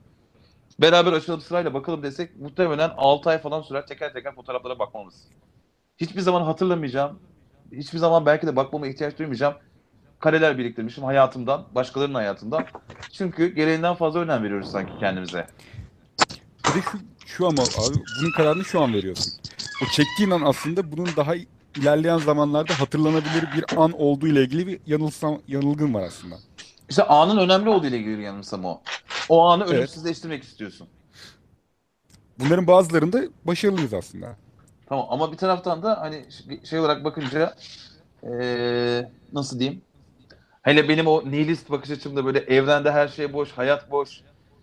Beraber 0.81 1.12
açalım 1.12 1.41
sırayla 1.41 1.74
bakalım 1.74 2.03
desek 2.03 2.37
muhtemelen 2.37 2.91
6 2.97 3.31
ay 3.31 3.39
falan 3.39 3.62
sürer 3.62 3.87
teker 3.87 4.12
teker 4.12 4.35
fotoğraflara 4.35 4.78
bakmamız. 4.78 5.14
Hiçbir 5.99 6.20
zaman 6.20 6.43
hatırlamayacağım. 6.43 7.18
Hiçbir 7.72 7.99
zaman 7.99 8.26
belki 8.26 8.47
de 8.47 8.57
bakmama 8.57 8.87
ihtiyaç 8.87 9.18
duymayacağım. 9.18 9.55
Kareler 10.18 10.59
biriktirmişim 10.59 11.05
hayatımdan, 11.05 11.66
başkalarının 11.74 12.14
hayatından. 12.14 12.64
Çünkü 13.12 13.55
gereğinden 13.55 13.95
fazla 13.95 14.20
önem 14.20 14.45
veriyoruz 14.45 14.70
sanki 14.70 14.93
kendimize. 15.01 15.47
Bir 16.68 16.74
de 16.74 16.83
şu, 16.83 16.99
şu 17.37 17.47
ama 17.47 17.62
abi 17.62 17.97
bunun 18.20 18.33
kararını 18.37 18.64
şu 18.64 18.81
an 18.81 18.95
veriyorsun. 18.95 19.33
O 19.83 19.87
çektiğin 19.87 20.31
an 20.31 20.41
aslında 20.41 20.93
bunun 20.93 21.09
daha 21.16 21.35
ilerleyen 21.76 22.18
zamanlarda 22.18 22.81
hatırlanabilir 22.81 23.45
bir 23.57 23.64
an 23.76 23.93
olduğu 23.93 24.28
ile 24.28 24.43
ilgili 24.43 24.66
bir 24.66 24.81
yanılsam, 24.87 25.41
yanılgın 25.49 25.95
var 25.95 26.03
aslında. 26.03 26.37
İşte 26.91 27.03
anın 27.03 27.37
önemli 27.39 27.68
olduğu 27.68 27.87
ile 27.87 27.99
ilgili 27.99 28.22
yanılsam 28.22 28.64
o. 28.64 28.81
O 29.28 29.45
anı 29.45 29.64
Evet. 29.64 29.72
ölümsüzleştirmek 29.72 30.43
istiyorsun. 30.45 30.89
Bunların 32.39 32.66
bazılarında 32.66 33.22
başarılıyız 33.45 33.95
aslında. 33.95 34.37
Tamam 34.89 35.07
ama 35.11 35.33
bir 35.33 35.37
taraftan 35.37 35.83
da 35.83 36.01
hani 36.01 36.24
şey 36.64 36.78
olarak 36.81 37.05
bakınca 37.05 37.55
eee, 38.22 39.12
nasıl 39.33 39.59
diyeyim? 39.61 39.83
Hele 40.62 40.89
benim 40.89 41.07
o 41.07 41.31
nihilist 41.31 41.70
bakış 41.70 41.91
açımda 41.91 42.24
böyle 42.24 42.39
evrende 42.39 42.93
her 42.93 43.09
şey 43.09 43.33
boş, 43.33 43.53
hayat 43.53 43.91
boş, 43.91 44.20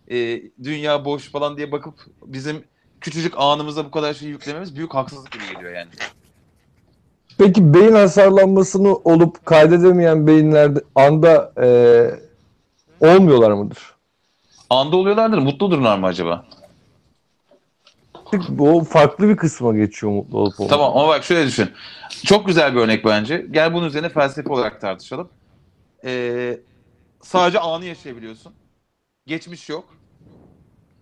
eee, 0.08 0.43
dünya 0.64 1.05
boş 1.05 1.32
falan 1.32 1.58
diye 1.58 1.72
bakıp 1.72 1.93
bizim 2.26 2.64
küçücük 3.01 3.34
anımıza 3.38 3.86
bu 3.86 3.91
kadar 3.91 4.14
şey 4.14 4.30
yüklememiz 4.30 4.76
büyük 4.76 4.93
haksızlık 4.93 5.32
gibi 5.32 5.43
geliyor 5.53 5.74
yani. 5.76 5.89
Peki 7.38 7.74
beyin 7.74 7.93
hasarlanmasını 7.93 8.95
olup 8.95 9.45
kaydedemeyen 9.45 10.28
beyinlerde 10.28 10.80
anda 10.95 11.53
e, 11.62 11.68
olmuyorlar 13.08 13.51
mıdır? 13.51 13.95
Anda 14.70 14.97
oluyorlardır, 14.97 15.38
mutludurlar 15.38 15.97
mı 15.97 16.05
acaba? 16.05 16.45
O 18.60 18.84
farklı 18.84 19.30
bir 19.30 19.38
kısma 19.38 19.76
geçiyor 19.76 20.12
mutlu 20.14 20.38
olup 20.39 20.60
olmamak. 20.60 20.70
Tamam 20.70 20.97
ama 20.97 21.08
bak 21.08 21.24
şöyle 21.24 21.47
düşün. 21.47 21.70
Çok 22.26 22.47
güzel 22.47 22.76
bir 22.76 22.80
örnek 22.80 23.05
bence. 23.05 23.45
Gel 23.51 23.74
bunun 23.74 23.88
üzerine 23.88 24.10
felsefi 24.10 24.49
olarak 24.49 24.82
tartışalım. 24.82 25.30
Ee, 26.05 26.60
sadece 27.22 27.60
anı 27.60 27.86
yaşayabiliyorsun. 27.86 28.53
Geçmiş 29.28 29.70
yok. 29.70 29.97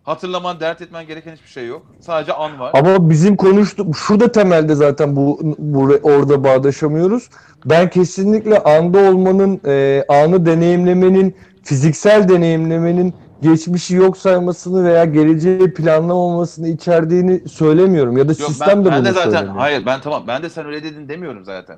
Hatırlaman, 0.05 0.59
dert 0.59 0.81
etmen 0.81 1.07
gereken 1.07 1.33
hiçbir 1.35 1.49
şey 1.49 1.67
yok. 1.67 1.85
Sadece 1.99 2.33
an 2.33 2.59
var. 2.59 2.71
Ama 2.73 3.09
bizim 3.09 3.35
konuştuk 3.37 3.97
şurada 3.97 4.31
temelde 4.31 4.75
zaten 4.75 5.15
bu, 5.15 5.39
bu 5.57 5.99
orada 6.03 6.43
bağdaşamıyoruz. 6.43 7.29
Ben 7.65 7.89
kesinlikle 7.89 8.63
anda 8.63 8.99
olmanın, 8.99 9.61
e, 9.65 10.05
anı 10.09 10.45
deneyimlemenin, 10.45 11.35
fiziksel 11.63 12.29
deneyimlemenin 12.29 13.13
geçmişi 13.41 13.95
yok 13.95 14.17
saymasını 14.17 14.83
veya 14.83 15.05
geleceği 15.05 15.73
planlamamasını 15.73 16.67
içerdiğini 16.67 17.49
söylemiyorum 17.49 18.17
ya 18.17 18.27
da 18.27 18.31
Yok 18.31 18.41
sistem 18.41 18.67
ben, 18.77 18.85
de 18.85 18.89
ben 18.89 18.97
bunu 18.97 19.05
de 19.05 19.11
zaten 19.11 19.31
söylemiyor. 19.31 19.55
hayır 19.55 19.85
ben 19.85 20.01
tamam 20.01 20.23
ben 20.27 20.43
de 20.43 20.49
sen 20.49 20.65
öyle 20.65 20.83
dedin 20.83 21.09
demiyorum 21.09 21.45
zaten. 21.45 21.77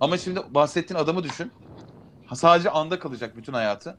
Ama 0.00 0.18
şimdi 0.18 0.40
bahsettiğin 0.50 1.00
adamı 1.00 1.22
düşün. 1.22 1.52
Sadece 2.34 2.70
anda 2.70 2.98
kalacak 2.98 3.36
bütün 3.36 3.52
hayatı. 3.52 3.96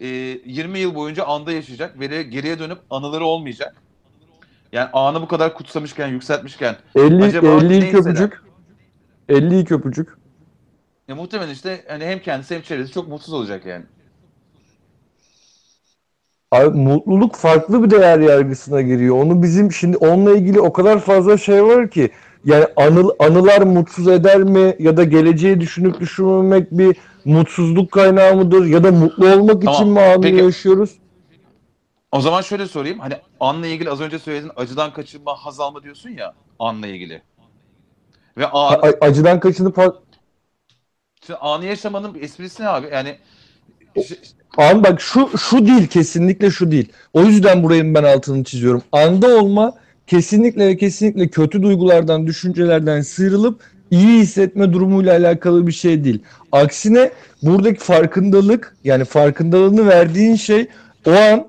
Ee, 0.00 0.06
20 0.06 0.78
yıl 0.78 0.94
boyunca 0.94 1.24
anda 1.24 1.52
yaşayacak 1.52 2.00
ve 2.00 2.22
geriye 2.22 2.58
dönüp 2.58 2.78
anıları 2.90 3.24
olmayacak. 3.24 3.74
Yani 4.72 4.88
anı 4.92 5.22
bu 5.22 5.28
kadar 5.28 5.54
kutsamışken, 5.54 6.08
yükseltmişken 6.08 6.76
50 6.96 7.24
Acaba 7.24 7.46
50 7.46 7.68
ne 7.68 7.88
ilk 7.88 7.94
öpücük. 7.94 8.42
50 9.28 9.54
ilk 9.54 9.72
öpücük. 9.72 10.08
ya 11.08 11.14
muhtemelen 11.14 11.52
işte 11.52 11.84
hani 11.88 12.04
hem 12.04 12.18
kendisi 12.18 12.54
hem 12.54 12.62
çevresi 12.62 12.92
çok 12.92 13.08
mutsuz 13.08 13.34
olacak 13.34 13.66
yani. 13.66 13.84
Abi 16.50 16.78
mutluluk 16.78 17.34
farklı 17.36 17.84
bir 17.84 17.90
değer 17.90 18.18
yargısına 18.18 18.82
giriyor. 18.82 19.16
Onu 19.16 19.42
bizim 19.42 19.72
şimdi 19.72 19.96
onunla 19.96 20.36
ilgili 20.36 20.60
o 20.60 20.72
kadar 20.72 20.98
fazla 20.98 21.38
şey 21.38 21.64
var 21.64 21.90
ki 21.90 22.10
yani 22.44 22.66
anıl, 22.76 23.10
anılar 23.18 23.62
mutsuz 23.62 24.08
eder 24.08 24.42
mi 24.42 24.76
ya 24.78 24.96
da 24.96 25.04
geleceği 25.04 25.60
düşünüp 25.60 26.00
düşünmemek 26.00 26.70
bir 26.72 26.96
mutsuzluk 27.24 27.92
kaynağı 27.92 28.36
mıdır 28.36 28.66
ya 28.66 28.84
da 28.84 28.92
mutlu 28.92 29.26
olmak 29.26 29.62
Tamam, 29.62 29.74
için 29.74 29.92
mi 29.92 30.00
anı 30.00 30.22
peki. 30.22 30.36
yaşıyoruz? 30.36 30.90
O 32.12 32.20
zaman 32.20 32.40
şöyle 32.42 32.66
sorayım. 32.66 32.98
Hani 32.98 33.14
anla 33.40 33.66
ilgili 33.66 33.90
az 33.90 34.00
önce 34.00 34.18
söylediğin 34.18 34.52
acıdan 34.56 34.92
kaçınma, 34.92 35.34
haz 35.34 35.60
alma 35.60 35.82
diyorsun 35.82 36.10
ya 36.10 36.34
anla 36.58 36.86
ilgili. 36.86 37.22
Ve 38.36 38.46
A- 38.46 38.68
anı, 38.68 38.82
a- 38.82 39.06
acıdan 39.06 39.40
kaçınıp 39.40 39.76
şimdi 41.26 41.38
anı 41.38 41.64
yaşamanın 41.64 42.14
esprisi 42.20 42.62
ne 42.62 42.68
abi? 42.68 42.88
Yani 42.92 43.18
An 44.56 44.84
bak 44.84 45.00
şu 45.00 45.38
şu 45.38 45.66
değil 45.66 45.86
kesinlikle 45.86 46.50
şu 46.50 46.70
değil. 46.70 46.92
O 47.12 47.22
yüzden 47.22 47.62
burayı 47.62 47.94
ben 47.94 48.02
altını 48.02 48.44
çiziyorum. 48.44 48.82
Anda 48.92 49.38
olma 49.38 49.72
kesinlikle 50.06 50.66
ve 50.66 50.76
kesinlikle 50.76 51.28
kötü 51.28 51.62
duygulardan, 51.62 52.26
düşüncelerden 52.26 53.00
sıyrılıp 53.00 53.62
iyi 53.90 54.20
hissetme 54.20 54.72
durumuyla 54.72 55.18
alakalı 55.18 55.66
bir 55.66 55.72
şey 55.72 56.04
değil. 56.04 56.22
Aksine 56.52 57.10
buradaki 57.42 57.80
farkındalık 57.80 58.76
yani 58.84 59.04
farkındalığını 59.04 59.86
verdiğin 59.86 60.36
şey 60.36 60.66
o 61.06 61.10
an 61.10 61.48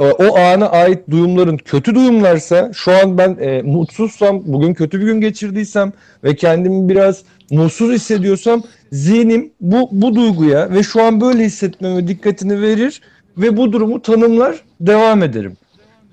e, 0.00 0.04
o 0.04 0.38
ana 0.38 0.68
ait 0.68 1.10
duyumların 1.10 1.56
kötü 1.56 1.94
duyumlarsa 1.94 2.70
şu 2.74 2.92
an 2.92 3.18
ben 3.18 3.36
e, 3.40 3.62
mutsuzsam 3.62 4.42
bugün 4.44 4.74
kötü 4.74 5.00
bir 5.00 5.04
gün 5.04 5.20
geçirdiysem 5.20 5.92
ve 6.24 6.36
kendimi 6.36 6.88
biraz 6.88 7.22
mutsuz 7.50 7.92
hissediyorsam 7.92 8.62
zihnim 8.92 9.52
bu 9.60 9.88
bu 9.92 10.14
duyguya 10.14 10.70
ve 10.70 10.82
şu 10.82 11.02
an 11.02 11.20
böyle 11.20 11.44
hissetmeme 11.44 12.08
dikkatini 12.08 12.62
verir 12.62 13.00
ve 13.36 13.56
bu 13.56 13.72
durumu 13.72 14.02
tanımlar 14.02 14.56
devam 14.80 15.22
ederim. 15.22 15.56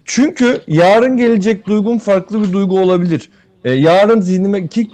Çünkü 0.05 0.61
yarın 0.67 1.17
gelecek 1.17 1.67
duygum 1.67 1.99
farklı 1.99 2.43
bir 2.43 2.53
duygu 2.53 2.79
olabilir. 2.79 3.29
E, 3.65 3.71
yarın 3.71 4.21
zihnime 4.21 4.67
ki 4.67 4.89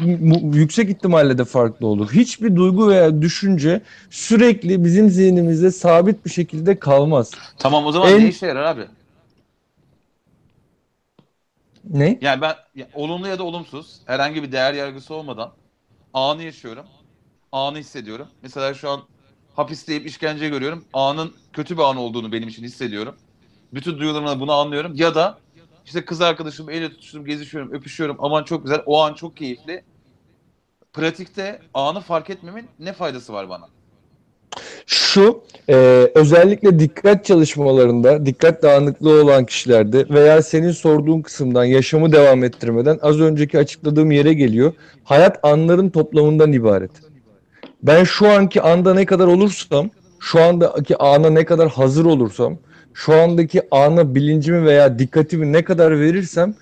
yüksek 0.53 0.89
ihtimalle 0.89 1.37
de 1.37 1.45
farklı 1.45 1.87
olur. 1.87 2.11
Hiçbir 2.11 2.55
duygu 2.55 2.89
veya 2.89 3.21
düşünce 3.21 3.81
sürekli 4.09 4.83
bizim 4.85 5.09
zihnimizde 5.09 5.71
sabit 5.71 6.25
bir 6.25 6.29
şekilde 6.29 6.79
kalmaz. 6.79 7.31
tamam 7.57 7.85
o 7.85 7.91
zaman 7.91 8.09
En- 8.09 8.19
ne 8.19 8.29
işe 8.29 8.45
yarar 8.47 8.63
abi? 8.63 8.87
Ne? 11.89 12.17
Yani 12.21 12.41
ben 12.41 12.55
ya, 12.75 12.87
olumlu 12.93 13.27
ya 13.27 13.39
da 13.39 13.43
olumsuz 13.43 13.99
herhangi 14.05 14.43
bir 14.43 14.51
değer 14.51 14.73
yargısı 14.73 15.13
olmadan 15.13 15.51
anı 16.13 16.43
yaşıyorum. 16.43 16.85
Anı 17.51 17.77
hissediyorum. 17.77 18.27
Mesela 18.41 18.73
şu 18.73 18.89
an 18.89 19.01
hapisteyip 19.55 20.05
işkence 20.05 20.49
görüyorum. 20.49 20.85
Anın 20.93 21.33
kötü 21.53 21.77
bir 21.77 21.83
an 21.83 21.97
olduğunu 21.97 22.31
benim 22.31 22.47
için 22.47 22.63
hissediyorum. 22.63 23.15
Bütün 23.73 23.99
duyularımla 23.99 24.39
bunu 24.39 24.51
anlıyorum. 24.53 24.91
Ya 24.95 25.15
da 25.15 25.39
işte 25.85 26.05
kız 26.05 26.21
arkadaşım 26.21 26.69
elle 26.69 26.89
tutuştum, 26.89 27.25
gezişiyorum, 27.25 27.73
öpüşüyorum. 27.73 28.17
Aman 28.19 28.43
çok 28.43 28.63
güzel. 28.63 28.81
O 28.85 29.01
an 29.01 29.13
çok 29.13 29.37
keyifli. 29.37 29.83
Pratikte 30.93 31.59
anı 31.73 32.01
fark 32.01 32.29
etmemin 32.29 32.65
ne 32.79 32.93
faydası 32.93 33.33
var 33.33 33.49
bana? 33.49 33.67
Şu 34.85 35.43
e, 35.69 35.75
özellikle 36.15 36.79
dikkat 36.79 37.25
çalışmalarında 37.25 38.25
dikkat 38.25 38.63
dağınıklığı 38.63 39.23
olan 39.23 39.45
kişilerde 39.45 40.09
veya 40.09 40.41
senin 40.41 40.71
sorduğun 40.71 41.21
kısımdan 41.21 41.63
yaşamı 41.63 42.11
devam 42.11 42.43
ettirmeden 42.43 42.99
az 43.01 43.21
önceki 43.21 43.59
açıkladığım 43.59 44.11
yere 44.11 44.33
geliyor. 44.33 44.73
Hayat 45.03 45.39
anların 45.43 45.89
toplamından 45.89 46.53
ibaret. 46.53 46.91
Ben 47.83 48.03
şu 48.03 48.29
anki 48.29 48.61
anda 48.61 48.93
ne 48.93 49.05
kadar 49.05 49.27
olursam, 49.27 49.89
şu 50.19 50.41
andaki 50.41 50.97
ana 50.97 51.29
ne 51.29 51.45
kadar 51.45 51.69
hazır 51.69 52.05
olursam, 52.05 52.57
şu 52.93 53.13
andaki 53.15 53.61
ana 53.71 54.15
bilincimi 54.15 54.65
veya 54.65 54.99
dikkatimi 54.99 55.53
ne 55.53 55.63
kadar 55.63 55.99
verirsem 55.99 56.53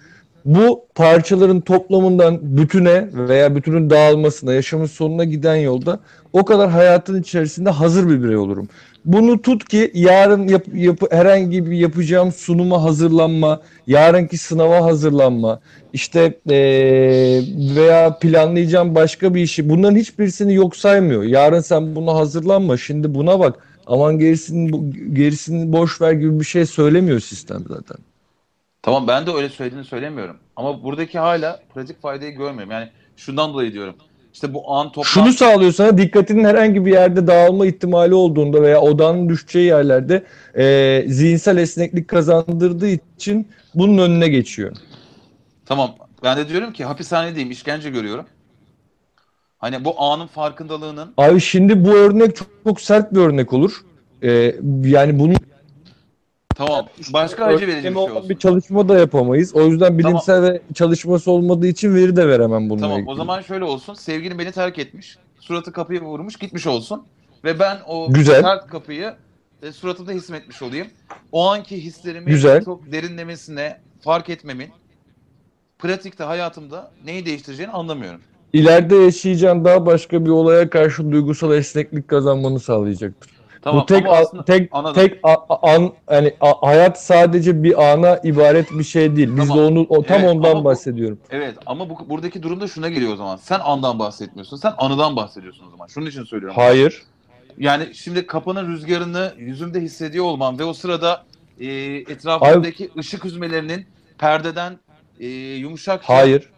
bu 0.46 0.86
parçaların 0.96 1.62
toplamından 1.62 2.40
bütüne 2.58 3.08
veya 3.14 3.56
bütünün 3.56 3.90
dağılmasına, 3.90 4.54
yaşamın 4.54 4.86
sonuna 4.86 5.24
giden 5.24 5.56
yolda 5.56 6.00
o 6.34 6.46
kadar 6.46 6.70
hayatın 6.70 7.22
içerisinde 7.22 7.70
hazır 7.70 8.10
bir 8.10 8.24
birey 8.24 8.38
olurum. 8.38 8.68
Bunu 9.06 9.42
tut 9.42 9.68
ki 9.70 9.92
yarın 9.94 10.48
yap, 10.48 10.64
yap- 10.74 11.12
herhangi 11.14 11.66
bir 11.66 11.78
yapacağım 11.78 12.32
sunuma 12.32 12.84
hazırlanma, 12.84 13.62
yarınki 13.88 14.38
sınava 14.38 14.86
hazırlanma, 14.86 15.60
işte 15.94 16.34
eee, 16.50 17.42
veya 17.76 18.18
planlayacağım 18.20 18.96
başka 18.96 19.34
bir 19.36 19.42
işi 19.42 19.70
bunların 19.70 19.96
hiçbirisini 19.96 20.54
yok 20.56 20.76
saymıyor. 20.76 21.24
Yarın 21.24 21.60
sen 21.60 21.96
buna 21.96 22.14
hazırlanma, 22.16 22.78
şimdi 22.78 23.14
buna 23.16 23.40
bak. 23.40 23.69
Aman 23.90 24.20
gerisini 24.20 24.94
gerisini 25.14 25.74
boş 25.74 26.02
ver 26.02 26.12
gibi 26.12 26.40
bir 26.40 26.46
şey 26.46 26.66
söylemiyor 26.66 27.20
sistem 27.20 27.64
zaten. 27.68 27.98
Tamam 28.82 29.08
ben 29.08 29.28
de 29.28 29.32
öyle 29.32 29.50
söylediğini 29.50 29.86
söylemiyorum. 29.86 30.38
Ama 30.56 30.84
buradaki 30.84 31.20
hala 31.20 31.60
pratik 31.74 32.02
faydayı 32.02 32.32
görmüyorum. 32.32 32.72
Yani 32.72 32.90
şundan 33.18 33.54
dolayı 33.54 33.74
diyorum. 33.74 33.96
İşte 34.34 34.54
bu 34.54 34.74
an 34.74 34.88
toplam... 34.88 35.06
Şunu 35.06 35.34
sağlıyor 35.34 35.72
sana 35.72 35.98
dikkatinin 35.98 36.44
herhangi 36.44 36.86
bir 36.86 36.92
yerde 36.92 37.28
dağılma 37.28 37.66
ihtimali 37.66 38.14
olduğunda 38.14 38.62
veya 38.62 38.82
odanın 38.82 39.30
düşeceği 39.30 39.66
yerlerde 39.66 40.24
eee, 40.58 41.06
zihinsel 41.08 41.58
esneklik 41.58 42.08
kazandırdığı 42.08 42.90
için 43.18 43.48
bunun 43.76 43.98
önüne 43.98 44.28
geçiyor. 44.28 44.72
Tamam. 45.66 45.96
Ben 46.24 46.38
de 46.38 46.50
diyorum 46.50 46.74
ki 46.74 46.86
hapishanedeyim, 46.86 47.52
işkence 47.52 47.90
görüyorum. 47.90 48.26
Hani 49.60 49.86
bu 49.86 50.02
anın 50.02 50.28
farkındalığının 50.28 51.14
Abi 51.18 51.40
şimdi 51.42 51.86
bu 51.86 51.90
örnek 51.94 52.36
çok, 52.36 52.48
çok 52.64 52.82
sert 52.82 53.14
bir 53.14 53.20
örnek 53.20 53.54
olur. 53.54 53.82
Eee, 54.22 54.60
yani 54.84 55.20
bunun 55.20 55.36
tamam 56.56 56.86
başka 57.14 57.46
acı 57.46 57.68
verici 57.68 57.88
bir 57.90 57.94
şey 57.94 58.02
olsun. 58.04 58.30
bir 58.30 58.38
çalışma 58.38 58.90
da 58.90 59.00
yapamayız. 59.00 59.56
O 59.56 59.62
yüzden 59.68 59.98
bilimsel 60.00 60.44
ve 60.44 60.62
çalışması 60.74 61.32
olmadığı 61.32 61.68
için 61.68 61.96
veri 61.96 62.16
de 62.16 62.28
veremem 62.28 62.70
bununla 62.70 62.82
Tamam 62.82 62.98
ilgili. 62.98 63.12
o 63.12 63.16
zaman 63.16 63.42
şöyle 63.42 63.64
olsun. 63.64 63.94
Sevgilim 63.94 64.40
beni 64.40 64.52
terk 64.52 64.80
etmiş. 64.80 65.18
Suratı 65.40 65.72
kapıya 65.72 66.02
vurmuş 66.02 66.36
gitmiş 66.36 66.68
olsun. 66.68 67.04
Ve 67.44 67.60
ben 67.60 67.78
o 67.88 68.14
Güzel. 68.14 68.42
sert 68.42 68.68
kapıyı 68.68 69.14
e, 69.64 69.72
suratımda 69.72 70.12
hissetmiş 70.12 70.62
olayım. 70.62 70.88
O 71.32 71.50
anki 71.50 71.84
hislerimi 71.84 72.26
Güzel. 72.32 72.64
çok 72.66 72.92
derinlemesine 72.92 73.80
fark 74.02 74.30
etmemin 74.30 74.70
pratikte 75.80 76.24
hayatımda 76.24 76.92
neyi 77.06 77.26
değiştireceğini 77.26 77.72
anlamıyorum. 77.72 78.22
İleride 78.54 78.96
yaşayacağın 78.96 79.66
daha 79.66 79.86
başka 79.86 80.26
bir 80.26 80.30
olaya 80.30 80.70
karşı 80.70 81.12
duygusal 81.12 81.54
esneklik 81.54 82.08
kazanmanı 82.08 82.60
sağlayacaktır. 82.60 83.32
Tamam 83.62 83.82
Bu 83.82 83.86
tek 83.86 84.06
aslında 84.10 84.46
tek 84.46 84.70
anladım. 84.72 84.96
tek 84.96 85.20
a- 85.24 85.70
an 85.74 85.92
yani 86.12 86.34
a- 86.42 86.68
hayat 86.68 87.04
sadece 87.04 87.64
bir 87.64 87.92
ana 87.94 88.18
ibaret 88.24 88.72
bir 88.72 88.84
şey 88.84 89.16
değil. 89.16 89.30
Biz 89.38 89.48
Tamam. 89.48 89.58
de 89.58 89.62
onu 89.62 89.86
o, 89.90 90.04
tam 90.04 90.22
Evet, 90.22 90.30
ondan 90.36 90.60
bu- 90.60 90.64
bahsediyorum. 90.64 91.20
Evet 91.30 91.56
ama 91.66 91.90
bu, 91.90 92.10
buradaki 92.10 92.44
durumda 92.44 92.68
şuna 92.68 92.90
geliyor 92.90 93.14
o 93.14 93.16
zaman. 93.16 93.36
Sen 93.36 93.60
andan 93.64 94.00
bahsetmiyorsun. 94.00 94.58
Sen 94.58 94.74
anıdan 94.78 95.16
bahsediyorsun 95.16 95.68
o 95.68 95.70
zaman. 95.70 95.88
Şunun 95.88 96.06
için 96.06 96.24
söylüyorum. 96.24 96.58
Hayır. 96.60 97.04
Yani 97.58 97.96
şimdi 97.96 98.28
kapının 98.28 98.72
rüzgarını 98.74 99.34
yüzümde 99.38 99.80
hissediyor 99.82 100.26
olmam 100.26 100.60
ve 100.60 100.64
o 100.64 100.74
sırada 100.74 101.24
e, 101.60 101.68
etrafımdaki 101.96 102.90
ışık 102.98 103.24
hüzmelerinin 103.26 103.86
perdeden 104.18 104.80
e, 105.20 105.28
yumuşakça 105.56 106.14
Hayır. 106.14 106.50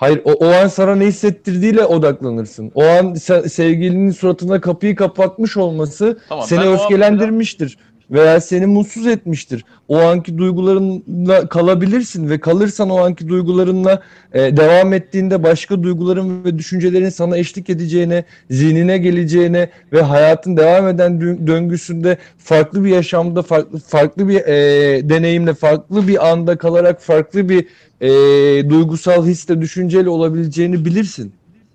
Hayır 0.00 0.20
o, 0.24 0.32
o 0.32 0.48
an 0.48 0.66
sana 0.66 0.96
ne 0.96 1.06
hissettirdiğiyle 1.06 1.84
odaklanırsın. 1.84 2.72
O 2.74 2.84
an 2.84 3.14
se- 3.14 3.48
sevgilinin 3.48 4.10
suratına 4.10 4.60
kapıyı 4.60 4.96
kapatmış 4.96 5.56
olması 5.56 6.18
Tamam, 6.28 6.44
seni 6.46 6.60
ben 6.60 6.66
o 6.66 6.70
an 6.70 6.74
öfkelendirmiştir 6.74 7.78
veya 8.10 8.40
seni 8.40 8.66
mutsuz 8.66 9.06
etmiştir. 9.06 9.64
O 9.88 9.98
anki 9.98 10.38
duygularınla 10.38 11.48
kalabilirsin 11.48 12.30
ve 12.30 12.40
kalırsan 12.40 12.90
o 12.90 12.96
anki 12.96 13.28
duygularınla 13.28 14.02
e, 14.32 14.56
devam 14.56 14.92
ettiğinde 14.92 15.42
başka 15.42 15.82
duyguların 15.82 16.44
ve 16.44 16.58
düşüncelerin 16.58 17.08
sana 17.08 17.36
eşlik 17.36 17.70
edeceğine, 17.70 18.24
zihnine 18.50 18.98
geleceğine 18.98 19.70
ve 19.92 20.02
hayatın 20.02 20.56
devam 20.56 20.88
eden 20.88 21.12
dö- 21.12 21.46
döngüsünde 21.46 22.18
farklı 22.38 22.84
bir 22.84 22.90
yaşamda 22.90 23.42
farklı 23.42 23.78
farklı 23.78 24.28
bir 24.28 24.40
e, 24.40 25.08
deneyimle 25.08 25.54
farklı 25.54 26.08
bir 26.08 26.30
anda 26.30 26.58
kalarak 26.58 27.02
farklı 27.02 27.48
bir 27.48 27.66
e, 28.00 28.70
duygusal 28.70 29.26
hisle 29.26 29.60
düşünceyle 29.60 30.08
olabileceğini 30.08 30.84
bilirsin. 30.84 31.32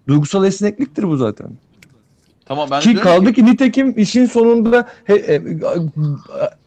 Duygusal 0.08 0.46
esnekliktir 0.46 1.04
bu 1.04 1.18
zaten. 1.18 1.48
Tamam 2.46 2.68
ben 2.72 2.80
Ki 2.80 2.96
kaldı 2.96 3.34
ki 3.34 3.46
nitekim 3.46 3.94
işin 4.00 4.26
sonunda 4.26 4.88
he- 5.04 5.34
e, 5.36 5.42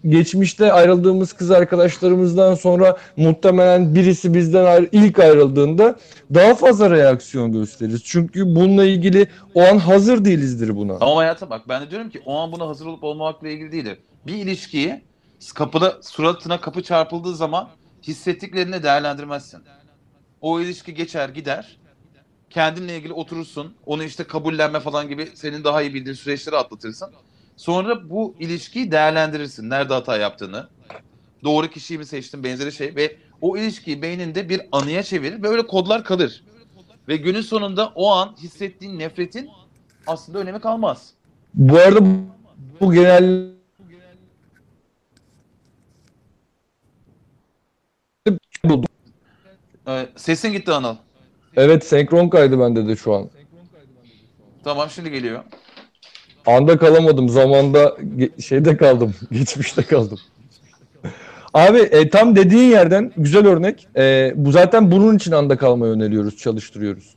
geçmişte 0.08 0.72
ayrıldığımız 0.72 1.32
kız 1.32 1.50
arkadaşlarımızdan 1.50 2.54
sonra 2.54 2.96
muhtemelen 3.16 3.94
birisi 3.94 4.34
bizden 4.34 4.64
ayrı, 4.64 4.88
ilk 4.92 5.18
ayrıldığında 5.18 5.96
daha 6.34 6.54
fazla 6.54 6.90
reaksiyon 6.90 7.52
gösteririz. 7.52 8.04
Çünkü 8.04 8.46
bununla 8.56 8.84
ilgili 8.84 9.26
o 9.54 9.62
an 9.62 9.78
hazır 9.78 10.24
değilizdir 10.24 10.76
buna. 10.76 10.94
Ama 11.00 11.16
hayata 11.16 11.50
bak 11.50 11.68
ben 11.68 11.82
de 11.82 11.90
diyorum 11.90 12.10
ki 12.10 12.22
o 12.26 12.38
an 12.38 12.52
buna 12.52 12.68
hazır 12.68 12.86
olup 12.86 13.04
olmamakla 13.04 13.48
ilgili 13.48 13.72
değildir. 13.72 13.98
Bir 14.26 14.34
ilişkiyi 14.34 15.00
kapıda 15.54 15.98
suratına 16.02 16.60
kapı 16.60 16.82
çarpıldığı 16.82 17.34
zaman 17.36 17.68
hissettiklerini 18.02 18.82
değerlendirmezsin. 18.82 19.60
O 20.40 20.60
ilişki 20.60 20.94
geçer 20.94 21.28
gider. 21.28 21.77
Kendinle 22.50 22.96
ilgili 22.96 23.12
oturursun. 23.12 23.74
Onu 23.86 24.04
işte 24.04 24.24
kabullenme 24.24 24.80
falan 24.80 25.08
gibi 25.08 25.28
senin 25.34 25.64
daha 25.64 25.82
iyi 25.82 25.94
bildiğin 25.94 26.16
süreçleri 26.16 26.56
atlatırsın. 26.56 27.12
Sonra 27.56 28.10
bu 28.10 28.34
ilişkiyi 28.40 28.92
değerlendirirsin. 28.92 29.70
Nerede 29.70 29.94
hata 29.94 30.16
yaptığını. 30.16 30.68
Doğru 31.44 31.68
kişiyi 31.68 31.98
mi 31.98 32.06
seçtin 32.06 32.44
benzeri 32.44 32.72
şey. 32.72 32.96
Ve 32.96 33.16
o 33.40 33.56
ilişkiyi 33.56 34.02
beyninde 34.02 34.48
bir 34.48 34.60
anıya 34.72 35.02
çevirir. 35.02 35.42
Böyle 35.42 35.66
kodlar 35.66 36.04
kalır. 36.04 36.44
Ve 37.08 37.16
günün 37.16 37.40
sonunda 37.40 37.92
o 37.94 38.10
an 38.10 38.36
hissettiğin 38.38 38.98
nefretin 38.98 39.50
aslında 40.06 40.38
önemi 40.38 40.60
kalmaz. 40.60 41.10
Bu 41.54 41.78
arada 41.78 42.00
bu 42.80 42.92
genel. 42.92 43.48
Ee, 49.88 50.08
sesin 50.16 50.52
gitti 50.52 50.72
Anıl. 50.72 50.96
Evet 51.58 51.86
senkron 51.86 52.28
kaydı 52.28 52.60
bende 52.60 52.88
de 52.88 52.96
şu 52.96 53.14
an. 53.14 53.30
Tamam 54.64 54.90
şimdi 54.90 55.10
geliyor. 55.10 55.44
Anda 56.46 56.78
kalamadım. 56.78 57.28
Zamanda 57.28 57.84
ge- 58.18 58.42
şeyde 58.42 58.76
kaldım. 58.76 59.14
Geçmişte 59.32 59.82
kaldım. 59.82 60.18
Abi 61.54 61.78
e, 61.78 62.10
tam 62.10 62.36
dediğin 62.36 62.70
yerden 62.70 63.12
güzel 63.16 63.46
örnek. 63.46 63.88
E, 63.96 64.32
bu 64.36 64.52
zaten 64.52 64.90
bunun 64.90 65.16
için 65.16 65.32
anda 65.32 65.56
kalmayı 65.56 65.92
öneriyoruz, 65.92 66.36
çalıştırıyoruz. 66.36 67.14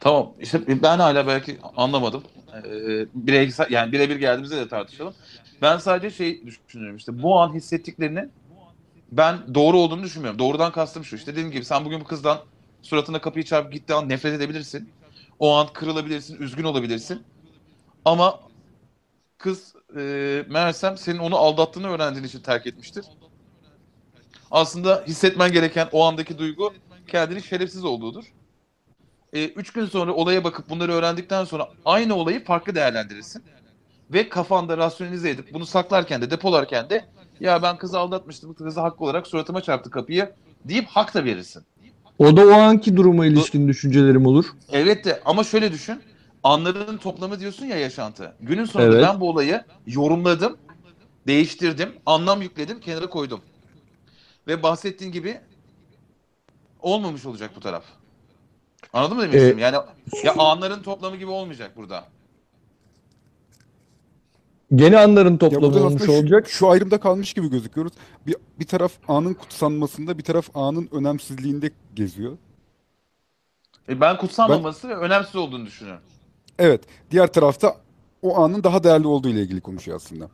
Tamam. 0.00 0.32
İşte 0.40 0.82
ben 0.82 0.98
hala 0.98 1.26
belki 1.26 1.58
anlamadım. 1.76 2.22
Ee, 2.54 3.06
bireysel 3.14 3.66
yani 3.70 3.92
birebir 3.92 4.16
geldiğimizde 4.16 4.56
de 4.56 4.68
tartışalım. 4.68 5.14
Ben 5.62 5.78
sadece 5.78 6.10
şey 6.16 6.42
düşünüyorum 6.46 6.96
işte 6.96 7.22
bu 7.22 7.40
an 7.40 7.54
hissettiklerini 7.54 8.28
ben 9.12 9.38
doğru 9.54 9.76
olduğunu 9.78 10.02
düşünmüyorum. 10.02 10.38
Doğrudan 10.38 10.72
kastım 10.72 11.04
şu 11.04 11.16
işte 11.16 11.32
dediğim 11.32 11.50
gibi 11.50 11.64
sen 11.64 11.84
bugün 11.84 12.00
bu 12.00 12.04
kızdan 12.04 12.38
suratına 12.82 13.20
kapıyı 13.20 13.44
çarpıp 13.44 13.72
gittiği 13.72 13.94
an 13.94 14.08
nefret 14.08 14.34
edebilirsin. 14.34 14.90
O 15.38 15.54
an 15.54 15.68
kırılabilirsin, 15.72 16.42
üzgün 16.42 16.64
olabilirsin. 16.64 17.22
Ama 18.04 18.40
kız 19.38 19.74
e, 19.96 20.00
meğersem 20.48 20.96
senin 20.96 21.18
onu 21.18 21.36
aldattığını 21.36 21.88
öğrendiğin 21.88 22.26
için 22.26 22.40
terk 22.40 22.66
etmiştir. 22.66 23.04
Aslında 24.50 25.04
hissetmen 25.06 25.52
gereken 25.52 25.88
o 25.92 26.04
andaki 26.04 26.38
duygu 26.38 26.74
kendini 27.08 27.42
şerefsiz 27.42 27.84
olduğudur. 27.84 28.24
E, 29.32 29.44
üç 29.44 29.72
gün 29.72 29.86
sonra 29.86 30.12
olaya 30.12 30.44
bakıp 30.44 30.68
bunları 30.68 30.92
öğrendikten 30.92 31.44
sonra 31.44 31.68
aynı 31.84 32.14
olayı 32.14 32.44
farklı 32.44 32.74
değerlendirirsin. 32.74 33.44
Ve 34.10 34.28
kafanda 34.28 34.76
rasyonelize 34.76 35.30
edip 35.30 35.54
bunu 35.54 35.66
saklarken 35.66 36.22
de 36.22 36.30
depolarken 36.30 36.90
de 36.90 37.04
ya 37.40 37.62
ben 37.62 37.78
kızı 37.78 37.98
aldatmıştım, 37.98 38.54
kızı 38.54 38.80
haklı 38.80 39.04
olarak 39.04 39.26
suratıma 39.26 39.60
çarptı 39.60 39.90
kapıyı 39.90 40.32
deyip 40.64 40.86
hak 40.86 41.14
da 41.14 41.24
verirsin. 41.24 41.64
O 42.20 42.36
da 42.36 42.46
o 42.46 42.52
anki 42.52 42.96
duruma 42.96 43.26
ilişkin 43.26 43.68
düşüncelerim 43.68 44.26
olur. 44.26 44.44
Evet 44.72 45.04
de 45.04 45.20
ama 45.24 45.44
şöyle 45.44 45.72
düşün. 45.72 46.02
Anların 46.42 46.96
toplamı 46.96 47.40
diyorsun 47.40 47.66
ya 47.66 47.76
yaşantı. 47.78 48.34
Günün 48.40 48.64
sonunda 48.64 48.92
Evet. 48.96 49.08
ben 49.08 49.20
bu 49.20 49.28
olayı 49.28 49.64
yorumladım, 49.86 50.56
değiştirdim, 51.26 51.92
anlam 52.06 52.42
yükledim, 52.42 52.80
kenara 52.80 53.06
koydum. 53.10 53.40
Ve 54.46 54.62
bahsettiğin 54.62 55.12
gibi 55.12 55.40
olmamış 56.80 57.26
olacak 57.26 57.50
bu 57.56 57.60
taraf. 57.60 57.84
Anladın 58.92 59.16
mı 59.16 59.22
demek 59.22 59.34
Ee, 59.34 59.38
istediğimi? 59.38 59.62
Yani 59.62 59.76
ya 60.24 60.34
anların 60.38 60.82
toplamı 60.82 61.16
gibi 61.16 61.30
olmayacak 61.30 61.76
burada. 61.76 62.04
Gene 64.74 64.98
anların 64.98 65.36
toplamı 65.36 65.66
olmuş 65.66 65.82
aslında 65.82 66.04
şu, 66.04 66.12
olacak. 66.12 66.48
şu 66.48 66.68
ayrımda 66.68 67.00
kalmış 67.00 67.34
gibi 67.34 67.50
gözüküyoruz. 67.50 67.92
Bir, 68.26 68.36
bir 68.60 68.66
taraf 68.66 68.92
anın 69.08 69.34
kutsanmasında, 69.34 70.18
bir 70.18 70.22
taraf 70.22 70.46
anın 70.54 70.88
önemsizliğinde 70.92 71.70
geziyor. 71.94 72.38
E 73.88 74.00
ben 74.00 74.16
kutsanmaması 74.16 74.88
ve 74.88 74.96
önemsiz 74.96 75.36
olduğunu 75.36 75.66
düşünüyorum. 75.66 76.02
Evet, 76.58 76.80
diğer 77.10 77.32
tarafta 77.32 77.76
o 78.22 78.38
anın 78.38 78.64
daha 78.64 78.84
değerli 78.84 79.06
olduğu 79.06 79.28
ile 79.28 79.42
ilgili 79.42 79.60
konuşuyor 79.60 79.96
aslında. 79.96 80.28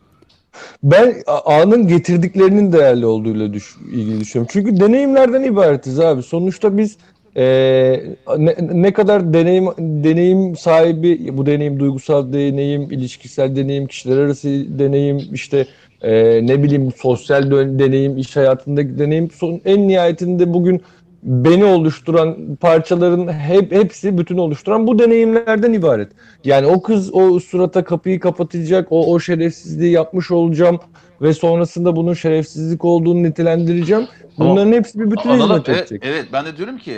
Ben 0.82 1.22
anın 1.44 1.88
getirdiklerinin 1.88 2.72
değerli 2.72 3.06
olduğuyla 3.06 3.52
düş 3.52 3.76
ilgili 3.76 4.20
düşünüyorum. 4.20 4.50
Çünkü 4.52 4.80
deneyimlerden 4.80 5.42
ibaretiz 5.42 6.00
abi. 6.00 6.22
Sonuçta 6.22 6.78
biz 6.78 6.96
eee, 7.36 8.16
ne, 8.38 8.54
ne 8.72 8.92
kadar 8.92 9.32
deneyim 9.34 9.66
deneyim 9.78 10.56
sahibi, 10.56 11.36
bu 11.38 11.46
deneyim 11.46 11.80
duygusal 11.80 12.32
deneyim, 12.32 12.90
ilişkisel 12.90 13.56
deneyim, 13.56 13.86
kişiler 13.86 14.16
arası 14.18 14.48
deneyim, 14.78 15.18
işte 15.32 15.66
eee, 16.04 16.40
ne 16.46 16.62
bileyim 16.62 16.92
sosyal 16.96 17.50
deneyim, 17.50 18.16
iş 18.18 18.36
hayatındaki 18.36 18.98
deneyim. 18.98 19.30
Son, 19.30 19.60
en 19.64 19.88
nihayetinde 19.88 20.54
bugün 20.54 20.80
beni 21.22 21.64
oluşturan 21.64 22.56
parçaların 22.60 23.32
hep 23.32 23.72
hepsi 23.72 24.18
bütün 24.18 24.38
oluşturan 24.38 24.86
bu 24.86 24.98
deneyimlerden 24.98 25.72
ibaret. 25.72 26.08
Yani 26.44 26.66
o 26.66 26.82
kız 26.82 27.14
o 27.14 27.40
surata 27.40 27.84
kapıyı 27.84 28.20
kapatacak, 28.20 28.86
o 28.90 29.12
o 29.12 29.20
şerefsizliği 29.20 29.92
yapmış 29.92 30.30
olacağım 30.30 30.78
ve 31.22 31.32
sonrasında 31.34 31.96
bunun 31.96 32.14
şerefsizlik 32.14 32.84
olduğunu 32.84 33.22
nitelendireceğim. 33.22 34.06
Ama- 34.38 34.50
Bunların 34.50 34.72
hepsi 34.72 34.98
bir 35.00 35.10
bütüne 35.10 35.32
Anladım. 35.32 35.50
hizmet 35.50 35.68
Evet, 35.68 35.80
edecek. 35.92 36.02
evet 36.04 36.24
ben 36.32 36.46
de 36.46 36.56
diyorum 36.56 36.78
ki 36.78 36.92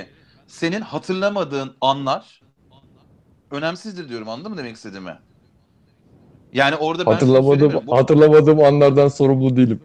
senin 0.48 0.80
hatırlamadığın 0.80 1.76
anlar 1.80 2.40
önemsizdir 3.50 4.08
diyorum. 4.08 4.28
Anladın 4.28 4.52
mı 4.52 4.58
demek 4.58 4.76
istediğimi? 4.76 5.18
Yani 6.52 6.76
orada 6.76 7.06
ben 7.06 7.12
Hatırlamadığım. 7.12 7.86
Bu- 7.86 7.96
hatırlamadığım 7.96 8.62
anlardan 8.62 9.08
sorumlu 9.08 9.56
değilim. 9.56 9.80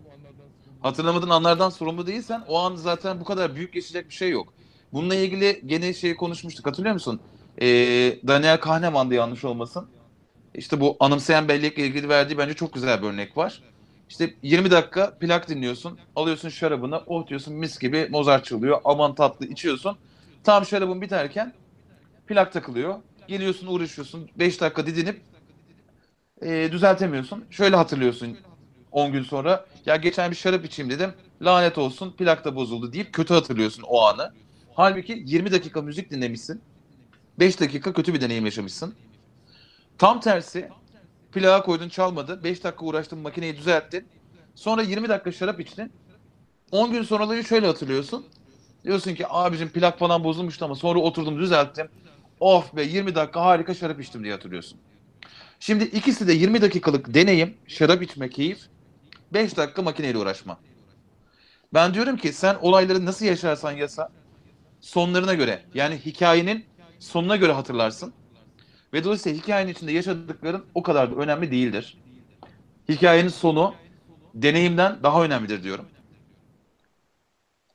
hatırlamadığın 0.82 1.30
anlardan 1.30 1.70
sorumlu 1.70 2.08
değilsen 2.08 2.44
o 2.48 2.60
an 2.60 2.76
zaten 2.76 3.20
bu 3.20 3.24
kadar 3.24 3.56
büyük 3.56 3.74
geçecek 3.74 4.10
bir 4.10 4.14
şey 4.14 4.30
yok. 4.30 4.54
Bununla 4.94 5.16
ilgili 5.16 5.62
gene 5.66 5.94
şey 5.94 6.16
konuşmuştuk 6.16 6.68
hatırlıyor 6.68 6.94
musun? 6.94 7.20
Ee, 7.62 7.66
Daniel 8.28 8.60
Kahneman'dı 8.60 9.14
yanlış 9.14 9.46
olmasın. 9.46 9.88
İşte 10.56 10.80
bu 10.82 10.98
anımsayan 11.00 11.48
bellekle 11.48 11.86
ilgili 11.88 12.10
verdiği 12.10 12.38
bence 12.38 12.54
çok 12.54 12.74
güzel 12.74 13.02
bir 13.02 13.08
örnek 13.08 13.38
var. 13.38 13.62
İşte 14.10 14.34
20 14.44 14.72
dakika 14.72 15.18
plak 15.20 15.50
dinliyorsun. 15.50 15.98
Alıyorsun 16.16 16.50
şarabını. 16.50 17.02
Oh 17.08 17.28
diyorsun 17.28 17.54
mis 17.54 17.80
gibi 17.80 18.08
Mozart 18.12 18.46
çalıyor. 18.46 18.82
Aman 18.86 19.16
tatlı 19.16 19.46
içiyorsun. 19.46 19.98
Tam 20.44 20.66
şarabın 20.66 21.02
biterken 21.02 21.54
plak 22.28 22.54
takılıyor. 22.54 22.96
Geliyorsun 23.28 23.68
uğraşıyorsun. 23.68 24.30
5 24.40 24.62
dakika 24.62 24.86
didinip 24.86 25.22
e, 26.42 26.70
düzeltemiyorsun. 26.72 27.46
Şöyle 27.50 27.76
hatırlıyorsun 27.76 28.38
10 28.92 29.12
gün 29.12 29.24
sonra. 29.24 29.66
Ya 29.86 29.96
geçen 29.96 30.32
bir 30.32 30.36
şarap 30.36 30.66
içeyim 30.66 30.92
dedim. 30.92 31.14
Lanet 31.42 31.78
olsun 31.78 32.12
plak 32.12 32.46
da 32.46 32.56
bozuldu 32.56 32.94
deyip 32.94 33.14
kötü 33.14 33.34
hatırlıyorsun 33.34 33.84
o 33.88 34.02
anı. 34.02 34.34
Halbuki 34.74 35.24
20 35.26 35.52
dakika 35.52 35.82
müzik 35.82 36.12
dinlemişsin. 36.12 36.62
5 37.40 37.60
dakika 37.60 37.94
kötü 37.94 38.14
bir 38.14 38.22
deneyim 38.22 38.46
yaşamışsın. 38.46 38.96
Tam 39.98 40.20
tersi 40.20 40.70
plağa 41.32 41.64
koydun 41.64 41.90
çalmadı. 41.90 42.44
5 42.44 42.64
dakika 42.64 42.86
uğraştın 42.86 43.20
makineyi 43.20 43.58
düzelttin. 43.58 44.08
Sonra 44.56 44.82
20 44.82 45.10
dakika 45.10 45.32
şarap 45.32 45.60
içtin. 45.60 45.92
10 46.72 46.92
gün 46.92 47.04
sonraları 47.04 47.44
şöyle 47.44 47.68
hatırlıyorsun. 47.68 48.26
Diyorsun 48.84 49.16
ki 49.16 49.26
abicim 49.30 49.70
plak 49.70 50.00
falan 50.00 50.24
bozulmuştu 50.24 50.66
ama 50.66 50.76
sonra 50.76 51.00
oturdum 51.00 51.40
düzelttim. 51.40 51.90
Of 52.40 52.76
be 52.76 52.84
20 52.84 53.16
dakika 53.16 53.42
harika 53.42 53.74
şarap 53.74 54.02
içtim 54.02 54.24
diye 54.24 54.34
hatırlıyorsun. 54.34 54.80
Şimdi 55.60 55.84
ikisi 55.84 56.28
de 56.28 56.34
20 56.34 56.62
dakikalık 56.62 57.14
deneyim, 57.14 57.58
şarap 57.68 58.02
içme 58.04 58.30
keyif, 58.30 58.60
5 59.34 59.58
dakika 59.58 59.82
makineyle 59.82 60.18
uğraşma. 60.18 60.60
Ben 61.74 61.94
diyorum 61.94 62.18
ki 62.18 62.34
sen 62.34 62.56
olayları 62.62 63.06
nasıl 63.06 63.26
yaşarsan 63.26 63.72
yasa 63.72 64.10
sonlarına 64.82 65.34
göre 65.34 65.64
yani 65.74 65.98
hikayenin 65.98 66.66
sonuna 67.00 67.36
göre 67.36 67.52
hatırlarsın. 67.52 68.14
Ve 68.94 69.04
dolayısıyla 69.04 69.40
hikayenin 69.40 69.72
içinde 69.72 69.92
yaşadıkların 69.92 70.66
o 70.76 70.84
kadar 70.84 71.12
da 71.12 71.16
önemli 71.16 71.52
değildir. 71.52 71.98
Hikayenin 72.90 73.30
sonu 73.30 73.76
deneyimden 74.34 75.04
daha 75.04 75.24
önemlidir 75.24 75.64
diyorum. 75.64 75.86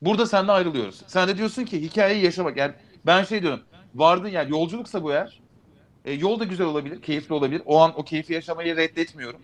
Burada 0.02 0.26
seninle 0.26 0.52
ayrılıyoruz. 0.52 1.02
Sen 1.06 1.28
de 1.28 1.38
diyorsun 1.38 1.64
ki 1.64 1.82
hikayeyi 1.82 2.24
yaşamak. 2.24 2.56
Yani 2.56 2.72
ben 3.06 3.24
şey 3.24 3.42
diyorum. 3.42 3.60
Vardığın 3.94 4.28
yer 4.28 4.46
yolculuksa 4.46 5.02
bu 5.02 5.12
eğer 5.12 5.40
e, 6.04 6.12
yol 6.12 6.40
da 6.40 6.44
güzel 6.44 6.66
olabilir, 6.66 7.02
keyifli 7.02 7.34
olabilir. 7.34 7.62
O 7.66 7.78
an 7.80 7.92
o 7.96 8.02
keyfi 8.04 8.32
yaşamayı 8.32 8.76
reddetmiyorum. 8.76 9.40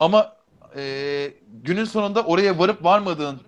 Ama 0.00 0.32
e, 0.76 1.30
günün 1.62 1.84
sonunda 1.84 2.22
oraya 2.22 2.58
varıp 2.58 2.84
varmadığın 2.84 3.40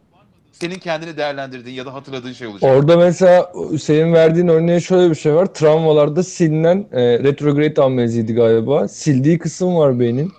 senin 0.52 0.78
kendini 0.78 1.16
değerlendirdiğin 1.16 1.76
ya 1.76 1.86
da 1.86 1.94
hatırladığın 1.94 2.32
şey 2.32 2.46
olacak. 2.46 2.70
Orada 2.72 2.96
mesela 2.96 3.52
senin 3.80 4.12
verdiğin 4.12 4.48
örneğe 4.48 4.80
şöyle 4.80 5.10
bir 5.10 5.14
şey 5.14 5.34
var. 5.34 5.46
Travmalarda 5.46 6.22
silinen 6.22 6.86
e, 6.92 7.18
retrograde 7.18 7.82
amneziydi 7.82 8.34
galiba. 8.34 8.88
Sildiği 8.88 9.38
kısım 9.38 9.76
var 9.76 10.00
beynin. 10.00 10.32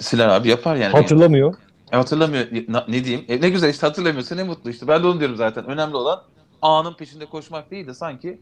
Siler 0.00 0.28
abi 0.28 0.48
yapar 0.48 0.76
yani. 0.76 0.92
Hatırlamıyor. 0.92 1.54
E, 1.92 1.96
hatırlamıyor. 1.96 2.46
Ne, 2.68 2.84
ne 2.88 3.04
diyeyim? 3.04 3.24
E, 3.28 3.40
ne 3.40 3.48
güzel 3.48 3.68
işte 3.70 3.86
hatırlamıyorsa 3.86 4.34
ne 4.34 4.42
mutlu 4.42 4.70
işte. 4.70 4.88
Ben 4.88 5.02
de 5.02 5.06
onu 5.06 5.18
diyorum 5.20 5.36
zaten. 5.36 5.64
Önemli 5.64 5.96
olan 5.96 6.22
anın 6.62 6.94
peşinde 6.94 7.26
koşmak 7.26 7.70
değil 7.70 7.86
de 7.86 7.94
sanki 7.94 8.40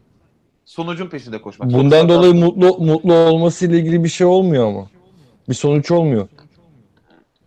sonucun 0.65 1.07
peşinde 1.07 1.41
koşmak. 1.41 1.73
Bundan 1.73 1.99
Sonuçta 1.99 2.09
dolayı 2.09 2.33
mutlu 2.33 2.77
mutlu 2.79 3.13
olması 3.13 3.65
ile 3.65 3.77
ilgili 3.77 4.03
bir 4.03 4.09
şey 4.09 4.27
olmuyor 4.27 4.67
ama. 4.67 4.87
Bir 5.49 5.53
sonuç 5.53 5.91
olmuyor. 5.91 6.27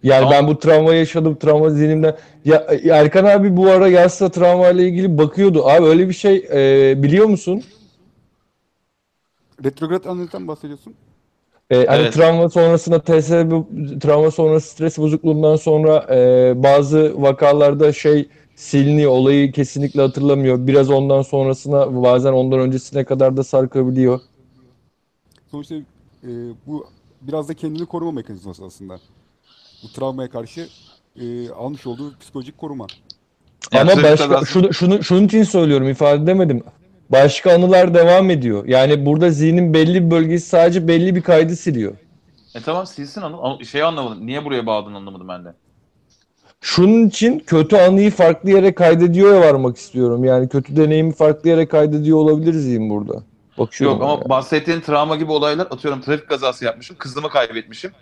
Yani 0.02 0.30
ben 0.30 0.48
bu 0.48 0.58
travma 0.58 0.94
yaşadım, 0.94 1.38
travma 1.38 1.70
zihnimden. 1.70 2.16
Ya 2.44 2.66
Erkan 2.90 3.24
abi 3.24 3.56
bu 3.56 3.70
ara 3.70 3.88
yazsa 3.88 4.30
travma 4.30 4.68
ile 4.68 4.88
ilgili 4.88 5.18
bakıyordu. 5.18 5.68
Abi 5.68 5.86
öyle 5.86 6.08
bir 6.08 6.14
şey 6.14 6.36
e, 6.52 7.02
biliyor 7.02 7.26
musun? 7.26 7.62
Retrograd 9.64 10.04
analizden 10.04 10.48
bahsediyorsun. 10.48 10.94
E, 11.72 11.86
hani 11.86 12.02
Evet. 12.02 12.14
travma 12.14 12.48
sonrasında 12.48 12.98
TSB, 13.00 13.50
travma 14.00 14.30
sonrası 14.30 14.68
stres 14.68 14.98
bozukluğundan 14.98 15.56
sonra 15.56 16.06
e, 16.10 16.52
bazı 16.62 17.22
vakalarda 17.22 17.92
şey 17.92 18.28
siliniyor, 18.56 19.10
olayı 19.10 19.52
kesinlikle 19.52 20.00
hatırlamıyor. 20.00 20.66
Biraz 20.66 20.90
ondan 20.90 21.22
sonrasına, 21.22 22.02
bazen 22.02 22.32
ondan 22.32 22.60
öncesine 22.60 23.04
kadar 23.04 23.36
da 23.36 23.44
sarkabiliyor. 23.44 24.20
Sonuçta 25.50 25.74
e, 25.74 26.30
bu 26.66 26.86
biraz 27.20 27.48
da 27.48 27.54
kendini 27.54 27.86
koruma 27.86 28.12
mekanizması 28.12 28.64
aslında. 28.64 28.98
Bu 29.82 29.88
travmaya 29.92 30.30
karşı 30.30 30.68
e, 31.20 31.50
almış 31.50 31.86
olduğu 31.86 32.18
psikolojik 32.20 32.58
koruma. 32.58 32.86
Ama 33.72 34.02
başka 34.02 34.28
kazası- 34.28 34.46
şunu, 34.46 34.74
şunu 34.74 35.04
şunun 35.04 35.24
için 35.26 35.42
söylüyorum 35.42 35.88
ifade 35.88 36.22
edemedim. 36.22 36.62
Başka 37.12 37.54
anılar 37.54 37.94
devam 37.94 38.30
ediyor. 38.30 38.66
Yani 38.66 39.06
burada 39.06 39.30
zihnin 39.30 39.74
belli 39.74 40.04
bir 40.04 40.10
bölgesi 40.10 40.48
sadece 40.48 40.88
belli 40.88 41.14
bir 41.14 41.22
kaydı 41.22 41.56
siliyor. 41.56 41.92
E 42.54 42.60
tamam 42.60 42.86
silsin. 42.86 43.22
Ama 43.22 43.64
Şeyi 43.64 43.84
anlamadım. 43.84 44.26
Niye 44.26 44.44
buraya 44.44 44.66
bağladın 44.66 44.94
anlamadım 44.94 45.28
ben 45.28 45.44
de. 45.44 45.54
Şunun 46.60 47.08
için 47.08 47.38
kötü 47.38 47.76
anıyı 47.76 48.10
farklı 48.10 48.50
yere 48.50 48.74
kaydediyor 48.74 49.40
varmak 49.40 49.76
istiyorum. 49.76 50.24
Yani 50.24 50.48
kötü 50.48 50.76
deneyimi 50.76 51.14
farklı 51.14 51.48
yere 51.48 51.66
kaydediyor 51.68 52.18
olabilir 52.18 52.52
zihin 52.52 52.90
burada. 52.90 53.22
Bakıyorum. 53.58 53.96
Yok 53.96 54.04
ama 54.04 54.12
yani. 54.12 54.28
bahsettiğin 54.28 54.80
travma 54.80 55.16
gibi 55.16 55.32
olaylar 55.32 55.66
atıyorum 55.70 56.00
trafik 56.00 56.28
kazası 56.28 56.64
yapmışım. 56.64 56.96
Kızımı 56.96 57.28
kaybetmişim. 57.28 57.92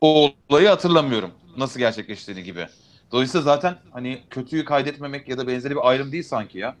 O 0.00 0.30
olayı 0.48 0.68
hatırlamıyorum. 0.68 1.30
Nasıl 1.56 1.80
gerçekleştiğini 1.80 2.42
gibi. 2.42 2.66
Dolayısıyla 3.12 3.44
zaten 3.44 3.74
hani 3.92 4.18
kötüyü 4.30 4.64
kaydetmemek 4.64 5.28
ya 5.28 5.38
da 5.38 5.46
benzeri 5.46 5.74
bir 5.74 5.88
ayrım 5.88 6.12
değil 6.12 6.22
sanki 6.22 6.58
ya. 6.58 6.74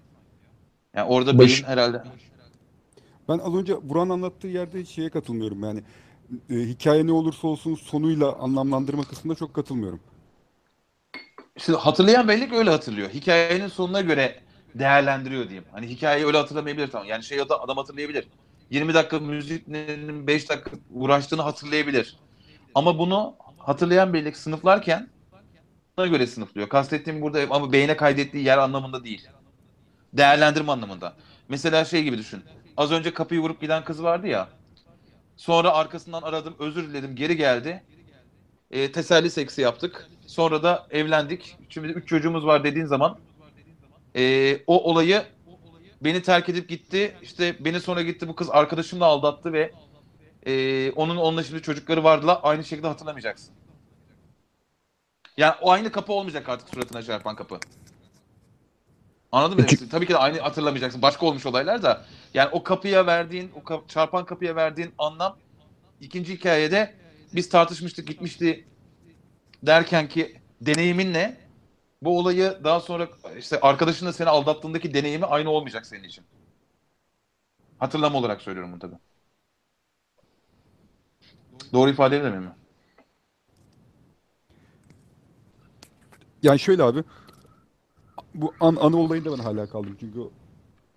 Yani 0.94 1.08
orada 1.08 1.38
Baş- 1.38 1.48
beyin 1.48 1.64
herhalde 1.64 2.02
Ben 3.28 3.38
az 3.38 3.54
önce 3.54 3.88
Burak'ın 3.88 4.10
anlattığı 4.10 4.46
yerde 4.46 4.84
şeye 4.84 5.10
katılmıyorum 5.10 5.62
yani. 5.62 5.82
E, 6.50 6.54
hikaye 6.54 7.06
ne 7.06 7.12
olursa 7.12 7.48
olsun 7.48 7.74
sonuyla 7.74 8.32
anlamlandırma 8.32 9.04
kısmında 9.04 9.34
çok 9.34 9.54
katılmıyorum. 9.54 10.00
İşte 11.56 11.72
hatırlayan 11.72 12.28
belli 12.28 12.48
ki 12.48 12.56
öyle 12.56 12.70
hatırlıyor. 12.70 13.10
Hikayenin 13.10 13.68
sonuna 13.68 14.00
göre 14.00 14.40
değerlendiriyor 14.74 15.44
diyeyim. 15.44 15.64
Hani 15.72 15.86
hikayeyi 15.86 16.26
öyle 16.26 16.38
hatırlamayabilir 16.38 16.88
tamam. 16.90 17.08
Yani 17.08 17.24
şey 17.24 17.40
adam, 17.40 17.60
adam 17.62 17.76
hatırlayabilir. 17.76 18.28
20 18.70 18.94
dakika 18.94 19.18
müziklerin 19.18 20.26
5 20.26 20.48
dakika 20.48 20.70
uğraştığını 20.90 21.42
hatırlayabilir. 21.42 22.16
Ama 22.74 22.98
bunu 22.98 23.34
hatırlayan 23.58 24.12
bellek 24.12 24.36
sınıflarken 24.36 25.08
ona 25.98 26.06
göre 26.06 26.26
sınıflıyor. 26.26 26.68
Kastettiğim 26.68 27.22
burada 27.22 27.40
ama 27.50 27.72
beyne 27.72 27.96
kaydettiği 27.96 28.44
yer 28.44 28.58
anlamında 28.58 29.04
değil. 29.04 29.28
Değerlendirme 30.12 30.72
anlamında. 30.72 31.14
Mesela 31.48 31.84
şey 31.84 32.02
gibi 32.02 32.18
düşün. 32.18 32.44
Az 32.76 32.92
önce 32.92 33.14
kapıyı 33.14 33.40
vurup 33.40 33.60
giden 33.60 33.84
kız 33.84 34.02
vardı 34.02 34.26
ya. 34.26 34.48
Sonra 35.36 35.70
arkasından 35.72 36.22
aradım, 36.22 36.54
özür 36.58 36.88
diledim, 36.88 37.16
geri 37.16 37.36
geldi. 37.36 37.82
E, 38.70 38.92
teselli 38.92 39.30
seksi 39.30 39.60
yaptık. 39.60 40.08
Sonra 40.26 40.62
da 40.62 40.86
evlendik. 40.90 41.56
Şimdi 41.68 41.88
üç 41.88 42.08
çocuğumuz 42.08 42.46
var 42.46 42.64
dediğin 42.64 42.86
zaman 42.86 43.18
e, 44.16 44.56
o 44.66 44.90
olayı 44.90 45.24
beni 46.00 46.22
terk 46.22 46.48
edip 46.48 46.68
gitti. 46.68 47.16
İşte 47.22 47.56
beni 47.64 47.80
sonra 47.80 48.02
gitti 48.02 48.28
bu 48.28 48.34
kız 48.34 48.50
arkadaşımla 48.50 49.04
aldattı 49.04 49.52
ve 49.52 49.72
e, 50.46 50.92
onun 50.92 51.16
onunla 51.16 51.44
şimdi 51.44 51.62
çocukları 51.62 52.04
vardılar. 52.04 52.38
Aynı 52.42 52.64
şekilde 52.64 52.86
hatırlamayacaksın. 52.86 53.54
Yani 55.36 55.54
o 55.60 55.70
aynı 55.70 55.92
kapı 55.92 56.12
olmayacak 56.12 56.48
artık 56.48 56.68
suratına 56.68 57.02
çarpan 57.02 57.36
kapı. 57.36 57.60
Anladın 59.32 59.58
mı? 59.58 59.66
istediğimi? 59.66 59.90
Tabii 59.90 60.06
ki 60.06 60.12
de 60.12 60.18
aynı 60.18 60.38
hatırlamayacaksın. 60.40 61.02
Başka 61.02 61.26
olmuş 61.26 61.46
olaylar 61.46 61.82
da. 61.82 62.04
Yani 62.34 62.48
o 62.52 62.62
kapıya 62.62 63.06
verdiğin, 63.06 63.50
o 63.54 63.64
kap- 63.64 63.88
çarpan 63.88 64.24
kapıya 64.24 64.56
verdiğin 64.56 64.94
anlam 64.98 65.36
ikinci 66.00 66.34
hikayede 66.34 66.94
biz 67.34 67.48
tartışmıştık 67.48 68.06
gitmişti 68.08 68.64
derken 69.62 70.08
ki 70.08 70.40
deneyimin 70.60 71.12
ne? 71.14 71.36
Bu 72.02 72.18
olayı 72.18 72.60
daha 72.64 72.80
sonra 72.80 73.08
işte 73.38 73.60
arkadaşınla 73.60 74.12
seni 74.12 74.28
aldattığındaki 74.28 74.94
deneyimi 74.94 75.26
aynı 75.26 75.50
olmayacak 75.50 75.86
senin 75.86 76.04
için. 76.04 76.24
Hatırlama 77.78 78.18
olarak 78.18 78.42
söylüyorum 78.42 78.72
bunu 78.72 78.80
tabii. 78.80 78.98
Doğru 81.72 81.90
ifade 81.90 82.16
edemem 82.16 82.42
mi? 82.42 82.50
Yani 86.42 86.58
şöyle 86.58 86.82
abi. 86.82 87.04
Bu 88.40 88.52
an, 88.60 88.76
anı 88.80 88.96
olayında 88.96 89.32
ben 89.32 89.42
hala 89.42 89.66
kaldım. 89.66 89.96
Çünkü 90.00 90.20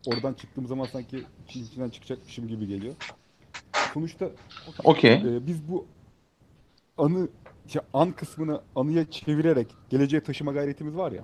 oradan 0.07 0.33
çıktığım 0.33 0.67
zaman 0.67 0.85
sanki 0.85 1.23
işin 1.49 1.63
içinden 1.63 1.89
çıkacakmışım 1.89 2.47
gibi 2.47 2.67
geliyor. 2.67 2.95
Sonuçta 3.93 4.29
Okey. 4.83 5.13
e, 5.13 5.47
biz 5.47 5.69
bu 5.69 5.85
anı 6.97 7.27
şey, 7.67 7.81
an 7.93 8.11
kısmını 8.11 8.61
anıya 8.75 9.11
çevirerek 9.11 9.67
geleceğe 9.89 10.23
taşıma 10.23 10.51
gayretimiz 10.51 10.95
var 10.95 11.11
ya. 11.11 11.23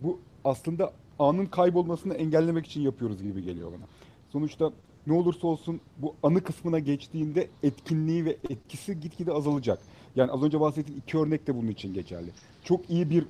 Bu 0.00 0.20
aslında 0.44 0.92
anın 1.18 1.46
kaybolmasını 1.46 2.14
engellemek 2.14 2.66
için 2.66 2.80
yapıyoruz 2.80 3.22
gibi 3.22 3.42
geliyor 3.42 3.72
bana. 3.72 3.84
Sonuçta 4.32 4.72
ne 5.06 5.12
olursa 5.12 5.46
olsun 5.46 5.80
bu 5.98 6.14
anı 6.22 6.44
kısmına 6.44 6.78
geçtiğinde 6.78 7.48
etkinliği 7.62 8.24
ve 8.24 8.36
etkisi 8.50 9.00
gitgide 9.00 9.32
azalacak. 9.32 9.78
Yani 10.16 10.30
az 10.30 10.42
önce 10.42 10.60
bahsettiğim 10.60 11.00
iki 11.00 11.18
örnek 11.18 11.46
de 11.46 11.56
bunun 11.56 11.68
için 11.68 11.94
geçerli. 11.94 12.30
Çok 12.64 12.90
iyi 12.90 13.10
bir 13.10 13.26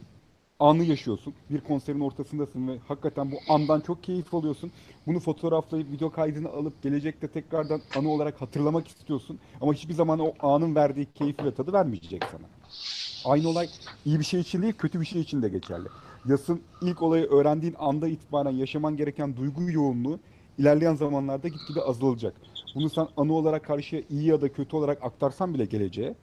anı 0.60 0.84
yaşıyorsun. 0.84 1.34
Bir 1.50 1.60
konserin 1.60 2.00
ortasındasın 2.00 2.68
ve 2.68 2.78
hakikaten 2.88 3.32
bu 3.32 3.36
andan 3.48 3.80
çok 3.80 4.02
keyif 4.02 4.34
alıyorsun. 4.34 4.72
Bunu 5.06 5.20
fotoğraflayıp 5.20 5.90
video 5.90 6.10
kaydını 6.10 6.48
alıp 6.48 6.82
gelecekte 6.82 7.28
tekrardan 7.28 7.80
anı 7.96 8.08
olarak 8.10 8.42
hatırlamak 8.42 8.88
istiyorsun. 8.88 9.38
Ama 9.60 9.72
hiçbir 9.74 9.94
zaman 9.94 10.18
o 10.18 10.32
anın 10.40 10.74
verdiği 10.74 11.06
keyfi 11.14 11.44
ve 11.44 11.54
tadı 11.54 11.72
vermeyecek 11.72 12.24
sana. 12.24 12.46
Aynı 13.24 13.48
olay 13.48 13.68
iyi 14.04 14.18
bir 14.18 14.24
şey 14.24 14.40
için 14.40 14.62
değil, 14.62 14.74
kötü 14.78 15.00
bir 15.00 15.06
şey 15.06 15.20
için 15.20 15.42
de 15.42 15.48
geçerli. 15.48 15.88
Yasın 16.28 16.60
ilk 16.82 17.02
olayı 17.02 17.24
öğrendiğin 17.24 17.74
anda 17.78 18.08
itibaren 18.08 18.50
yaşaman 18.50 18.96
gereken 18.96 19.36
duygu 19.36 19.70
yoğunluğu 19.70 20.18
ilerleyen 20.58 20.94
zamanlarda 20.94 21.48
gitgide 21.48 21.80
azalacak. 21.80 22.34
Bunu 22.74 22.90
sen 22.90 23.08
anı 23.16 23.32
olarak 23.32 23.64
karşıya 23.64 24.02
iyi 24.10 24.24
ya 24.24 24.40
da 24.40 24.52
kötü 24.52 24.76
olarak 24.76 25.02
aktarsan 25.02 25.54
bile 25.54 25.64
geleceğe, 25.64 26.14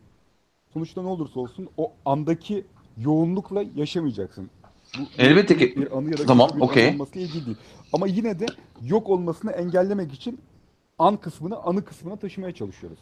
sonuçta 0.73 1.01
ne 1.01 1.07
olursa 1.07 1.39
olsun 1.39 1.69
o 1.77 1.91
andaki 2.05 2.65
yoğunlukla 2.97 3.63
yaşamayacaksın. 3.75 4.49
Bu 4.99 5.03
Elbette 5.17 5.57
ki. 5.57 5.75
bir 5.75 5.97
anı 5.97 6.11
ya 6.11 6.17
da 6.17 6.25
Tamam, 6.25 6.49
bir 6.55 6.61
anı 6.61 7.07
ilgili 7.13 7.45
değil. 7.45 7.57
Ama 7.93 8.07
yine 8.07 8.39
de 8.39 8.45
yok 8.83 9.09
olmasını 9.09 9.51
engellemek 9.51 10.13
için 10.13 10.41
an 10.99 11.17
kısmını 11.17 11.57
anı 11.57 11.85
kısmına 11.85 12.15
taşımaya 12.15 12.53
çalışıyoruz. 12.53 12.99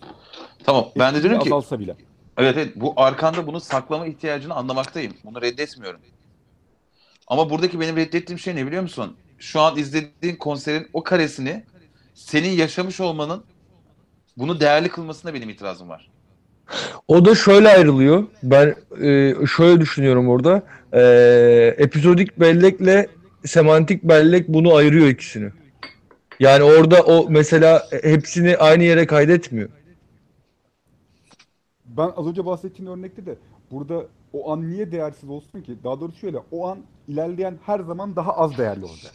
Tamam. 0.63 0.85
Ben 0.99 1.15
de 1.15 1.23
diyorum 1.23 1.39
ki 1.39 1.49
azalsa 1.49 1.79
bile. 1.79 1.95
evet 2.37 2.57
evet 2.57 2.73
bu 2.75 2.93
arkanda 2.95 3.47
bunu 3.47 3.59
saklama 3.59 4.07
ihtiyacını 4.07 4.53
anlamaktayım. 4.53 5.13
Bunu 5.23 5.41
reddetmiyorum. 5.41 6.01
Ama 7.27 7.49
buradaki 7.49 7.79
benim 7.79 7.95
reddettiğim 7.95 8.39
şey 8.39 8.55
ne 8.55 8.67
biliyor 8.67 8.81
musun? 8.81 9.15
Şu 9.39 9.61
an 9.61 9.77
izlediğin 9.77 10.35
konserin 10.35 10.87
o 10.93 11.03
karesini 11.03 11.63
senin 12.13 12.49
yaşamış 12.49 12.99
olmanın 12.99 13.43
bunu 14.37 14.59
değerli 14.59 14.89
kılmasına 14.89 15.33
benim 15.33 15.49
itirazım 15.49 15.89
var. 15.89 16.09
O 17.07 17.25
da 17.25 17.35
şöyle 17.35 17.69
ayrılıyor. 17.69 18.23
Ben 18.43 18.75
e, 19.01 19.35
şöyle 19.55 19.81
düşünüyorum 19.81 20.29
orada. 20.29 20.63
E, 20.93 21.01
epizodik 21.77 22.39
bellekle 22.39 23.07
semantik 23.45 24.03
bellek 24.03 24.47
bunu 24.47 24.75
ayırıyor 24.75 25.07
ikisini. 25.07 25.51
Yani 26.39 26.63
orada 26.63 27.03
o 27.03 27.29
mesela 27.29 27.87
hepsini 28.03 28.57
aynı 28.57 28.83
yere 28.83 29.05
kaydetmiyor. 29.05 29.69
Ben 31.85 32.11
az 32.17 32.27
önce 32.27 32.45
bahsettiğin 32.45 32.89
örnekte 32.89 33.25
de 33.25 33.35
burada 33.71 34.05
o 34.33 34.51
an 34.51 34.71
niye 34.71 34.91
değersiz 34.91 35.29
olsun 35.29 35.61
ki? 35.61 35.77
Daha 35.83 35.99
doğrusu 35.99 36.17
şöyle, 36.17 36.37
o 36.51 36.67
an 36.67 36.79
ilerleyen 37.07 37.59
her 37.65 37.79
zaman 37.79 38.15
daha 38.15 38.37
az 38.37 38.57
değerli 38.57 38.85
olacak. 38.85 39.13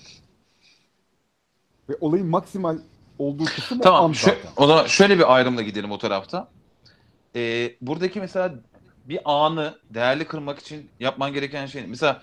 Ve 1.88 1.96
olayın 2.00 2.26
maksimal 2.26 2.78
olduğu 3.18 3.44
kısım 3.44 3.78
o 3.78 3.80
an 3.80 3.82
Tamam. 3.82 4.14
Şu, 4.14 4.26
zaten. 4.26 4.50
o 4.56 4.66
zaman 4.66 4.86
şöyle 4.86 5.18
bir 5.18 5.34
ayrımla 5.34 5.62
gidelim 5.62 5.90
o 5.90 5.98
tarafta. 5.98 6.48
Ee, 7.36 7.72
buradaki 7.80 8.20
mesela 8.20 8.54
bir 9.08 9.18
anı 9.24 9.74
değerli 9.90 10.24
kılmak 10.24 10.58
için 10.58 10.86
yapman 11.00 11.32
gereken 11.32 11.66
şey. 11.66 11.86
Mesela 11.86 12.22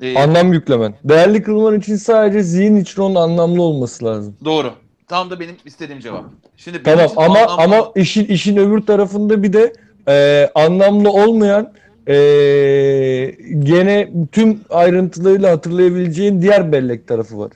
e, 0.00 0.18
anlam 0.18 0.52
yüklemen. 0.52 0.94
Değerli 1.04 1.42
kılman 1.42 1.78
için 1.78 1.96
sadece 1.96 2.42
zihin 2.42 2.76
için 2.76 3.02
onun 3.02 3.14
anlamlı 3.14 3.62
olması 3.62 4.04
lazım. 4.04 4.36
Doğru. 4.44 4.72
Tam 5.08 5.30
da 5.30 5.40
benim 5.40 5.56
istediğim 5.64 6.00
cevap. 6.00 6.24
Şimdi 6.56 6.82
tamam 6.82 7.10
ama 7.16 7.38
anlamlı... 7.38 7.76
ama 7.76 7.92
işin 7.96 8.24
işin 8.24 8.56
öbür 8.56 8.80
tarafında 8.80 9.42
bir 9.42 9.52
de 9.52 9.72
e, 10.08 10.50
anlamlı 10.54 11.10
olmayan 11.10 11.72
e, 12.06 12.16
gene 13.58 14.12
tüm 14.32 14.60
ayrıntılarıyla 14.70 15.52
hatırlayabileceğin 15.52 16.42
diğer 16.42 16.72
bellek 16.72 17.08
tarafı 17.08 17.38
var. 17.38 17.50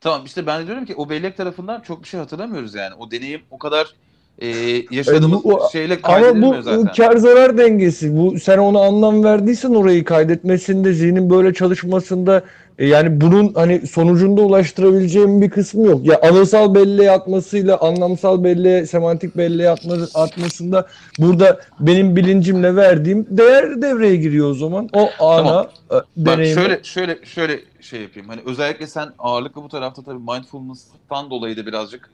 Tamam 0.00 0.24
işte 0.24 0.46
ben 0.46 0.62
de 0.62 0.66
diyorum 0.66 0.84
ki 0.84 0.94
o 0.96 1.10
bellek 1.10 1.36
tarafından 1.36 1.80
çok 1.80 2.02
bir 2.02 2.08
şey 2.08 2.20
hatırlamıyoruz 2.20 2.74
yani. 2.74 2.94
O 2.94 3.10
deneyim 3.10 3.40
o 3.50 3.58
kadar 3.58 3.94
e, 4.40 4.48
yaşadığımız 4.90 5.40
e, 5.40 5.44
bu, 5.44 5.60
şeyle 5.72 6.00
kaydedilmiyor 6.00 6.52
ama 6.52 6.58
bu, 6.58 6.62
zaten. 6.62 6.80
Bu 6.80 6.96
kar 6.96 7.16
zarar 7.16 7.58
dengesi. 7.58 8.16
Bu 8.16 8.40
sen 8.40 8.58
ona 8.58 8.80
anlam 8.80 9.24
verdiysen 9.24 9.74
orayı 9.74 10.04
kaydetmesinde, 10.04 10.92
zihnin 10.92 11.30
böyle 11.30 11.54
çalışmasında 11.54 12.42
e, 12.78 12.86
yani 12.86 13.20
bunun 13.20 13.54
hani 13.54 13.86
sonucunda 13.86 14.40
ulaştırabileceğim 14.40 15.40
bir 15.42 15.50
kısmı 15.50 15.86
yok. 15.86 16.06
Ya 16.06 16.20
anısal 16.22 16.74
belleğe 16.74 17.10
atmasıyla 17.10 17.78
anlamsal 17.80 18.44
belleğe, 18.44 18.86
semantik 18.86 19.36
belleğe 19.36 19.70
atma, 19.70 19.94
atmasında 20.14 20.86
burada 21.18 21.60
benim 21.80 22.16
bilincimle 22.16 22.76
verdiğim 22.76 23.26
değer 23.30 23.82
devreye 23.82 24.16
giriyor 24.16 24.50
o 24.50 24.54
zaman. 24.54 24.88
O 24.92 25.10
ana 25.20 25.44
tamam. 25.44 25.66
E, 25.90 26.26
deneyimi. 26.26 26.56
Bak 26.56 26.62
şöyle 26.62 26.84
şöyle 26.84 27.24
şöyle 27.24 27.60
şey 27.80 28.02
yapayım. 28.02 28.28
Hani 28.28 28.40
özellikle 28.46 28.86
sen 28.86 29.08
ağırlıklı 29.18 29.62
bu 29.62 29.68
tarafta 29.68 30.02
tabii 30.02 30.18
mindfulness'tan 30.18 31.30
dolayı 31.30 31.56
da 31.56 31.66
birazcık 31.66 32.10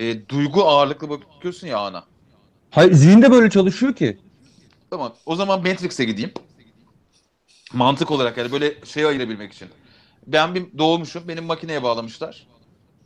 e, 0.00 0.28
duygu 0.28 0.64
ağırlıklı 0.64 1.10
bakıyorsun 1.10 1.66
ya 1.66 1.78
ana. 1.78 2.04
Hayır 2.70 2.92
zihinde 2.92 3.30
böyle 3.30 3.50
çalışıyor 3.50 3.94
ki. 3.94 4.18
Tamam. 4.90 5.14
O 5.26 5.36
zaman 5.36 5.58
Matrix'e 5.58 6.04
gideyim. 6.04 6.32
Mantık 7.72 8.10
olarak 8.10 8.36
yani 8.36 8.52
böyle 8.52 8.74
şey 8.84 9.04
ayırabilmek 9.04 9.52
için 9.52 9.68
ben 10.26 10.54
bir 10.54 10.78
doğmuşum. 10.78 11.28
Benim 11.28 11.44
makineye 11.44 11.82
bağlamışlar. 11.82 12.46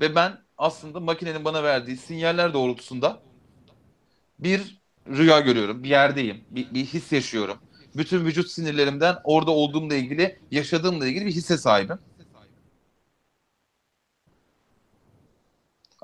Ve 0.01 0.15
ben 0.15 0.39
aslında 0.59 1.01
makinenin 1.01 1.45
bana 1.45 1.63
verdiği 1.63 1.97
sinyaller 1.97 2.55
doğrultusunda 2.55 3.23
bir 4.39 4.79
rüya 5.09 5.41
görüyorum. 5.41 5.83
Bir 5.83 5.89
yerdeyim. 5.89 6.45
Bir, 6.51 6.75
bir 6.75 6.85
his 6.85 7.13
yaşıyorum. 7.13 7.59
Bütün 7.97 8.25
vücut 8.25 8.51
sinirlerimden 8.51 9.17
orada 9.25 9.51
olduğumla 9.51 9.95
ilgili, 9.95 10.39
yaşadığımla 10.51 11.07
ilgili 11.07 11.27
bir 11.27 11.33
hisse 11.33 11.59
sahibim. 11.59 11.99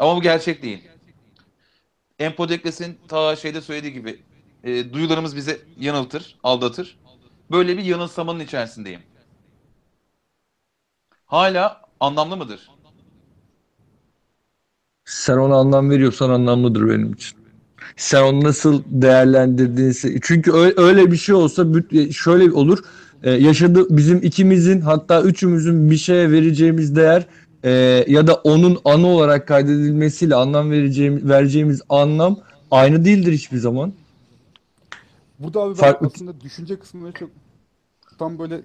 Ama 0.01 0.17
bu 0.17 0.23
gerçek 0.23 0.63
değil. 0.63 0.89
Empodekles'in 2.19 2.99
ta 3.09 3.37
şeyde 3.37 3.61
söylediği 3.61 3.93
gibi 3.93 4.23
e, 4.65 4.93
duyularımız 4.93 5.37
bizi 5.37 5.61
yanıltır, 5.81 6.39
aldatır. 6.43 6.99
Böyle 7.51 7.79
bir 7.79 7.85
yanılsamanın 7.85 8.41
içerisindeyim 8.41 9.01
hala 11.27 11.81
anlamlı 12.01 12.37
mıdır? 12.37 12.71
Sen 15.05 15.37
ona 15.37 15.55
anlam 15.55 15.91
veriyorsan 15.91 16.31
anlamlıdır 16.31 16.89
benim 16.89 17.13
için. 17.13 17.39
Sen 17.97 18.23
onu 18.23 18.45
nasıl 18.45 18.83
değerlendirdiğinse 18.87 20.19
çünkü 20.23 20.53
öyle 20.77 21.13
bir 21.13 21.17
şey 21.17 21.35
olsa 21.35 21.67
şöyle 22.13 22.53
olur. 22.53 22.79
Ee, 23.25 23.39
bizim 23.91 24.19
ikimizin 24.23 24.81
hatta 24.81 25.23
üçümüzün 25.23 25.91
bir 25.91 25.97
şeye 25.97 26.31
vereceğimiz 26.31 26.97
değer 26.97 27.27
e, 27.65 28.05
ya 28.09 28.27
da 28.27 28.35
onun 28.35 28.79
anı 28.85 29.07
olarak 29.07 29.49
kaydedilmesiyle 29.49 30.35
anlam 30.35 30.71
vereceğimiz 30.71 31.29
vereceğimiz 31.29 31.83
anlam 31.89 32.37
aynı 32.71 33.05
değildir 33.05 33.33
hiçbir 33.33 33.59
zaman. 33.59 33.93
Burada 35.39 35.61
abi 35.61 35.71
ben 35.71 35.75
Farklı... 35.75 36.07
aslında 36.07 36.41
düşünce 36.41 36.79
kısmında 36.79 37.13
çok 37.13 37.31
tam 38.19 38.39
böyle 38.39 38.61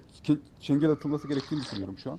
çengel 0.60 0.90
atılması 0.90 1.28
gerektiğini 1.28 1.60
düşünüyorum 1.60 1.98
şu 2.02 2.10
an 2.12 2.18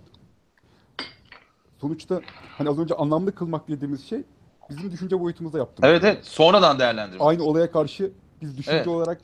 sonuçta 1.82 2.21
hani 2.57 2.69
az 2.69 2.80
önce 2.80 2.95
anlamlı 2.95 3.36
kılmak 3.36 3.67
dediğimiz 3.67 4.05
şey 4.05 4.23
bizim 4.69 4.91
düşünce 4.91 5.19
boyutumuzda 5.19 5.57
yaptığımız. 5.57 5.89
Evet 5.89 6.03
evet. 6.03 6.25
Sonradan 6.25 6.80
değerlendirmek. 6.80 7.21
Aynı 7.21 7.43
olaya 7.43 7.71
karşı 7.71 8.11
biz 8.41 8.57
düşünce 8.57 8.78
evet. 8.78 8.88
olarak 8.88 9.21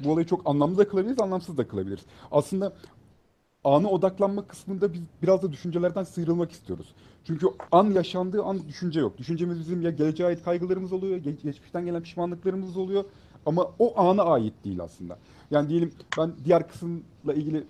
bu 0.00 0.12
olayı 0.12 0.26
çok 0.26 0.42
anlamlı 0.44 0.78
da 0.78 0.88
kılabiliriz, 0.88 1.20
anlamsız 1.20 1.56
da 1.58 1.68
kılabiliriz. 1.68 2.04
Aslında 2.30 2.72
anı 3.64 3.90
odaklanma 3.90 4.46
kısmında 4.46 4.92
biz 4.92 5.00
biraz 5.22 5.42
da 5.42 5.52
düşüncelerden 5.52 6.04
sıyrılmak 6.04 6.52
istiyoruz. 6.52 6.94
Çünkü 7.24 7.46
an 7.72 7.90
yaşandığı 7.90 8.42
an 8.42 8.68
düşünce 8.68 9.00
yok. 9.00 9.18
Düşüncemiz 9.18 9.60
bizim 9.60 9.82
ya 9.82 9.90
geleceğe 9.90 10.24
ait 10.26 10.44
kaygılarımız 10.44 10.92
oluyor, 10.92 11.16
geç, 11.16 11.42
geçmişten 11.42 11.84
gelen 11.84 12.02
pişmanlıklarımız 12.02 12.76
oluyor. 12.76 13.04
Ama 13.46 13.70
o 13.78 14.00
ana 14.00 14.22
ait 14.22 14.54
değil 14.64 14.80
aslında. 14.80 15.18
Yani 15.50 15.68
diyelim 15.68 15.92
ben 16.18 16.32
diğer 16.44 16.68
kısımla 16.68 17.34
ilgili 17.34 17.64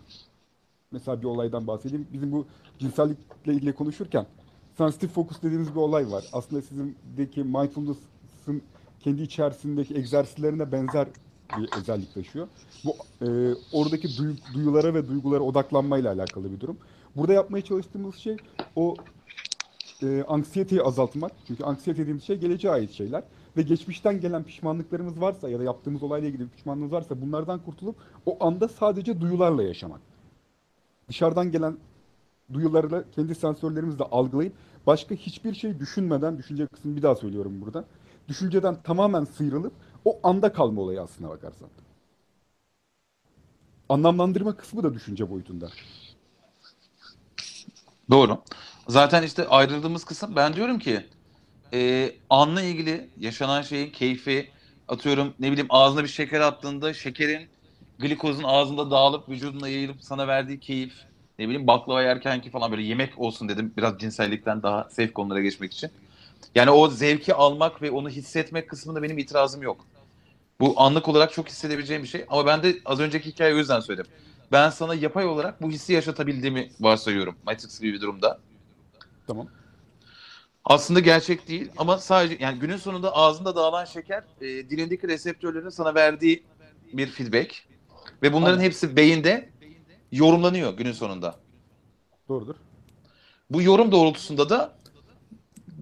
mesela 0.90 1.20
bir 1.20 1.26
olaydan 1.26 1.66
bahsedeyim. 1.66 2.07
Bizim 2.12 2.32
bu 2.32 2.47
cinsellikle 2.78 3.53
ilgili 3.53 3.72
konuşurken 3.72 4.26
sensitive 4.78 5.11
focus 5.11 5.43
dediğimiz 5.43 5.70
bir 5.70 5.80
olay 5.80 6.11
var. 6.11 6.24
Aslında 6.32 6.62
sizindeki 6.62 7.45
mindfulness'ın 7.45 8.62
kendi 9.01 9.22
içerisindeki 9.22 9.95
egzersizlerine 9.95 10.72
benzer 10.72 11.09
bir 11.59 11.78
özellik 11.78 12.14
taşıyor. 12.14 12.48
Bu 12.84 12.96
e, 13.26 13.55
oradaki 13.72 14.16
duy, 14.18 14.34
duyulara 14.55 14.94
ve 14.94 15.09
duygulara 15.09 15.40
odaklanmayla 15.40 16.12
alakalı 16.12 16.53
bir 16.53 16.61
durum. 16.61 16.76
Burada 17.16 17.32
yapmaya 17.32 17.62
çalıştığımız 17.62 18.16
şey 18.16 18.36
o 18.76 18.94
e, 20.03 20.24
anksiyeteyi 20.28 20.82
azaltmak. 20.82 21.32
Çünkü 21.46 21.64
anksiyete 21.64 22.03
dediğimiz 22.03 22.24
şey 22.24 22.36
geleceğe 22.36 22.70
ait 22.70 22.90
şeyler. 22.90 23.22
Ve 23.57 23.62
geçmişten 23.62 24.20
gelen 24.20 24.44
pişmanlıklarımız 24.44 25.20
varsa 25.20 25.48
ya 25.48 25.59
da 25.59 25.64
yaptığımız 25.64 26.03
olayla 26.03 26.28
ilgili 26.28 26.48
pişmanlığımız 26.48 26.92
varsa 26.92 27.20
bunlardan 27.20 27.59
kurtulup 27.59 27.96
o 28.26 28.44
anda 28.44 28.68
sadece 28.68 29.20
duyularla 29.20 29.62
yaşamak. 29.62 30.00
Dışarıdan 31.09 31.53
gelen 31.53 31.76
duyularla 32.53 33.05
kendi 33.14 33.34
sensörlerimizle 33.34 34.05
algılayıp 34.05 34.53
başka 34.86 35.14
hiçbir 35.14 35.55
şey 35.55 35.78
düşünmeden, 35.78 36.38
düşünce 36.38 36.66
kısmını 36.66 36.96
bir 36.96 37.03
daha 37.03 37.14
söylüyorum 37.14 37.61
burada. 37.61 37.84
Düşünceden 38.28 38.82
tamamen 38.82 39.24
sıyrılıp 39.24 39.72
o 40.05 40.20
anda 40.22 40.53
kalma 40.53 40.80
olayı 40.80 41.03
aslına 41.03 41.28
bakarsan. 41.28 41.68
Anlamlandırma 43.88 44.57
kısmı 44.57 44.82
da 44.82 44.94
düşünce 44.94 45.30
boyutunda. 45.30 45.70
Doğru. 48.11 48.38
Zaten 48.88 49.22
işte 49.22 49.48
ayrıldığımız 49.48 50.05
kısım 50.05 50.36
ben 50.36 50.55
diyorum 50.55 50.78
ki 50.78 51.07
e, 51.74 52.12
anla 52.30 52.62
ilgili 52.62 53.09
yaşanan 53.20 53.62
şeyin 53.62 53.90
keyfi 53.90 54.50
atıyorum 54.88 55.34
ne 55.40 55.53
bileyim 55.53 55.66
ağzına 55.70 56.03
bir 56.03 56.09
şeker 56.09 56.40
attığında 56.40 56.94
şekerin 56.94 57.48
glikozun 57.98 58.42
ağzında 58.44 58.90
dağılıp 58.90 59.28
vücuduna 59.28 59.68
yayılıp 59.68 60.03
sana 60.03 60.28
verdiği 60.28 60.61
keyif 60.61 60.94
ne 61.38 61.48
bileyim 61.48 61.66
baklava 61.66 62.03
yerkenki 62.03 62.50
falan 62.50 62.70
böyle 62.70 62.82
yemek 62.82 63.18
olsun 63.18 63.48
dedim. 63.48 63.72
Biraz 63.76 63.98
cinsellikten 63.98 64.62
daha 64.62 64.84
safe 64.84 65.12
konulara 65.12 65.40
geçmek 65.40 65.72
için. 65.72 65.90
Yani 66.55 66.70
o 66.70 66.88
zevki 66.88 67.34
almak 67.34 67.82
ve 67.82 67.90
onu 67.90 68.09
hissetmek 68.11 68.70
kısmında 68.70 69.03
benim 69.03 69.18
itirazım 69.18 69.62
yok. 69.62 69.86
Bu 70.61 70.80
anlık 70.80 71.09
olarak 71.09 71.32
çok 71.32 71.48
hissedebileceğim 71.48 72.03
bir 72.03 72.09
şey. 72.09 72.24
Ama 72.28 72.46
ben 72.46 72.62
de 72.62 72.76
az 72.84 73.00
önceki 73.00 73.30
hikayeyi 73.30 73.57
o 73.57 73.59
yüzden 73.59 73.80
söyledim. 73.80 74.11
Ben 74.53 74.70
sana 74.70 74.94
yapay 74.94 75.26
olarak 75.26 75.62
bu 75.62 75.70
hissi 75.70 75.92
yaşatabildiğimi 75.92 76.70
varsayıyorum. 76.80 77.36
Matrix 77.46 77.80
gibi 77.80 77.92
bir 77.92 78.00
durumda. 78.00 78.40
Tamam. 79.26 79.48
Aslında 80.64 81.00
gerçek 81.00 81.48
değil 81.48 81.70
ama 81.76 81.98
sadece 81.98 82.36
yani 82.40 82.59
günün 82.59 82.76
sonunda 82.76 83.16
ağzında 83.16 83.57
dağılan 83.57 83.84
şeker 83.84 84.24
e, 84.40 84.46
dilindeki 84.46 85.09
reseptörlerin 85.09 85.68
sana 85.68 85.94
verdiği 85.94 86.42
bir 86.92 87.07
feedback. 87.07 87.68
Ve 88.22 88.32
bunların 88.32 88.53
Aynen. 88.59 88.64
hepsi 88.64 88.96
beyinde 88.96 89.50
yorumlanıyor 90.12 90.76
günün 90.76 90.92
sonunda. 90.92 91.36
Doğrudur. 92.28 92.55
Bu 93.50 93.62
yorum 93.62 93.92
doğrultusunda 93.92 94.50
da 94.50 94.74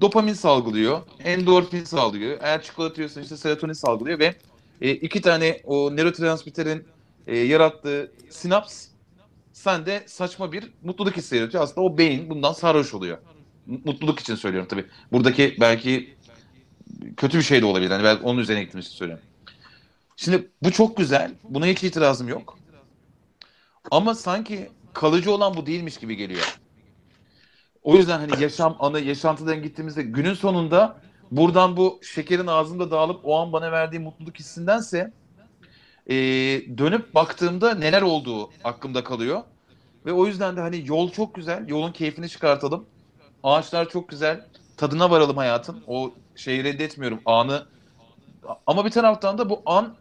dopamin 0.01 0.33
salgılıyor, 0.33 1.03
endorfin 1.25 1.85
salgılıyor. 1.85 2.39
Eğer 2.41 2.63
çikolata 2.63 2.95
yiyorsan 2.95 3.23
işte 3.23 3.37
serotonin 3.37 3.73
salgılıyor 3.73 4.19
ve 4.19 4.35
e, 4.81 4.91
iki 4.91 5.21
tane 5.21 5.61
o 5.65 5.97
nörotransmitterin 5.97 6.87
e, 7.27 7.39
yarattığı 7.39 8.13
sinaps 8.31 8.87
sende 9.53 10.05
saçma 10.07 10.53
bir 10.53 10.73
mutluluk 10.83 11.17
hissi 11.17 11.37
yaratıyor. 11.37 11.65
Aslında 11.65 11.81
o 11.81 11.99
beyin 11.99 12.31
bundan 12.31 12.53
sarhoş 12.53 12.95
oluyor. 12.95 13.19
Mutluluk 13.67 14.21
için 14.21 14.35
söylüyorum 14.35 14.69
tabii. 14.69 14.87
Buradaki 15.13 15.57
belki 15.61 16.15
kötü 17.17 17.39
bir 17.39 17.43
şey 17.43 17.63
de 17.63 17.67
olabilir. 17.67 17.91
Yani 17.91 18.05
ben 18.05 18.17
onun 18.17 18.39
üzerine 18.39 18.63
gittiğim 18.63 18.81
için 18.81 18.93
söylüyorum. 18.93 19.25
Şimdi 20.17 20.49
bu 20.63 20.73
çok 20.73 20.97
güzel. 20.97 21.33
Buna 21.45 21.67
hiç 21.67 21.85
itirazım 21.85 22.29
yok. 22.29 22.59
Ama 23.91 24.15
sanki 24.15 24.71
kalıcı 24.93 25.33
olan 25.33 25.57
bu 25.57 25.67
değilmiş 25.67 25.99
gibi 25.99 26.17
geliyor. 26.17 26.59
O 27.83 27.97
yüzden 27.97 28.19
hani 28.19 28.43
yaşam 28.43 28.77
anı 28.81 29.01
yaşantıdan 29.01 29.63
gittiğimizde 29.63 30.03
günün 30.03 30.35
sonunda 30.35 31.01
buradan 31.31 31.77
bu 31.77 32.01
şekerin 32.03 32.47
ağzımda 32.47 32.91
dağılıp 32.91 33.21
o 33.25 33.39
an 33.39 33.53
bana 33.53 33.73
verdiği 33.73 33.99
mutluluk 33.99 34.39
hissindense 34.39 35.13
e, 36.07 36.15
dönüp 36.79 37.15
baktığımda 37.15 37.75
neler 37.75 38.03
olduğu 38.03 38.51
aklımda 38.65 39.05
kalıyor. 39.05 39.43
Ve 40.07 40.13
o 40.13 40.27
yüzden 40.27 40.57
de 40.57 40.61
hani 40.61 40.83
yol 40.87 41.11
çok 41.11 41.35
güzel. 41.35 41.69
Yolun 41.69 41.93
keyfini 41.93 42.29
çıkartalım. 42.29 42.87
Ağaçlar 43.43 43.89
çok 43.89 44.09
güzel. 44.09 44.47
Tadına 44.77 45.11
varalım 45.11 45.37
hayatın. 45.37 45.83
O 45.87 46.13
şeyi 46.37 46.65
reddetmiyorum. 46.65 47.21
Anı 47.27 47.67
ama 48.67 48.85
bir 48.85 48.91
taraftan 48.91 49.39
da 49.39 49.51
bu 49.51 49.63
an 49.67 49.95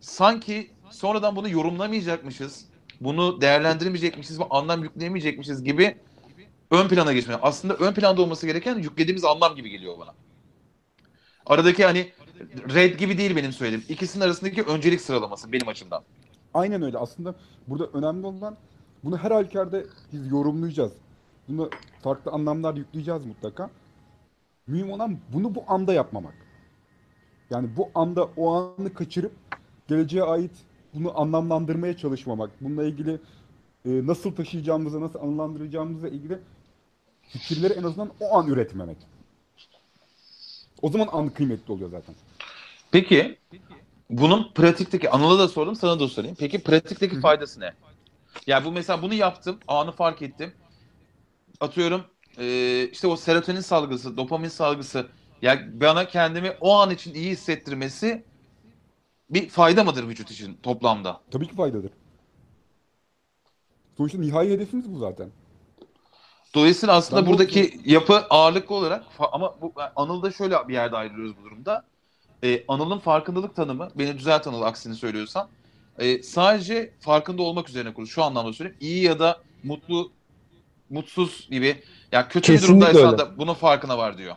sanki 0.00 0.70
sonradan 0.90 1.36
bunu 1.36 1.48
yorumlamayacakmışız. 1.48 2.66
Bunu 3.00 3.40
değerlendiremeyecekmişiz 3.40 4.40
ve 4.40 4.44
anlam 4.50 4.82
yükleyemeyecekmişiz 4.82 5.64
gibi 5.64 5.96
ön 6.70 6.88
plana 6.88 7.12
geçmeye. 7.12 7.38
Aslında 7.42 7.74
ön 7.74 7.94
planda 7.94 8.22
olması 8.22 8.46
gereken 8.46 8.78
yüklediğimiz 8.78 9.24
anlam 9.24 9.54
gibi 9.56 9.70
geliyor 9.70 9.98
bana. 9.98 10.14
Aradaki 11.46 11.84
hani 11.84 12.12
red 12.74 12.98
gibi 12.98 13.18
değil 13.18 13.36
benim 13.36 13.52
söylediğim. 13.52 13.84
İkisinin 13.88 14.24
arasındaki 14.24 14.62
öncelik 14.62 15.00
sıralaması 15.00 15.52
benim 15.52 15.68
açımdan. 15.68 16.02
Aynen 16.54 16.82
öyle. 16.82 16.98
Aslında 16.98 17.34
burada 17.68 17.86
önemli 17.86 18.26
olan 18.26 18.56
bunu 19.04 19.18
her 19.18 19.30
halükarda 19.30 19.82
biz 20.12 20.30
yorumlayacağız. 20.30 20.92
Bunu 21.48 21.70
farklı 22.02 22.30
anlamlar 22.30 22.74
yükleyeceğiz 22.74 23.26
mutlaka. 23.26 23.70
Mühim 24.66 24.90
olan 24.90 25.18
bunu 25.32 25.54
bu 25.54 25.64
anda 25.68 25.92
yapmamak. 25.92 26.34
Yani 27.50 27.76
bu 27.76 27.88
anda 27.94 28.28
o 28.36 28.52
anı 28.52 28.94
kaçırıp 28.94 29.32
geleceğe 29.88 30.22
ait 30.22 30.52
bunu 30.94 31.20
anlamlandırmaya 31.20 31.96
çalışmamak. 31.96 32.50
Bununla 32.60 32.84
ilgili 32.84 33.20
e, 33.84 34.06
nasıl 34.06 34.34
taşıyacağımızı, 34.34 35.00
nasıl 35.00 35.18
anlamlandıracağımızla 35.18 36.08
ilgili 36.08 36.38
fikirleri 37.22 37.72
en 37.72 37.82
azından 37.82 38.10
o 38.20 38.38
an 38.38 38.46
üretmemek. 38.46 38.96
O 40.82 40.90
zaman 40.90 41.08
an 41.12 41.28
kıymetli 41.28 41.72
oluyor 41.72 41.90
zaten. 41.90 42.14
Peki 42.90 43.38
bunun 44.10 44.52
pratikteki 44.54 45.10
Anıl'a 45.10 45.38
da 45.38 45.48
sordum 45.48 45.76
sana 45.76 46.00
da 46.00 46.08
sorayım. 46.08 46.36
Peki 46.38 46.62
pratikteki 46.62 47.20
faydası 47.20 47.60
ne? 47.60 47.74
Ya 48.46 48.64
bu 48.64 48.72
mesela 48.72 49.02
bunu 49.02 49.14
yaptım, 49.14 49.58
anı 49.68 49.92
fark 49.92 50.22
ettim. 50.22 50.52
Atıyorum 51.60 52.04
e, 52.38 52.88
işte 52.92 53.06
o 53.06 53.16
serotonin 53.16 53.60
salgısı, 53.60 54.16
dopamin 54.16 54.48
salgısı 54.48 55.06
ya 55.42 55.80
bana 55.80 56.08
kendimi 56.08 56.52
o 56.60 56.74
an 56.74 56.90
için 56.90 57.14
iyi 57.14 57.30
hissettirmesi 57.30 58.24
bir 59.30 59.48
fayda 59.48 59.84
mıdır 59.84 60.08
vücut 60.08 60.30
için 60.30 60.58
toplamda? 60.62 61.20
Tabii 61.30 61.48
ki 61.48 61.54
faydadır. 61.54 61.90
Sonuçta 63.96 64.18
nihai 64.18 64.50
hedefimiz 64.50 64.92
bu 64.94 64.98
zaten. 64.98 65.30
Dolayısıyla 66.54 66.94
aslında 66.94 67.20
Ben 67.22 67.26
bu- 67.26 67.30
buradaki 67.30 67.80
yapı 67.84 68.14
ağırlıklı 68.30 68.74
olarak 68.74 69.04
ama 69.32 69.54
bu 69.62 69.72
Anıl'da 69.96 70.30
şöyle 70.30 70.68
bir 70.68 70.74
yerde 70.74 70.96
ayrılıyoruz 70.96 71.32
bu 71.40 71.44
durumda. 71.44 71.84
Ee, 72.44 72.64
Anıl'ın 72.68 72.98
farkındalık 72.98 73.56
tanımı, 73.56 73.88
beni 73.98 74.18
düzelt 74.18 74.46
Anıl 74.46 74.62
aksini 74.62 74.94
söylüyorsan, 74.94 75.48
e, 75.98 76.22
sadece 76.22 76.90
farkında 77.00 77.42
olmak 77.42 77.68
üzerine 77.68 77.94
kurulu. 77.94 78.08
Şu 78.08 78.22
anlamda 78.22 78.52
söyleyeyim. 78.52 78.78
İyi 78.80 79.04
ya 79.04 79.18
da 79.18 79.38
mutlu, 79.64 80.10
mutsuz 80.90 81.48
gibi. 81.50 81.76
Ya 82.12 82.28
kötü 82.28 82.52
bir 82.52 82.58
Kesinlikle 82.58 82.68
durumdaysan 82.86 83.06
öyle. 83.12 83.18
da 83.18 83.38
bunun 83.38 83.54
farkına 83.54 83.98
var 83.98 84.18
diyor. 84.18 84.34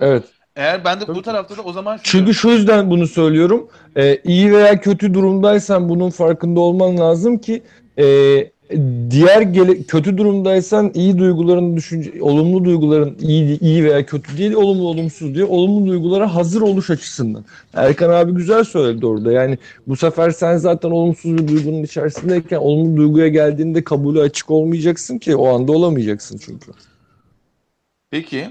Evet. 0.00 0.24
Eğer 0.56 0.84
ben 0.84 1.00
de 1.00 1.04
Tabii 1.04 1.16
bu 1.18 1.22
tarafta 1.22 1.56
da 1.56 1.62
o 1.62 1.72
zaman 1.72 1.96
şunu 1.96 2.02
Çünkü 2.04 2.34
şu 2.34 2.48
yüzden 2.48 2.90
bunu 2.90 3.06
söylüyorum. 3.06 3.68
Ee, 3.96 4.16
iyi 4.24 4.52
veya 4.52 4.80
kötü 4.80 5.14
durumdaysan 5.14 5.88
bunun 5.88 6.10
farkında 6.10 6.60
olman 6.60 6.98
lazım 6.98 7.38
ki 7.38 7.62
e, 7.98 8.04
diğer 9.10 9.42
gele- 9.42 9.82
kötü 9.82 10.18
durumdaysan 10.18 10.90
iyi 10.94 11.18
duyguların 11.18 11.76
düşünce 11.76 12.12
olumlu 12.22 12.64
duyguların 12.64 13.16
iyi 13.20 13.60
iyi 13.60 13.84
veya 13.84 14.06
kötü 14.06 14.38
değil 14.38 14.52
olumlu 14.52 14.88
olumsuz 14.88 15.34
diye 15.34 15.44
olumlu 15.44 15.86
duygulara 15.90 16.34
hazır 16.34 16.60
oluş 16.62 16.90
açısından. 16.90 17.44
Erkan 17.74 18.10
abi 18.10 18.32
güzel 18.32 18.64
söyledi 18.64 19.06
orada. 19.06 19.32
Yani 19.32 19.58
bu 19.86 19.96
sefer 19.96 20.30
sen 20.30 20.56
zaten 20.56 20.90
olumsuz 20.90 21.38
bir 21.38 21.48
duygunun 21.48 21.82
içerisindeyken 21.82 22.56
olumlu 22.58 22.96
duyguya 22.96 23.28
geldiğinde 23.28 23.84
kabulü 23.84 24.20
açık 24.20 24.50
olmayacaksın 24.50 25.18
ki 25.18 25.36
o 25.36 25.48
anda 25.54 25.72
olamayacaksın 25.72 26.38
çünkü. 26.38 26.72
Peki 28.10 28.50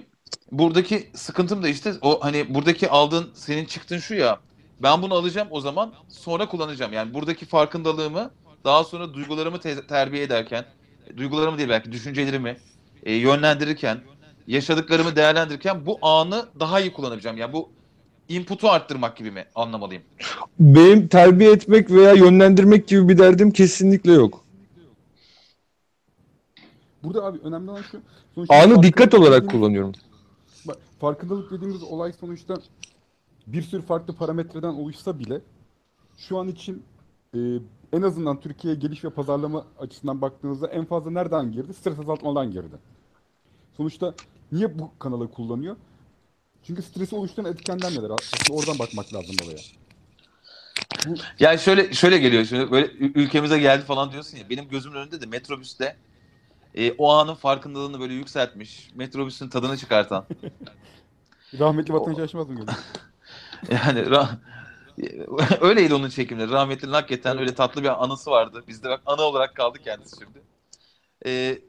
buradaki 0.52 1.10
sıkıntım 1.14 1.64
da 1.64 1.68
işte 1.70 1.94
o 2.02 2.20
hani 2.22 2.54
buradaki 2.54 2.90
aldığın 2.90 3.30
senin 3.34 3.66
çıktın 3.66 3.98
şu 3.98 4.16
ya 4.16 4.40
ben 4.84 5.02
bunu 5.02 5.14
alacağım 5.14 5.48
o 5.52 5.62
zaman 5.62 5.94
sonra 6.10 6.48
kullanacağım. 6.48 6.94
Yani 6.94 7.14
buradaki 7.14 7.46
farkındalığımı 7.46 8.32
daha 8.64 8.84
sonra 8.84 9.14
duygularımı 9.14 9.60
te- 9.60 9.88
terbiye 9.88 10.24
ederken 10.24 10.66
duygularımı 11.18 11.58
değil 11.58 11.70
belki 11.70 11.92
düşüncelerimi 11.92 12.58
e, 13.04 13.14
yönlendirirken 13.14 14.02
yaşadıklarımı 14.48 15.16
değerlendirirken 15.16 15.86
bu 15.86 16.00
anı 16.02 16.46
daha 16.60 16.80
iyi 16.80 16.94
kullanabileceğim. 16.94 17.38
Yani 17.38 17.54
bu 17.54 17.70
input'u 18.30 18.70
arttırmak 18.70 19.18
gibi 19.18 19.32
mi 19.32 19.46
anlamalıyım? 19.56 20.04
Benim 20.60 21.08
terbiye 21.08 21.52
etmek 21.52 21.92
veya 21.92 22.14
yönlendirmek 22.14 22.88
gibi 22.88 23.10
bir 23.10 23.18
derdim 23.18 23.52
kesinlikle 23.52 24.12
yok. 24.12 24.46
Burada 27.04 27.24
abi 27.26 27.40
önemli 27.44 27.72
olan 27.72 27.82
şu. 27.82 28.02
sonuçta 28.36 28.56
Anı 28.56 28.84
dikkat 28.84 29.14
olarak 29.14 29.50
kullanıyorum. 29.50 29.92
Bak, 30.66 30.78
farkındalık 31.00 31.52
dediğimiz 31.52 31.84
olay 31.84 32.14
sonuçta 32.14 32.56
bir 33.48 33.62
sürü 33.62 33.82
farklı 33.82 34.16
parametreden 34.16 34.68
oluşsa 34.68 35.20
bile 35.20 35.42
şu 36.18 36.38
an 36.38 36.48
için 36.48 36.84
e, 37.36 37.40
en 37.94 38.02
azından 38.02 38.40
Türkiye 38.40 38.76
geliş 38.76 39.04
ve 39.04 39.10
pazarlama 39.10 39.66
açısından 39.80 40.22
baktığınızda 40.22 40.68
en 40.68 40.86
fazla 40.86 41.12
nereden 41.12 41.52
girdi? 41.52 41.74
Stres 41.74 42.00
azaltmadan 42.00 42.52
girdi. 42.52 42.76
Sonuçta 43.78 44.14
niye 44.52 44.80
bu 44.80 44.92
kanalı 45.00 45.32
kullanıyor? 45.32 45.76
Çünkü 46.64 46.82
stresi 46.82 47.16
oluşturan 47.16 47.52
etkenler 47.52 47.92
neler? 47.92 48.10
Aslında 48.10 48.60
oradan 48.60 48.80
bakmak 48.80 49.14
lazım 49.14 49.36
olaya. 49.46 49.58
Bu 51.08 51.16
Yani 51.40 51.60
şöyle 51.60 51.94
şöyle 51.94 52.18
geliyor 52.18 52.46
şimdi 52.46 52.72
böyle 52.72 52.88
ülkemize 52.98 53.60
geldi 53.60 53.86
falan 53.86 54.12
diyorsun 54.12 54.38
ya 54.38 54.50
benim 54.50 54.68
gözümün 54.70 54.96
önünde 54.96 55.22
de 55.22 55.26
metrobüste 55.26 55.98
e, 56.76 56.92
o 56.92 57.12
anın 57.14 57.36
farkındalığını 57.36 58.00
böyle 58.00 58.14
yükseltmiş 58.14 58.90
metrobüsün 58.96 59.50
tadını 59.50 59.78
çıkartan 59.78 60.26
rahmetli 61.60 61.94
vatandaş 61.94 62.20
açmaz 62.20 62.50
mı? 62.50 62.66
Yani 63.72 64.00
ra- 64.00 64.38
öyleydi 65.62 65.94
onun 65.96 66.10
çekimleri. 66.10 66.52
Rahmetli'nin 66.52 66.94
hakikaten 66.94 67.40
öyle 67.40 67.56
tatlı 67.56 67.84
bir 67.84 68.04
anısı 68.04 68.32
vardı. 68.32 68.64
Bizde 68.68 68.90
bak 68.90 69.02
anı 69.06 69.22
olarak 69.22 69.56
kaldı 69.56 69.80
kendisi 69.80 70.18
şimdi. 70.18 70.44
Ee, 71.26 71.60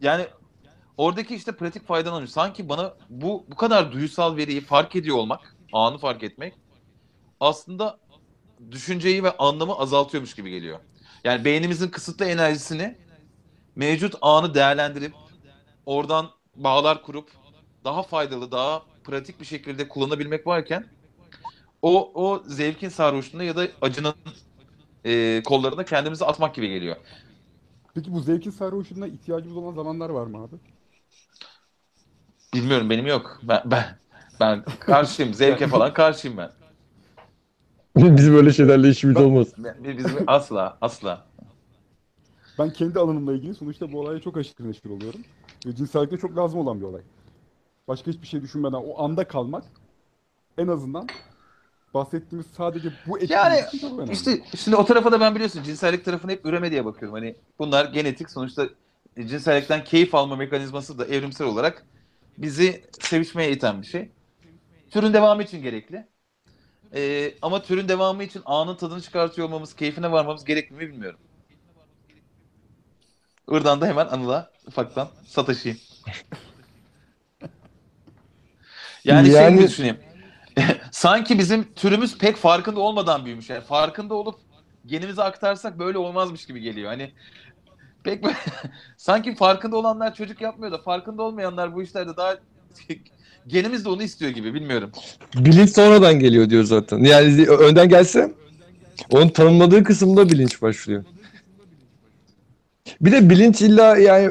yani 0.00 0.26
oradaki 0.96 1.36
işte 1.36 1.56
pratik 1.56 1.86
faydalanıyor. 1.86 2.28
Sanki 2.28 2.68
bana 2.68 2.98
bu 3.10 3.46
bu 3.48 3.56
kadar 3.56 3.92
duysal 3.92 4.36
veriyi 4.36 4.60
fark 4.60 4.96
ediyor 4.96 5.16
olmak, 5.16 5.56
anı 5.72 5.98
fark 5.98 6.22
etmek 6.22 6.60
aslında 7.40 8.00
düşünceyi 8.70 9.24
ve 9.24 9.36
anlamı 9.36 9.74
azaltıyormuş 9.78 10.34
gibi 10.34 10.50
geliyor. 10.50 10.80
Yani 11.24 11.44
beynimizin 11.44 11.88
kısıtlı 11.90 12.24
enerjisini 12.24 12.98
mevcut 13.76 14.14
anı 14.22 14.54
değerlendirip 14.54 15.20
oradan 15.86 16.30
bağlar 16.56 17.02
kurup 17.02 17.30
daha 17.84 18.02
faydalı, 18.02 18.52
daha 18.52 18.86
pratik 19.04 19.40
bir 19.40 19.46
şekilde 19.46 19.88
kullanabilmek 19.88 20.46
varken 20.46 20.92
o 21.82 22.10
o 22.14 22.42
zevkin 22.46 22.88
sarhoşluğunda 22.88 23.44
ya 23.44 23.56
da 23.56 23.68
acının 23.80 24.14
e, 25.04 25.42
kollarına 25.42 25.84
kendimizi 25.84 26.24
atmak 26.24 26.54
gibi 26.54 26.68
geliyor. 26.68 26.96
Peki 27.94 28.12
bu 28.12 28.20
zevkin 28.20 28.50
sarhoşluğuna 28.50 29.06
ihtiyacımız 29.06 29.56
olan 29.56 29.74
zamanlar 29.74 30.10
var 30.10 30.26
mı 30.26 30.38
abi? 30.38 30.56
Bilmiyorum 32.54 32.90
benim 32.90 33.06
yok. 33.06 33.40
Ben 33.42 33.62
ben 33.64 33.84
ben 34.40 34.64
karşıyım. 34.80 35.34
Zevke 35.34 35.66
falan 35.68 35.92
karşıyım 35.92 36.36
ben. 36.36 36.50
Biz 37.96 38.32
böyle 38.32 38.52
şeylerle 38.52 38.88
işimiz 38.88 39.16
olmaz. 39.16 39.48
Biz 39.82 40.06
asla 40.26 40.78
asla. 40.80 41.26
Ben 42.58 42.70
kendi 42.70 42.98
alanımla 42.98 43.32
ilgili 43.32 43.54
sonuçta 43.54 43.92
bu 43.92 44.00
olaya 44.00 44.20
çok 44.20 44.36
aşırı 44.36 44.68
neşir 44.68 44.90
oluyorum. 44.90 45.20
Ve 45.66 45.76
cinsellikte 45.76 46.16
çok 46.18 46.36
lazım 46.36 46.60
olan 46.60 46.80
bir 46.80 46.84
olay. 46.84 47.02
Başka 47.88 48.10
hiçbir 48.10 48.26
şey 48.26 48.42
düşünmeden 48.42 48.72
o 48.76 49.02
anda 49.02 49.28
kalmak 49.28 49.64
en 50.58 50.68
azından 50.68 51.08
bahsettiğimiz 51.94 52.46
sadece 52.56 52.92
bu 53.06 53.18
etki 53.18 53.32
Yani. 53.32 53.60
İşte 54.12 54.40
şimdi 54.56 54.76
o 54.76 54.84
tarafa 54.84 55.12
da 55.12 55.20
ben 55.20 55.34
biliyorsun 55.34 55.62
cinsellik 55.62 56.04
tarafını 56.04 56.32
hep 56.32 56.46
üreme 56.46 56.70
diye 56.70 56.84
bakıyorum. 56.84 57.14
Hani 57.18 57.34
bunlar 57.58 57.84
genetik 57.84 58.30
sonuçta 58.30 58.68
cinsellikten 59.18 59.84
keyif 59.84 60.14
alma 60.14 60.36
mekanizması 60.36 60.98
da 60.98 61.06
evrimsel 61.06 61.46
olarak 61.46 61.86
bizi 62.38 62.84
sevişmeye 63.00 63.52
iten 63.52 63.82
bir 63.82 63.86
şey. 63.86 64.10
Türün 64.90 65.12
devamı 65.12 65.42
için 65.42 65.62
gerekli. 65.62 66.06
Ee, 66.94 67.34
ama 67.42 67.62
türün 67.62 67.88
devamı 67.88 68.24
için 68.24 68.42
anın 68.44 68.76
tadını 68.76 69.00
çıkartıyor 69.00 69.48
olmamız, 69.48 69.74
keyfine 69.74 70.12
varmamız 70.12 70.44
gerekli 70.44 70.74
mi 70.74 70.80
bilmiyorum. 70.80 71.20
Oradan 73.46 73.80
da 73.80 73.86
hemen 73.86 74.06
Anıl'a 74.06 74.50
ufaktan 74.66 75.08
sataşayım. 75.26 75.78
Yani, 79.04 79.26
şey 79.26 79.36
Yani- 79.36 79.56
gibi 79.56 79.68
düşüneyim. 79.68 79.98
Sanki 80.92 81.38
bizim 81.38 81.74
türümüz 81.74 82.18
pek 82.18 82.36
farkında 82.36 82.80
olmadan 82.80 83.24
büyümüş. 83.24 83.50
Yani 83.50 83.60
farkında 83.60 84.14
olup 84.14 84.34
genimize 84.86 85.22
aktarsak 85.22 85.78
böyle 85.78 85.98
olmazmış 85.98 86.46
gibi 86.46 86.60
geliyor. 86.60 86.88
Hani 86.90 87.12
pek 88.04 88.24
sanki 88.96 89.34
farkında 89.34 89.76
olanlar 89.76 90.14
çocuk 90.14 90.40
yapmıyor 90.40 90.72
da 90.72 90.78
farkında 90.78 91.22
olmayanlar 91.22 91.74
bu 91.74 91.82
işlerde 91.82 92.16
daha 92.16 92.36
genimiz 93.46 93.84
de 93.84 93.88
onu 93.88 94.02
istiyor 94.02 94.30
gibi 94.30 94.54
bilmiyorum. 94.54 94.92
Bilinç 95.34 95.70
sonradan 95.70 96.18
geliyor 96.18 96.50
diyor 96.50 96.64
zaten. 96.64 96.98
Yani 96.98 97.46
önden 97.46 97.88
gelse 97.88 98.32
onun 99.10 99.28
tanımladığı 99.28 99.84
kısımda 99.84 100.30
bilinç 100.30 100.62
başlıyor. 100.62 101.04
Bir 103.00 103.12
de 103.12 103.30
bilinç 103.30 103.62
illa 103.62 103.96
yani 103.96 104.24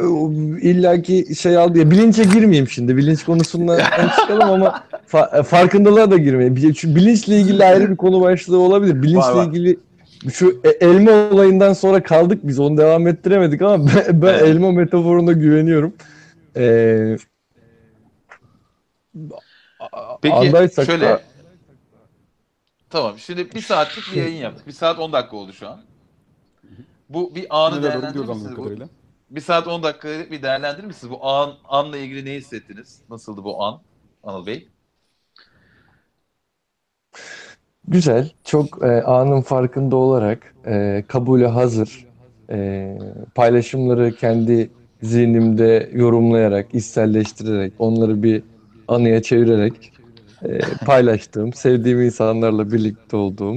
illaki 0.61 1.35
şey 1.35 1.57
aldı 1.57 1.79
ya 1.79 1.91
bilinçe 1.91 2.23
girmeyeyim 2.23 2.67
şimdi. 2.69 2.97
Bilinç 2.97 3.23
konusundan 3.23 3.79
çıkalım 4.21 4.49
ama 4.49 4.83
fa- 5.11 5.43
farkındalığa 5.43 6.11
da 6.11 6.17
girmeyeyim. 6.17 6.55
Çünkü 6.73 6.95
bilinçle 6.95 7.39
ilgili 7.39 7.65
ayrı 7.65 7.89
bir 7.91 7.95
konu 7.97 8.21
başlığı 8.21 8.57
olabilir. 8.59 9.03
Bilinçle 9.03 9.33
Var, 9.35 9.47
ilgili 9.47 9.79
Şu 10.33 10.61
e- 10.63 10.69
elma 10.85 11.11
olayından 11.11 11.73
sonra 11.73 12.03
kaldık 12.03 12.39
biz 12.43 12.59
onu 12.59 12.77
devam 12.77 13.07
ettiremedik 13.07 13.61
ama 13.61 13.87
ben, 13.87 14.21
ben 14.21 14.27
Evet. 14.27 14.41
elma 14.41 14.71
metaforuna 14.71 15.31
güveniyorum. 15.31 15.93
Ee, 16.57 17.17
Peki 20.21 20.35
andaysak 20.35 20.85
şöyle. 20.85 21.05
da- 21.05 21.21
Tamam 22.89 23.19
şimdi 23.19 23.51
bir 23.55 23.61
saatlik 23.61 24.03
bir 24.11 24.17
yayın 24.21 24.37
yaptık. 24.37 24.67
Bir 24.67 24.71
saat 24.71 24.99
10 24.99 25.13
dakika 25.13 25.35
oldu 25.37 25.53
şu 25.53 25.69
an. 25.69 25.79
Bu 27.09 27.35
bir 27.35 27.45
anı 27.49 27.75
doğru 27.75 27.83
değerlendirir 27.83 28.27
misiniz? 28.27 28.57
Bu, 28.57 28.69
bir 29.29 29.41
saat 29.41 29.67
10 29.67 29.83
dakika 29.83 30.07
bir 30.31 30.41
değerlendirir 30.41 30.87
misiniz? 30.87 31.11
Bu 31.11 31.27
an, 31.27 31.53
anla 31.63 31.97
ilgili 31.97 32.25
ne 32.25 32.33
hissettiniz? 32.33 33.01
Nasıldı 33.09 33.43
bu 33.43 33.63
an 33.63 33.81
Anıl 34.23 34.45
Bey? 34.45 34.67
Güzel, 37.87 38.31
çok 38.43 38.83
e, 38.83 39.03
anın 39.03 39.41
farkında 39.41 39.95
olarak 39.95 40.55
e, 40.65 41.03
kabule 41.07 41.47
hazır, 41.47 42.05
e, 42.49 42.97
paylaşımları 43.35 44.15
kendi 44.15 44.69
zihnimde 45.01 45.89
yorumlayarak, 45.93 46.75
içselleştirerek, 46.75 47.73
onları 47.79 48.23
bir 48.23 48.43
anıya 48.87 49.21
çevirerek 49.21 49.91
e, 50.45 50.59
paylaştığım, 50.85 51.53
sevdiğim 51.53 52.01
insanlarla 52.01 52.71
birlikte 52.71 53.17
olduğum. 53.17 53.55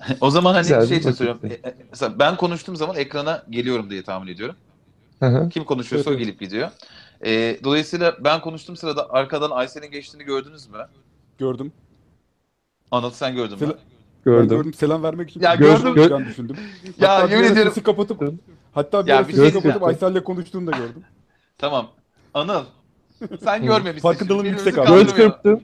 o 0.20 0.30
zaman 0.30 0.54
hani 0.54 0.62
Güzel 0.62 0.86
şey 0.86 0.98
için 0.98 1.10
söylüyorum. 1.10 1.40
vakitti. 1.44 1.60
E, 1.64 1.70
e, 1.70 1.76
Mesela 1.90 2.18
ben 2.18 2.36
konuştuğum 2.36 2.76
zaman 2.76 2.96
ekrana 2.96 3.42
geliyorum 3.50 3.90
diye 3.90 4.02
tahmin 4.02 4.32
ediyorum. 4.32 4.56
Hı 5.20 5.26
hı. 5.26 5.48
Kim 5.48 5.64
konuşuyorsa 5.64 6.10
Evet, 6.10 6.20
o 6.20 6.24
gelip 6.24 6.40
gidiyor. 6.40 6.70
E, 7.24 7.58
dolayısıyla 7.64 8.16
ben 8.20 8.40
konuştuğum 8.40 8.76
sırada 8.76 9.10
arkadan 9.10 9.50
Aysel'in 9.50 9.90
geçtiğini 9.90 10.24
gördünüz 10.24 10.68
mü? 10.68 10.78
Gördüm. 11.38 11.72
Anıl 12.90 13.10
sen 13.10 13.34
gördün 13.34 13.58
mü? 13.58 13.58
Sel- 13.58 13.68
Ben 14.26 14.32
Gördüm. 14.32 14.48
gördüm. 14.48 14.74
Selam 14.74 15.02
vermek 15.02 15.30
için. 15.30 15.40
Ya 15.40 15.54
gördüm. 15.54 15.76
gördüm. 15.76 15.94
konuşacağını 15.94 16.26
düşündüm. 16.26 16.56
Ya 16.98 17.20
yemin 17.20 17.44
ediyorum. 17.44 17.72
Sesi 17.72 17.82
kapatıp 17.82 18.22
hatta 18.72 19.06
bir 19.06 19.28
bir 19.28 19.32
sesi 19.32 19.52
şey 19.52 19.62
kapatıp. 19.62 19.82
Aysel'le 19.82 20.24
konuştuğunu 20.24 20.66
da 20.66 20.70
gördüm. 20.70 21.04
Tamam. 21.58 21.88
Anıl 22.34 22.64
sen 23.44 23.64
görmemişsin. 23.64 24.08
Farkındalığım 24.08 24.46
yüksek 24.46 24.78
abi. 24.78 24.88
Göz 24.88 25.14
kırptın. 25.14 25.62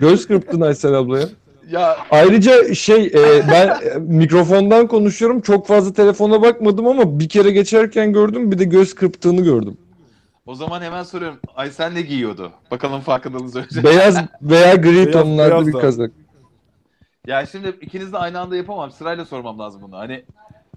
Göz 0.00 0.26
kırptın 0.26 0.60
Aysel 0.60 0.94
ablaya. 0.94 1.28
Ya 1.70 1.96
Ayrıca 2.10 2.74
şey 2.74 3.06
e, 3.06 3.48
ben 3.50 3.68
e, 3.68 3.98
mikrofondan 3.98 4.86
konuşuyorum. 4.86 5.40
Çok 5.40 5.66
fazla 5.66 5.92
telefona 5.92 6.42
bakmadım 6.42 6.86
ama 6.86 7.18
bir 7.18 7.28
kere 7.28 7.50
geçerken 7.50 8.12
gördüm. 8.12 8.52
Bir 8.52 8.58
de 8.58 8.64
göz 8.64 8.94
kırptığını 8.94 9.40
gördüm. 9.44 9.76
o 10.46 10.54
zaman 10.54 10.82
hemen 10.82 11.02
soruyorum. 11.02 11.38
Aysel 11.56 11.92
ne 11.92 12.02
giyiyordu? 12.02 12.52
Bakalım 12.70 13.00
farkındalığınız 13.00 13.56
önce. 13.56 13.84
Beyaz 13.84 14.16
veya 14.42 14.74
gri 14.74 14.96
Beyaz- 15.06 15.12
tonlarda 15.12 15.50
beyaz 15.50 15.66
bir 15.66 15.72
da. 15.72 15.80
kazak. 15.80 16.10
Ya 17.26 17.46
şimdi 17.46 17.68
ikiniz 17.80 18.12
de 18.12 18.18
aynı 18.18 18.40
anda 18.40 18.56
yapamam. 18.56 18.90
Sırayla 18.90 19.24
sormam 19.24 19.58
lazım 19.58 19.82
bunu. 19.82 19.96
Hani 19.96 20.24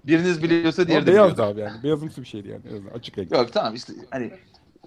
biriniz 0.06 0.42
biliyorsa 0.42 0.88
diğeri 0.88 1.06
de 1.06 1.12
beyazdı 1.12 1.32
biliyor. 1.32 1.48
abi 1.48 1.60
yani. 1.60 1.82
Beyazımsı 1.82 2.20
bir 2.22 2.26
şeydi 2.26 2.48
yani. 2.48 2.60
En 2.70 2.76
azından 2.76 2.98
açık 2.98 3.18
renk. 3.18 3.32
Yok 3.32 3.52
tamam 3.52 3.74
işte 3.74 3.92
hani 4.10 4.30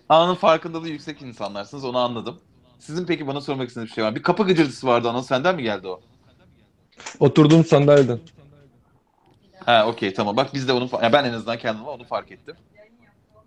anın 0.10 0.36
farkındalığı 0.36 0.90
yüksek 0.90 1.22
insanlarsınız 1.22 1.86
onu 1.86 1.98
anladım. 1.98 2.40
Sizin 2.82 3.06
peki 3.06 3.28
bana 3.28 3.42
sormak 3.42 3.68
istediğiniz 3.68 3.90
bir 3.90 3.96
şey 3.96 4.04
var. 4.04 4.16
Bir 4.16 4.24
kapı 4.24 4.44
gıcırtısı 4.44 4.88
vardı 4.88 5.10
Anıl 5.10 5.22
senden 5.22 5.56
mi 5.56 5.64
geldi 5.64 5.88
o? 5.88 6.02
Oturduğum 7.20 7.66
sandalyeden. 7.66 8.20
Ha 9.66 9.88
okey 9.88 10.14
tamam 10.14 10.38
bak 10.38 10.54
biz 10.54 10.68
de 10.68 10.74
onu 10.74 10.86
fa- 10.86 11.04
ya 11.04 11.14
ben 11.14 11.24
en 11.24 11.34
azından 11.34 11.58
kendime 11.58 11.90
onu 11.90 12.04
fark 12.04 12.32
ettim. 12.32 12.56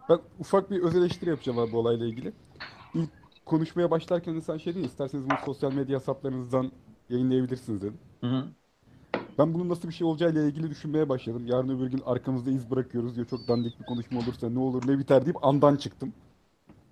Ben 0.09 0.19
ufak 0.39 0.71
bir 0.71 0.81
öz 0.83 0.97
eleştiri 0.97 1.31
yapacağım 1.31 1.59
abi 1.59 1.73
bu 1.73 1.79
olayla 1.79 2.07
ilgili. 2.07 2.33
İlk 2.95 3.11
konuşmaya 3.47 3.91
başlarken 3.91 4.35
insan 4.35 4.59
şey 4.59 4.75
değil, 4.75 4.87
isterseniz 4.87 5.25
bunu 5.27 5.39
sosyal 5.45 5.73
medya 5.73 5.99
hesaplarınızdan 5.99 6.73
yayınlayabilirsiniz 7.11 7.83
dedim. 7.83 7.99
Hı 8.21 8.27
hı. 8.27 8.45
Ben 9.39 9.55
bunun 9.55 9.69
nasıl 9.69 9.89
bir 9.89 9.95
şey 9.95 10.07
olacağıyla 10.07 10.43
ilgili 10.43 10.71
düşünmeye 10.71 11.09
başladım. 11.09 11.47
Yarın 11.47 11.79
öbür 11.79 11.87
gün 11.87 12.03
arkamızda 12.07 12.51
iz 12.51 12.71
bırakıyoruz 12.71 13.17
diyor. 13.17 13.27
Çok 13.27 13.49
dandik 13.49 13.81
bir 13.81 13.85
konuşma 13.85 14.21
olursa 14.21 14.51
ne 14.51 14.59
olur 14.59 14.83
ne 14.89 14.99
biter 14.99 15.25
deyip 15.25 15.45
andan 15.45 15.77
çıktım. 15.77 16.13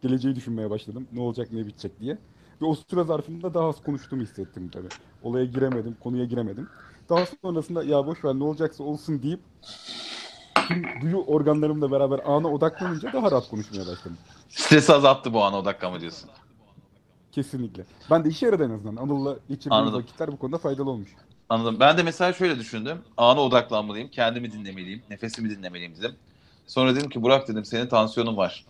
Geleceği 0.02 0.34
düşünmeye 0.36 0.70
başladım. 0.70 1.06
Ne 1.12 1.20
olacak 1.20 1.52
ne 1.52 1.66
bitecek 1.66 2.00
diye. 2.00 2.18
Ve 2.62 2.66
o 2.66 2.74
süre 2.74 3.04
zarfında 3.04 3.54
daha 3.54 3.68
az 3.68 3.82
konuştuğumu 3.82 4.22
hissettim 4.22 4.68
tabii. 4.68 4.88
Olaya 5.22 5.44
giremedim, 5.44 5.96
konuya 6.02 6.24
giremedim. 6.24 6.68
Daha 7.08 7.26
sonrasında 7.42 7.84
ya 7.84 8.06
boş 8.06 8.24
ver 8.24 8.34
ne 8.34 8.44
olacaksa 8.44 8.84
olsun 8.84 9.22
deyip 9.22 9.40
tüm 10.68 10.84
duyu 11.00 11.16
organlarımla 11.16 11.90
beraber 11.90 12.20
ana 12.26 12.48
odaklanınca 12.48 13.12
daha 13.12 13.30
rahat 13.30 13.48
konuşmaya 13.48 13.86
başladım. 13.86 14.18
Stresi 14.48 14.92
azalttı 14.92 15.34
bu 15.34 15.44
ana 15.44 15.58
odaklanma 15.58 16.00
diyorsun. 16.00 16.30
Kesinlikle. 17.32 17.84
Ben 18.10 18.24
de 18.24 18.28
işe 18.28 18.46
yaradı 18.46 18.64
en 18.64 18.70
azından. 18.70 18.96
Anıl'la 18.96 19.36
geçirdiğim 19.48 19.92
vakitler 19.92 20.32
bu 20.32 20.36
konuda 20.36 20.58
faydalı 20.58 20.90
olmuş. 20.90 21.08
Anladım. 21.48 21.76
Ben 21.80 21.98
de 21.98 22.02
mesela 22.02 22.32
şöyle 22.32 22.58
düşündüm. 22.58 22.98
Ana 23.16 23.40
odaklanmalıyım. 23.40 24.08
Kendimi 24.08 24.52
dinlemeliyim. 24.52 25.02
Nefesimi 25.10 25.50
dinlemeliyim 25.50 25.96
dedim. 25.96 26.14
Sonra 26.66 26.94
dedim 26.94 27.10
ki 27.10 27.22
Burak 27.22 27.48
dedim 27.48 27.64
senin 27.64 27.86
tansiyonun 27.86 28.36
var. 28.36 28.64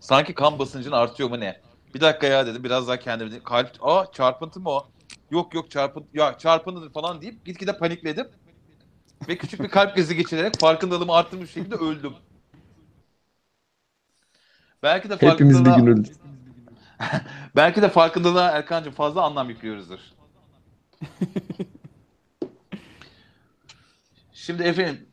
Sanki 0.00 0.34
kan 0.34 0.58
basıncın 0.58 0.92
artıyor 0.92 1.30
mu 1.30 1.40
ne? 1.40 1.63
Bir 1.94 2.00
dakika 2.00 2.26
ya 2.26 2.46
dedim. 2.46 2.64
Biraz 2.64 2.88
daha 2.88 2.98
kendimi 2.98 3.42
Kalp, 3.42 3.70
aa 3.80 4.06
çarpıntı 4.12 4.60
mı 4.60 4.70
o? 4.70 4.88
Yok 5.30 5.54
yok 5.54 5.70
çarpıntı, 5.70 6.08
ya 6.14 6.38
çarpıntıdır 6.38 6.92
falan 6.92 7.22
deyip 7.22 7.44
gitgide 7.44 7.78
panikledim. 7.78 8.28
Ve 9.28 9.38
küçük 9.38 9.60
bir 9.60 9.68
kalp 9.68 9.94
krizi 9.94 10.16
geçirerek 10.16 10.58
farkındalığımı 10.60 11.12
arttırmış 11.12 11.50
şekilde 11.50 11.74
öldüm. 11.74 12.12
Belki 14.82 15.10
de 15.10 15.14
Hepimiz 15.14 15.38
bir 15.38 15.64
gün 15.64 15.64
farkındalığa, 15.64 15.92
öldük. 15.92 16.16
belki 17.56 17.82
de 17.82 17.88
farkındalığa 17.88 18.50
Erkan'cığım 18.50 18.92
fazla 18.92 19.22
anlam 19.22 19.48
yüklüyoruzdur. 19.48 19.98
Şimdi 24.32 24.62
efendim 24.62 25.08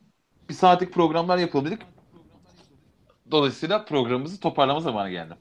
bir 0.50 0.54
saatlik 0.54 0.94
programlar 0.94 1.38
yapalım 1.38 1.66
dedik. 1.66 1.82
Dolayısıyla 3.32 3.86
programımızı 3.86 4.40
toparlama 4.40 4.80
zamanı 4.80 5.10
geldi. 5.10 5.36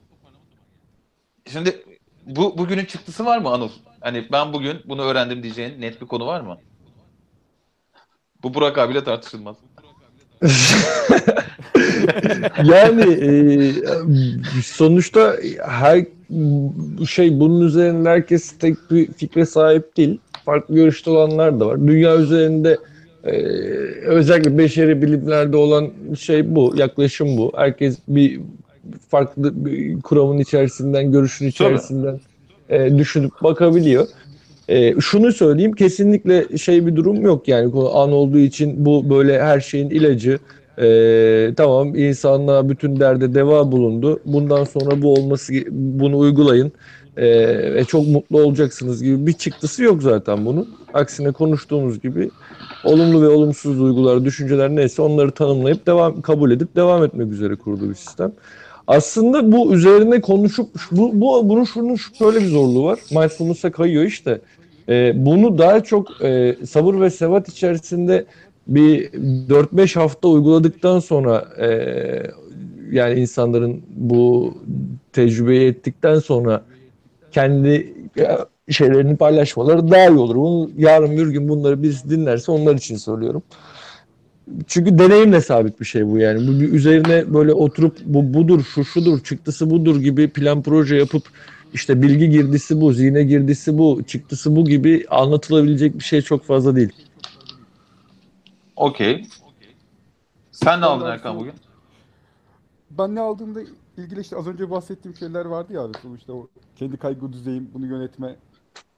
Şimdi 1.47 1.83
bu 2.25 2.57
bugünün 2.57 2.85
çıktısı 2.85 3.25
var 3.25 3.37
mı 3.37 3.49
Anıl? 3.49 3.69
Hani 3.99 4.27
ben 4.31 4.53
bugün 4.53 4.77
bunu 4.85 5.01
öğrendim 5.01 5.43
diyeceğin 5.43 5.81
net 5.81 6.01
bir 6.01 6.07
konu 6.07 6.27
var 6.27 6.41
mı? 6.41 6.57
Bu 8.43 8.53
Burak 8.53 8.77
abiyle 8.77 9.03
tartışılmaz. 9.03 9.57
Yani 12.63 13.03
e, 13.13 13.73
sonuçta 14.63 15.35
her 15.67 16.05
şey 17.09 17.39
bunun 17.39 17.61
üzerinde 17.61 18.09
herkes 18.09 18.57
tek 18.57 18.75
bir 18.91 19.11
fikre 19.11 19.45
sahip 19.45 19.97
değil. 19.97 20.19
Farklı 20.45 20.75
görüşte 20.75 21.09
olanlar 21.09 21.59
da 21.59 21.67
var. 21.67 21.87
Dünya 21.87 22.17
üzerinde 22.17 22.77
e, 23.23 23.31
özellikle 24.05 24.57
beşeri 24.57 25.01
bilimlerde 25.01 25.57
olan 25.57 25.91
şey 26.19 26.55
bu, 26.55 26.73
yaklaşım 26.75 27.37
bu. 27.37 27.51
Herkes 27.55 27.97
bir 28.07 28.39
farklı 29.09 29.65
bir 29.65 30.01
kuramın 30.01 30.37
içerisinden, 30.37 31.11
görüşün 31.11 31.47
içerisinden 31.47 32.19
e, 32.69 32.97
düşünüp 32.97 33.31
bakabiliyor. 33.43 34.07
E, 34.67 35.01
şunu 35.01 35.31
söyleyeyim, 35.31 35.73
kesinlikle 35.73 36.57
şey 36.57 36.87
bir 36.87 36.95
durum 36.95 37.21
yok 37.21 37.47
yani 37.47 37.71
an 37.93 38.11
olduğu 38.11 38.39
için 38.39 38.85
bu 38.85 39.09
böyle 39.09 39.41
her 39.41 39.59
şeyin 39.59 39.89
ilacı. 39.89 40.39
Ee, 40.81 41.53
tamam 41.57 41.95
insanlığa 41.95 42.69
bütün 42.69 42.99
derde 42.99 43.33
deva 43.33 43.71
bulundu. 43.71 44.19
Bundan 44.25 44.63
sonra 44.63 45.01
bu 45.01 45.13
olması 45.13 45.53
bunu 45.71 46.17
uygulayın 46.17 46.71
ve 47.17 47.83
çok 47.87 48.07
mutlu 48.07 48.41
olacaksınız 48.43 49.03
gibi 49.03 49.27
bir 49.27 49.33
çıktısı 49.33 49.83
yok 49.83 50.03
zaten 50.03 50.45
bunun. 50.45 50.69
Aksine 50.93 51.31
konuştuğumuz 51.31 52.01
gibi 52.01 52.29
olumlu 52.83 53.21
ve 53.21 53.27
olumsuz 53.27 53.79
duygular, 53.79 54.25
düşünceler 54.25 54.69
neyse 54.69 55.01
onları 55.01 55.31
tanımlayıp 55.31 55.87
devam 55.87 56.21
kabul 56.21 56.51
edip 56.51 56.75
devam 56.75 57.03
etmek 57.03 57.31
üzere 57.31 57.55
kurduğu 57.55 57.89
bir 57.89 57.95
sistem. 57.95 58.31
Aslında 58.91 59.51
bu 59.51 59.73
üzerine 59.73 60.21
konuşup 60.21 60.69
bu, 60.91 61.21
bu 61.21 61.49
bunun 61.49 61.63
şunun 61.63 61.95
şöyle 61.95 62.39
bir 62.39 62.45
zorluğu 62.45 62.83
var. 62.83 62.99
Mindfulness'a 63.11 63.71
kayıyor 63.71 64.03
işte. 64.03 64.41
Ee, 64.89 65.13
bunu 65.15 65.57
daha 65.57 65.83
çok 65.83 66.23
e, 66.23 66.55
sabır 66.69 67.01
ve 67.01 67.09
sevat 67.09 67.49
içerisinde 67.49 68.25
bir 68.67 69.09
4-5 69.49 69.99
hafta 69.99 70.27
uyguladıktan 70.27 70.99
sonra 70.99 71.45
e, 71.59 71.67
yani 72.91 73.19
insanların 73.19 73.81
bu 73.95 74.53
tecrübeyi 75.13 75.69
ettikten 75.69 76.19
sonra 76.19 76.63
kendi 77.31 77.93
e, 78.17 78.27
şeylerini 78.73 79.17
paylaşmaları 79.17 79.91
daha 79.91 80.07
iyi 80.07 80.17
olur. 80.17 80.35
Bunu, 80.35 80.69
yarın 80.77 81.17
bir 81.17 81.27
gün 81.27 81.49
bunları 81.49 81.83
birisi 81.83 82.09
dinlerse 82.09 82.51
onlar 82.51 82.75
için 82.75 82.95
söylüyorum. 82.95 83.43
Çünkü 84.67 84.99
deneyimle 84.99 85.41
sabit 85.41 85.79
bir 85.79 85.85
şey 85.85 86.07
bu 86.07 86.17
yani. 86.17 86.47
Bu 86.47 86.61
bir 86.61 86.73
üzerine 86.73 87.33
böyle 87.33 87.53
oturup 87.53 87.97
bu 88.05 88.33
budur, 88.33 88.63
şu 88.63 88.85
şudur, 88.85 89.23
çıktısı 89.23 89.69
budur 89.69 90.01
gibi 90.01 90.29
plan 90.29 90.61
proje 90.61 90.95
yapıp 90.95 91.23
işte 91.73 92.01
bilgi 92.01 92.29
girdisi 92.29 92.81
bu, 92.81 92.93
zihne 92.93 93.23
girdisi 93.23 93.77
bu, 93.77 94.03
çıktısı 94.07 94.55
bu 94.55 94.65
gibi 94.65 95.05
anlatılabilecek 95.09 95.99
bir 95.99 96.03
şey 96.03 96.21
çok 96.21 96.43
fazla 96.43 96.75
değil. 96.75 96.91
Okey. 98.75 99.27
Sen 100.51 100.81
ne 100.81 100.85
aldın 100.85 101.05
Erkan 101.05 101.39
bugün? 101.39 101.53
Ben 102.91 103.15
ne 103.15 103.19
aldığımda 103.19 103.61
ilgili 103.97 104.21
işte 104.21 104.35
az 104.35 104.47
önce 104.47 104.71
bahsettiğim 104.71 105.17
şeyler 105.17 105.45
vardı 105.45 105.73
ya 105.73 105.81
abi. 105.81 105.97
Sonuçta 106.01 106.33
o 106.33 106.47
kendi 106.75 106.97
kaygı 106.97 107.33
düzeyim, 107.33 107.69
bunu 107.73 107.85
yönetme 107.85 108.35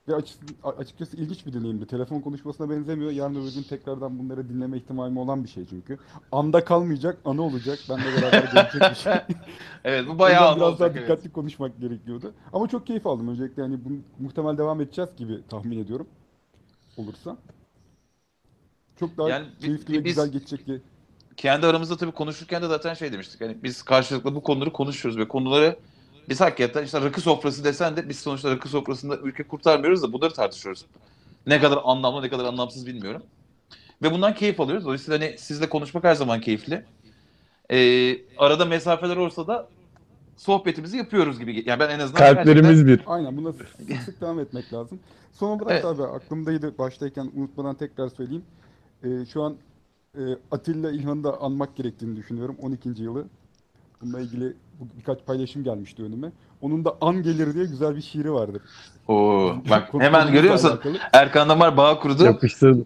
Ve 0.08 0.14
açık, 0.14 0.38
açıkçası 0.78 1.16
ilginç 1.16 1.46
bir 1.46 1.52
deneyimdi. 1.52 1.86
Telefon 1.86 2.20
konuşmasına 2.20 2.70
benzemiyor. 2.70 3.10
Yarın 3.10 3.34
öbür 3.34 3.54
gün 3.54 3.62
tekrardan 3.62 4.18
bunları 4.18 4.48
dinleme 4.48 4.76
ihtimalim 4.76 5.16
olan 5.16 5.44
bir 5.44 5.48
şey 5.48 5.66
çünkü. 5.70 5.98
Anda 6.32 6.64
kalmayacak, 6.64 7.18
anı 7.24 7.42
olacak. 7.42 7.78
Benle 7.88 8.22
beraber 8.22 8.42
gelecek 8.54 8.90
bir 8.90 8.94
şey. 8.94 9.12
Evet 9.84 10.08
bu 10.08 10.18
bayağı 10.18 10.48
anı 10.48 10.56
biraz 10.56 10.60
daha 10.60 10.68
olacak. 10.70 10.92
evet. 10.94 11.02
dikkatli 11.08 11.32
konuşmak 11.32 11.80
gerekiyordu. 11.80 12.32
Ama 12.52 12.68
çok 12.68 12.86
keyif 12.86 13.06
aldım. 13.06 13.28
Öncelikle 13.28 13.62
yani 13.62 13.78
bu 13.84 14.22
muhtemel 14.24 14.58
devam 14.58 14.80
edeceğiz 14.80 15.10
gibi 15.16 15.38
tahmin 15.48 15.78
ediyorum. 15.84 16.06
Olursa. 16.96 17.36
Çok 19.00 19.16
daha 19.18 19.28
Yani 19.28 19.46
keyifli 19.60 19.92
bi- 19.92 19.98
ve 19.98 20.04
biz- 20.04 20.14
güzel 20.16 20.32
geçecek 20.32 20.66
diye. 20.66 20.80
kendi 21.36 21.66
aramızda 21.66 21.96
tabii 21.96 22.12
konuşurken 22.12 22.62
de 22.62 22.66
zaten 22.68 22.94
şey 22.94 23.12
demiştik. 23.12 23.40
Hani 23.40 23.56
biz 23.62 23.82
karşılıklı 23.82 24.34
bu 24.34 24.42
konuları 24.42 24.72
konuşuyoruz 24.72 25.18
ve 25.18 25.28
konuları 25.28 25.76
biz 26.28 26.40
hakikaten 26.40 26.84
işte 26.84 27.00
rakı 27.00 27.20
sofrası 27.20 27.64
desen 27.64 27.96
de 27.96 28.08
biz 28.08 28.18
sonuçta 28.18 28.50
rakı 28.50 28.68
sofrasında 28.68 29.16
ülke 29.16 29.42
kurtarmıyoruz 29.42 30.02
da 30.02 30.12
bunları 30.12 30.34
tartışıyoruz. 30.34 30.84
Ne 31.46 31.60
kadar 31.60 31.78
anlamlı 31.84 32.22
ne 32.22 32.28
kadar 32.30 32.44
anlamsız 32.44 32.86
bilmiyorum. 32.86 33.22
Ve 34.02 34.12
bundan 34.12 34.34
keyif 34.34 34.60
alıyoruz. 34.60 34.84
Dolayısıyla 34.84 35.20
hani 35.20 35.38
sizle 35.38 35.68
konuşmak 35.68 36.04
her 36.04 36.14
zaman 36.14 36.40
keyifli. 36.40 36.84
Ee, 37.70 38.18
arada 38.38 38.64
mesafeler 38.64 39.16
olsa 39.16 39.46
da 39.46 39.68
sohbetimizi 40.36 40.96
yapıyoruz 40.96 41.38
gibi. 41.38 41.62
Yani 41.66 41.80
ben 41.80 41.90
en 41.90 41.98
azından 41.98 42.18
Kalplerimiz 42.18 42.86
bir. 42.86 43.00
Aynen 43.06 43.36
buna 43.36 43.52
sık 43.52 43.68
sık, 44.04 44.20
devam 44.20 44.40
etmek 44.40 44.72
lazım. 44.72 45.00
Son 45.32 45.58
olarak 45.58 45.72
Evet. 45.72 45.84
abi 45.84 46.02
aklımdaydı 46.02 46.78
baştayken 46.78 47.30
unutmadan 47.36 47.74
tekrar 47.74 48.08
söyleyeyim. 48.08 48.44
Ee, 49.04 49.08
şu 49.32 49.42
an 49.42 49.56
e, 50.14 50.20
Atilla 50.50 50.90
İlhan'ı 50.90 51.24
da 51.24 51.40
anmak 51.40 51.76
gerektiğini 51.76 52.16
düşünüyorum. 52.16 52.56
12. 52.62 52.88
yılı. 52.88 53.24
Bununla 54.00 54.20
ilgili 54.20 54.54
birkaç 54.98 55.26
paylaşım 55.26 55.64
gelmişti 55.64 56.02
önüme. 56.02 56.32
Onun 56.60 56.84
da 56.84 56.96
An 57.00 57.22
Gelir 57.22 57.54
diye 57.54 57.64
güzel 57.64 57.96
bir 57.96 58.02
şiiri 58.02 58.32
vardır. 58.32 58.62
Oo, 59.08 59.54
bak 59.70 59.88
hemen 59.98 60.32
görüyor 60.32 60.52
musun? 60.52 60.68
alakalı. 60.68 60.98
Erkan 61.12 61.48
Damar 61.48 61.76
bağ 61.76 61.98
kurdu. 62.00 62.24
Yapıştır. 62.24 62.76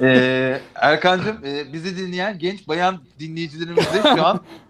Ee, 0.00 0.60
Erkan'cığım 0.74 1.44
e, 1.44 1.72
bizi 1.72 1.96
dinleyen 1.96 2.38
genç 2.38 2.68
bayan 2.68 2.98
dinleyicilerimize 3.20 4.02
şu 4.16 4.26
an 4.26 4.40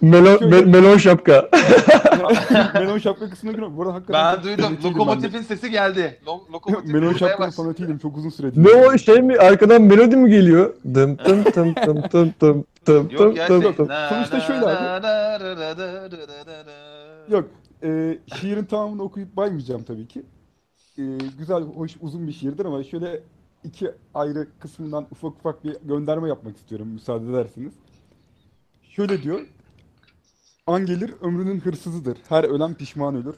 Melon, 0.00 0.36
me- 0.36 0.64
melon 0.64 0.96
şapka. 0.96 1.50
Melon 2.74 2.98
şapka 2.98 3.30
kısmına 3.30 3.52
giriyorum. 3.52 3.76
Bu 3.76 3.82
arada 3.82 3.94
hakikaten 3.94 4.36
ben 4.36 4.42
duydum. 4.44 4.78
Lokomotifin 4.84 5.42
sesi 5.42 5.70
geldi. 5.70 6.20
Lo- 6.26 6.52
lokomotif 6.52 6.86
Melon 6.92 7.06
vurmaya 7.06 7.18
şapkanın 7.18 7.50
fanatiydim 7.50 7.98
çok 7.98 8.16
uzun 8.16 8.30
süredir. 8.30 8.64
ne 8.64 8.68
o 8.68 8.98
şey 8.98 9.22
mi? 9.22 9.36
Arkadan 9.38 9.82
melodi 9.82 10.16
mi 10.16 10.30
geliyor? 10.30 10.74
Dım 10.94 11.16
tım 11.16 11.44
tım 11.44 11.74
tım 11.74 12.02
tım 12.02 12.30
tım 12.32 12.32
tım 12.84 13.08
tım 13.08 13.10
Yok 13.10 13.36
ya 13.36 13.46
tım 13.46 13.62
şey. 13.62 13.74
tım. 13.74 13.88
Sonuçta 14.08 14.40
şöyle 14.40 14.66
abi. 14.66 15.06
Yok. 17.32 17.44
e, 17.82 18.18
şiirin 18.40 18.64
tamamını 18.64 19.02
okuyup 19.02 19.36
baymayacağım 19.36 19.82
tabii 19.82 20.06
ki. 20.08 20.22
E, 20.98 21.02
güzel, 21.38 21.62
hoş, 21.62 21.92
uzun 22.00 22.26
bir 22.28 22.32
şiirdir 22.32 22.64
ama 22.64 22.84
şöyle 22.84 23.20
iki 23.64 23.90
ayrı 24.14 24.46
kısmından 24.60 25.06
ufak 25.10 25.32
ufak 25.32 25.64
bir 25.64 25.76
gönderme 25.84 26.28
yapmak 26.28 26.56
istiyorum 26.56 26.88
müsaade 26.88 27.30
ederseniz. 27.30 27.72
Şöyle 28.96 29.22
diyor. 29.22 29.46
An 30.66 30.86
gelir 30.86 31.14
ömrünün 31.20 31.60
hırsızıdır. 31.60 32.18
Her 32.28 32.44
ölen 32.44 32.74
pişman 32.74 33.14
ölür. 33.14 33.34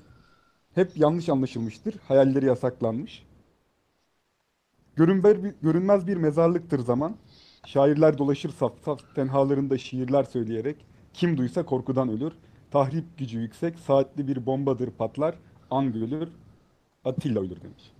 Hep 0.74 0.96
yanlış 0.96 1.28
anlaşılmıştır. 1.28 1.94
Hayalleri 2.08 2.46
yasaklanmış. 2.46 3.22
Görünmez 4.96 5.44
bir, 5.44 5.54
görünmez 5.62 6.06
bir 6.06 6.16
mezarlıktır 6.16 6.78
zaman. 6.78 7.16
Şairler 7.66 8.18
dolaşır 8.18 8.50
saf 8.50 8.72
saf 8.84 9.14
tenhalarında 9.14 9.78
şiirler 9.78 10.24
söyleyerek. 10.24 10.76
Kim 11.14 11.36
duysa 11.36 11.64
korkudan 11.64 12.08
ölür. 12.08 12.32
Tahrip 12.70 13.18
gücü 13.18 13.38
yüksek, 13.38 13.78
saatli 13.78 14.28
bir 14.28 14.46
bombadır 14.46 14.90
patlar. 14.90 15.34
An 15.70 15.96
ölür, 15.96 16.28
Atilla 17.04 17.40
ölür 17.40 17.60
demiş. 17.60 17.92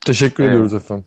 Teşekkür 0.00 0.44
Evet. 0.44 0.52
ediyoruz 0.52 0.74
efendim. 0.74 1.04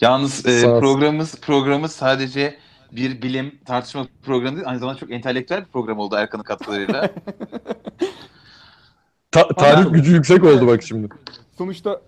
Yalnız 0.00 0.46
e, 0.46 0.62
programımız 0.62 1.40
programımız 1.40 1.92
sadece 1.92 2.63
bir 2.96 3.22
bilim 3.22 3.58
tartışma 3.64 4.06
programı 4.22 4.56
değil, 4.56 4.68
aynı 4.68 4.78
zamanda 4.78 4.98
çok 4.98 5.10
entelektüel 5.10 5.60
bir 5.60 5.70
program 5.70 5.98
oldu 5.98 6.14
Erkan'ın 6.16 6.42
katkılarıyla. 6.42 7.10
Ta- 9.30 9.48
tarih 9.48 9.92
gücü 9.92 10.12
yüksek 10.12 10.44
oldu 10.44 10.66
bak 10.66 10.82
şimdi. 10.82 11.08
Sonuçta 11.58 12.00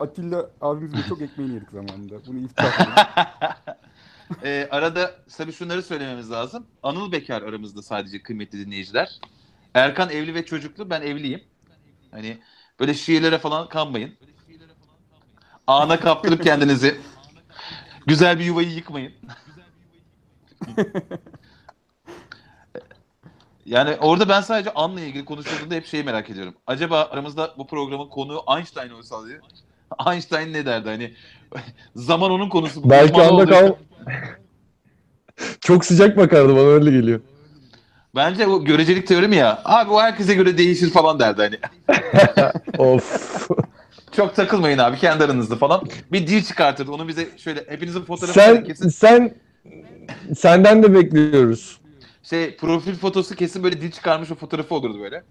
Atilla 0.00 0.50
abimizin 0.60 1.02
çok 1.08 1.22
ekmeğini 1.22 1.54
yedik 1.54 1.70
zamanında. 1.70 2.26
Bunu 2.26 2.38
itiraf 2.38 2.80
edelim. 2.80 2.92
e, 4.44 4.68
arada 4.70 5.14
tabii 5.36 5.52
şunları 5.52 5.82
söylememiz 5.82 6.30
lazım. 6.30 6.66
Anıl 6.82 7.12
Bekar 7.12 7.42
aramızda 7.42 7.82
sadece 7.82 8.22
kıymetli 8.22 8.66
dinleyiciler. 8.66 9.20
Erkan 9.74 10.10
evli 10.10 10.34
ve 10.34 10.44
çocuklu, 10.44 10.90
ben 10.90 11.02
evliyim. 11.02 11.40
Hani 12.10 12.38
böyle 12.80 12.94
şiirlere 12.94 13.38
falan 13.38 13.68
kanmayın. 13.68 14.14
Ana 15.66 16.00
kaptırıp 16.00 16.42
kendinizi. 16.42 17.00
Güzel 18.06 18.38
bir 18.38 18.44
yuvayı 18.44 18.70
yıkmayın. 18.70 19.12
Yani 23.66 23.96
orada 24.00 24.28
ben 24.28 24.40
sadece 24.40 24.70
An'la 24.74 25.00
ilgili 25.00 25.24
konuşulduğunda 25.24 25.74
hep 25.74 25.86
şeyi 25.86 26.04
merak 26.04 26.30
ediyorum. 26.30 26.54
Acaba 26.66 27.08
aramızda 27.10 27.54
bu 27.58 27.66
programın 27.66 28.08
konuğu 28.08 28.44
Einstein 28.56 28.90
olsa 28.90 29.16
diye. 29.26 29.40
Einstein 30.12 30.52
ne 30.52 30.66
derdi 30.66 30.88
hani? 30.88 31.12
Zaman 31.96 32.30
onun 32.30 32.48
konusu. 32.48 32.84
bu 32.84 32.90
Belki 32.90 33.22
anda 33.22 33.46
kal... 33.46 33.72
Çok 35.60 35.84
sıcak 35.84 36.16
bakardı 36.16 36.56
bana 36.56 36.66
öyle 36.66 36.90
geliyor. 36.90 37.20
Bence 38.14 38.48
bu 38.48 38.64
görecelik 38.64 39.06
teori 39.06 39.28
mi 39.28 39.36
ya? 39.36 39.62
Abi 39.64 39.90
o 39.90 40.00
herkese 40.00 40.34
göre 40.34 40.58
değişir 40.58 40.90
falan 40.90 41.20
derdi 41.20 41.42
hani. 41.42 41.58
Of. 42.78 43.48
Çok 44.12 44.36
takılmayın 44.36 44.78
abi 44.78 44.96
kendi 44.96 45.24
aranızda 45.24 45.56
falan. 45.56 45.82
Bir 46.12 46.26
dil 46.26 46.44
çıkartırdı. 46.44 46.92
Onu 46.92 47.08
bize 47.08 47.28
şöyle 47.36 47.64
hepinizin 47.68 48.04
fotoğrafını 48.04 48.42
sen 48.42 48.64
kesin 48.64 48.88
sen 48.88 49.34
senden 50.36 50.82
de 50.82 50.94
bekliyoruz. 50.94 51.80
şey 52.22 52.56
profil 52.56 52.94
fotosu 52.94 53.34
kesin 53.34 53.64
böyle 53.64 53.80
dil 53.80 53.90
çıkarmış 53.90 54.30
o 54.30 54.34
fotoğrafı 54.34 54.74
olurdu 54.74 55.00
böyle. 55.00 55.24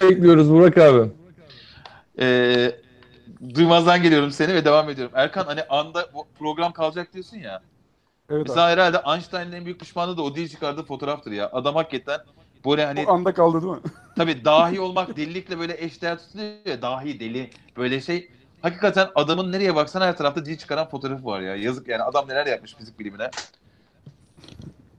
Bekliyoruz 0.00 0.50
Burak 0.50 0.78
abi. 0.78 1.10
Ee, 2.20 2.72
duymazdan 3.54 4.02
geliyorum 4.02 4.30
seni 4.30 4.54
ve 4.54 4.64
devam 4.64 4.90
ediyorum. 4.90 5.12
Erkan 5.16 5.44
hani 5.44 5.62
anda 5.62 6.06
bu 6.14 6.26
program 6.38 6.72
kalacak 6.72 7.12
diyorsun 7.14 7.36
ya. 7.36 7.62
Evet 8.30 8.46
Mesela 8.48 8.66
abi. 8.66 8.72
herhalde 8.72 9.02
Einstein'ın 9.14 9.52
en 9.52 9.64
büyük 9.64 9.80
pişmanlığı 9.80 10.16
da 10.16 10.22
o 10.22 10.34
dil 10.34 10.48
çıkardığı 10.48 10.82
fotoğraftır 10.82 11.32
ya. 11.32 11.50
Adam 11.52 11.74
hakikaten 11.74 12.20
böyle 12.66 12.86
hani 12.86 13.04
O 13.08 13.12
anda 13.12 13.34
kaldı 13.34 13.62
değil 13.62 13.72
mi? 13.72 13.80
tabii 14.16 14.44
dahi 14.44 14.80
olmak 14.80 15.16
delilikle 15.16 15.58
böyle 15.58 15.84
eşdeğer 15.84 16.18
tutuluyor 16.18 16.52
ya. 16.66 16.82
Dahi 16.82 17.20
deli 17.20 17.50
böyle 17.76 18.00
şey. 18.00 18.30
Hakikaten 18.62 19.08
adamın 19.14 19.52
nereye 19.52 19.74
baksan 19.74 20.00
her 20.00 20.16
tarafta 20.16 20.46
dil 20.46 20.58
çıkaran 20.58 20.88
fotoğrafı 20.88 21.24
var 21.24 21.40
ya. 21.40 21.56
Yazık 21.56 21.88
yani 21.88 22.02
adam 22.02 22.28
neler 22.28 22.46
yapmış 22.46 22.74
fizik 22.74 22.98
bilimine. 22.98 23.30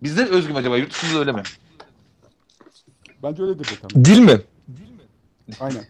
Bizde 0.04 0.26
özgü 0.26 0.54
mü 0.54 0.60
acaba? 0.60 0.78
Yurt 0.78 0.94
dışında 0.94 1.16
da 1.16 1.20
öyle 1.20 1.32
mi? 1.32 1.44
Bence 3.24 3.44
öyledir 3.44 3.66
de 3.66 3.80
tam. 3.82 4.06
Dil 4.06 4.20
mi? 4.20 4.42
Aynen. 5.60 5.86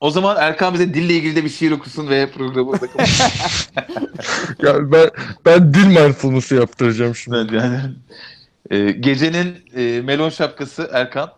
O 0.00 0.10
zaman 0.10 0.36
Erkan 0.40 0.74
bize 0.74 0.94
dille 0.94 1.14
ilgili 1.14 1.36
de 1.36 1.44
bir 1.44 1.48
şiir 1.48 1.70
okusun 1.70 2.08
ve 2.08 2.30
programı 2.30 2.72
da 2.72 2.86
Ya 4.62 4.92
ben 4.92 5.10
ben 5.46 5.74
dil 5.74 5.86
mindfulness'ı 5.86 6.54
yaptıracağım 6.54 7.14
şimdi. 7.14 7.36
Evet, 7.36 7.52
yani. 7.52 7.80
Ee, 8.70 8.90
gecenin 8.90 9.56
e, 9.76 10.02
melon 10.02 10.28
şapkası 10.28 10.90
Erkan. 10.92 11.32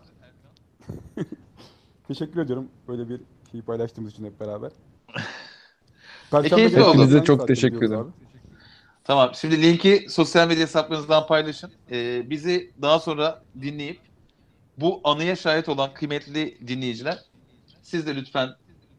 Teşekkür 2.07 2.41
ediyorum 2.41 2.67
böyle 2.87 3.09
bir 3.09 3.21
şeyi 3.51 3.63
paylaştığımız 3.63 4.11
için 4.11 4.25
hep 4.25 4.39
beraber. 4.39 4.71
keyifli 6.31 6.69
günü 6.75 6.81
oldu. 6.83 6.93
Hepinize 6.93 7.23
çok 7.23 7.47
teşekkür 7.47 7.85
ederim. 7.87 8.13
Tamam. 9.03 9.31
Şimdi 9.35 9.61
linki 9.61 10.05
sosyal 10.09 10.47
medya 10.47 10.63
hesaplarınızdan 10.63 11.27
paylaşın. 11.27 11.71
Ee, 11.91 12.29
bizi 12.29 12.71
daha 12.81 12.99
sonra 12.99 13.41
dinleyip 13.61 13.99
bu 14.77 15.01
anıya 15.03 15.35
şahit 15.35 15.69
olan 15.69 15.93
kıymetli 15.93 16.57
dinleyiciler 16.67 17.17
siz 17.83 18.07
de 18.07 18.15
lütfen 18.15 18.49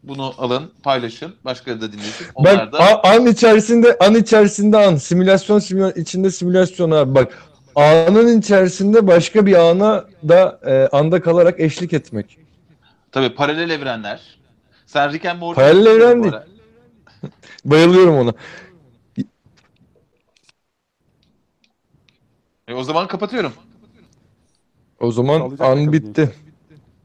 bunu 0.02 0.35
alın, 0.39 0.72
paylaşın. 0.82 1.35
Başkaları 1.44 1.81
da 1.81 1.93
dinlesin. 1.93 2.27
Ben 2.44 2.55
Onlar 2.55 2.72
da 2.72 2.78
a- 2.78 3.14
an 3.14 3.27
içerisinde 3.27 3.97
an 4.01 4.14
içerisinde 4.14 4.77
an 4.77 4.97
simülasyon 4.97 5.59
simüla- 5.59 6.01
içinde 6.01 6.31
simülasyon 6.31 6.90
abi 6.90 7.14
bak 7.14 7.39
anın 7.74 8.39
içerisinde 8.40 9.06
başka 9.06 9.47
bir 9.47 9.55
ana 9.70 10.05
da 10.28 10.60
e, 10.66 10.97
anda 10.97 11.20
kalarak 11.22 11.60
eşlik 11.60 11.93
etmek. 11.93 12.39
tabii 13.12 13.35
paralel 13.35 13.70
evrenler. 13.70 14.40
Sen 14.91 15.12
Rick 15.12 15.25
and 15.27 15.39
Morty 15.39 15.61
Paralel 15.61 15.87
evren 15.87 16.19
bu 16.19 16.23
değil. 16.25 16.35
ara. 16.35 16.47
Bayılıyorum 17.65 18.15
ona. 18.17 18.33
E, 22.69 22.75
o 22.75 22.85
zaman 22.85 23.09
kapatıyorum. 23.09 23.53
O 25.01 25.12
zaman 25.12 25.57
an 25.61 25.93
bitti. 25.93 26.35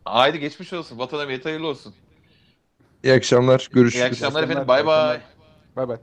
Haydi 0.06 0.40
geçmiş 0.40 0.74
olsun. 0.74 1.00
Vatana 1.00 1.26
millete 1.26 1.50
hayırlı 1.50 1.68
olsun. 1.68 1.94
İyi 3.04 3.14
akşamlar. 3.14 3.70
Görüşürüz. 3.72 4.04
İyi 4.04 4.06
akşamlar 4.06 4.44
efendim. 4.44 4.68
Bay 4.68 4.86
bay. 4.86 5.22
Bay 5.76 5.88
bay. 5.88 5.98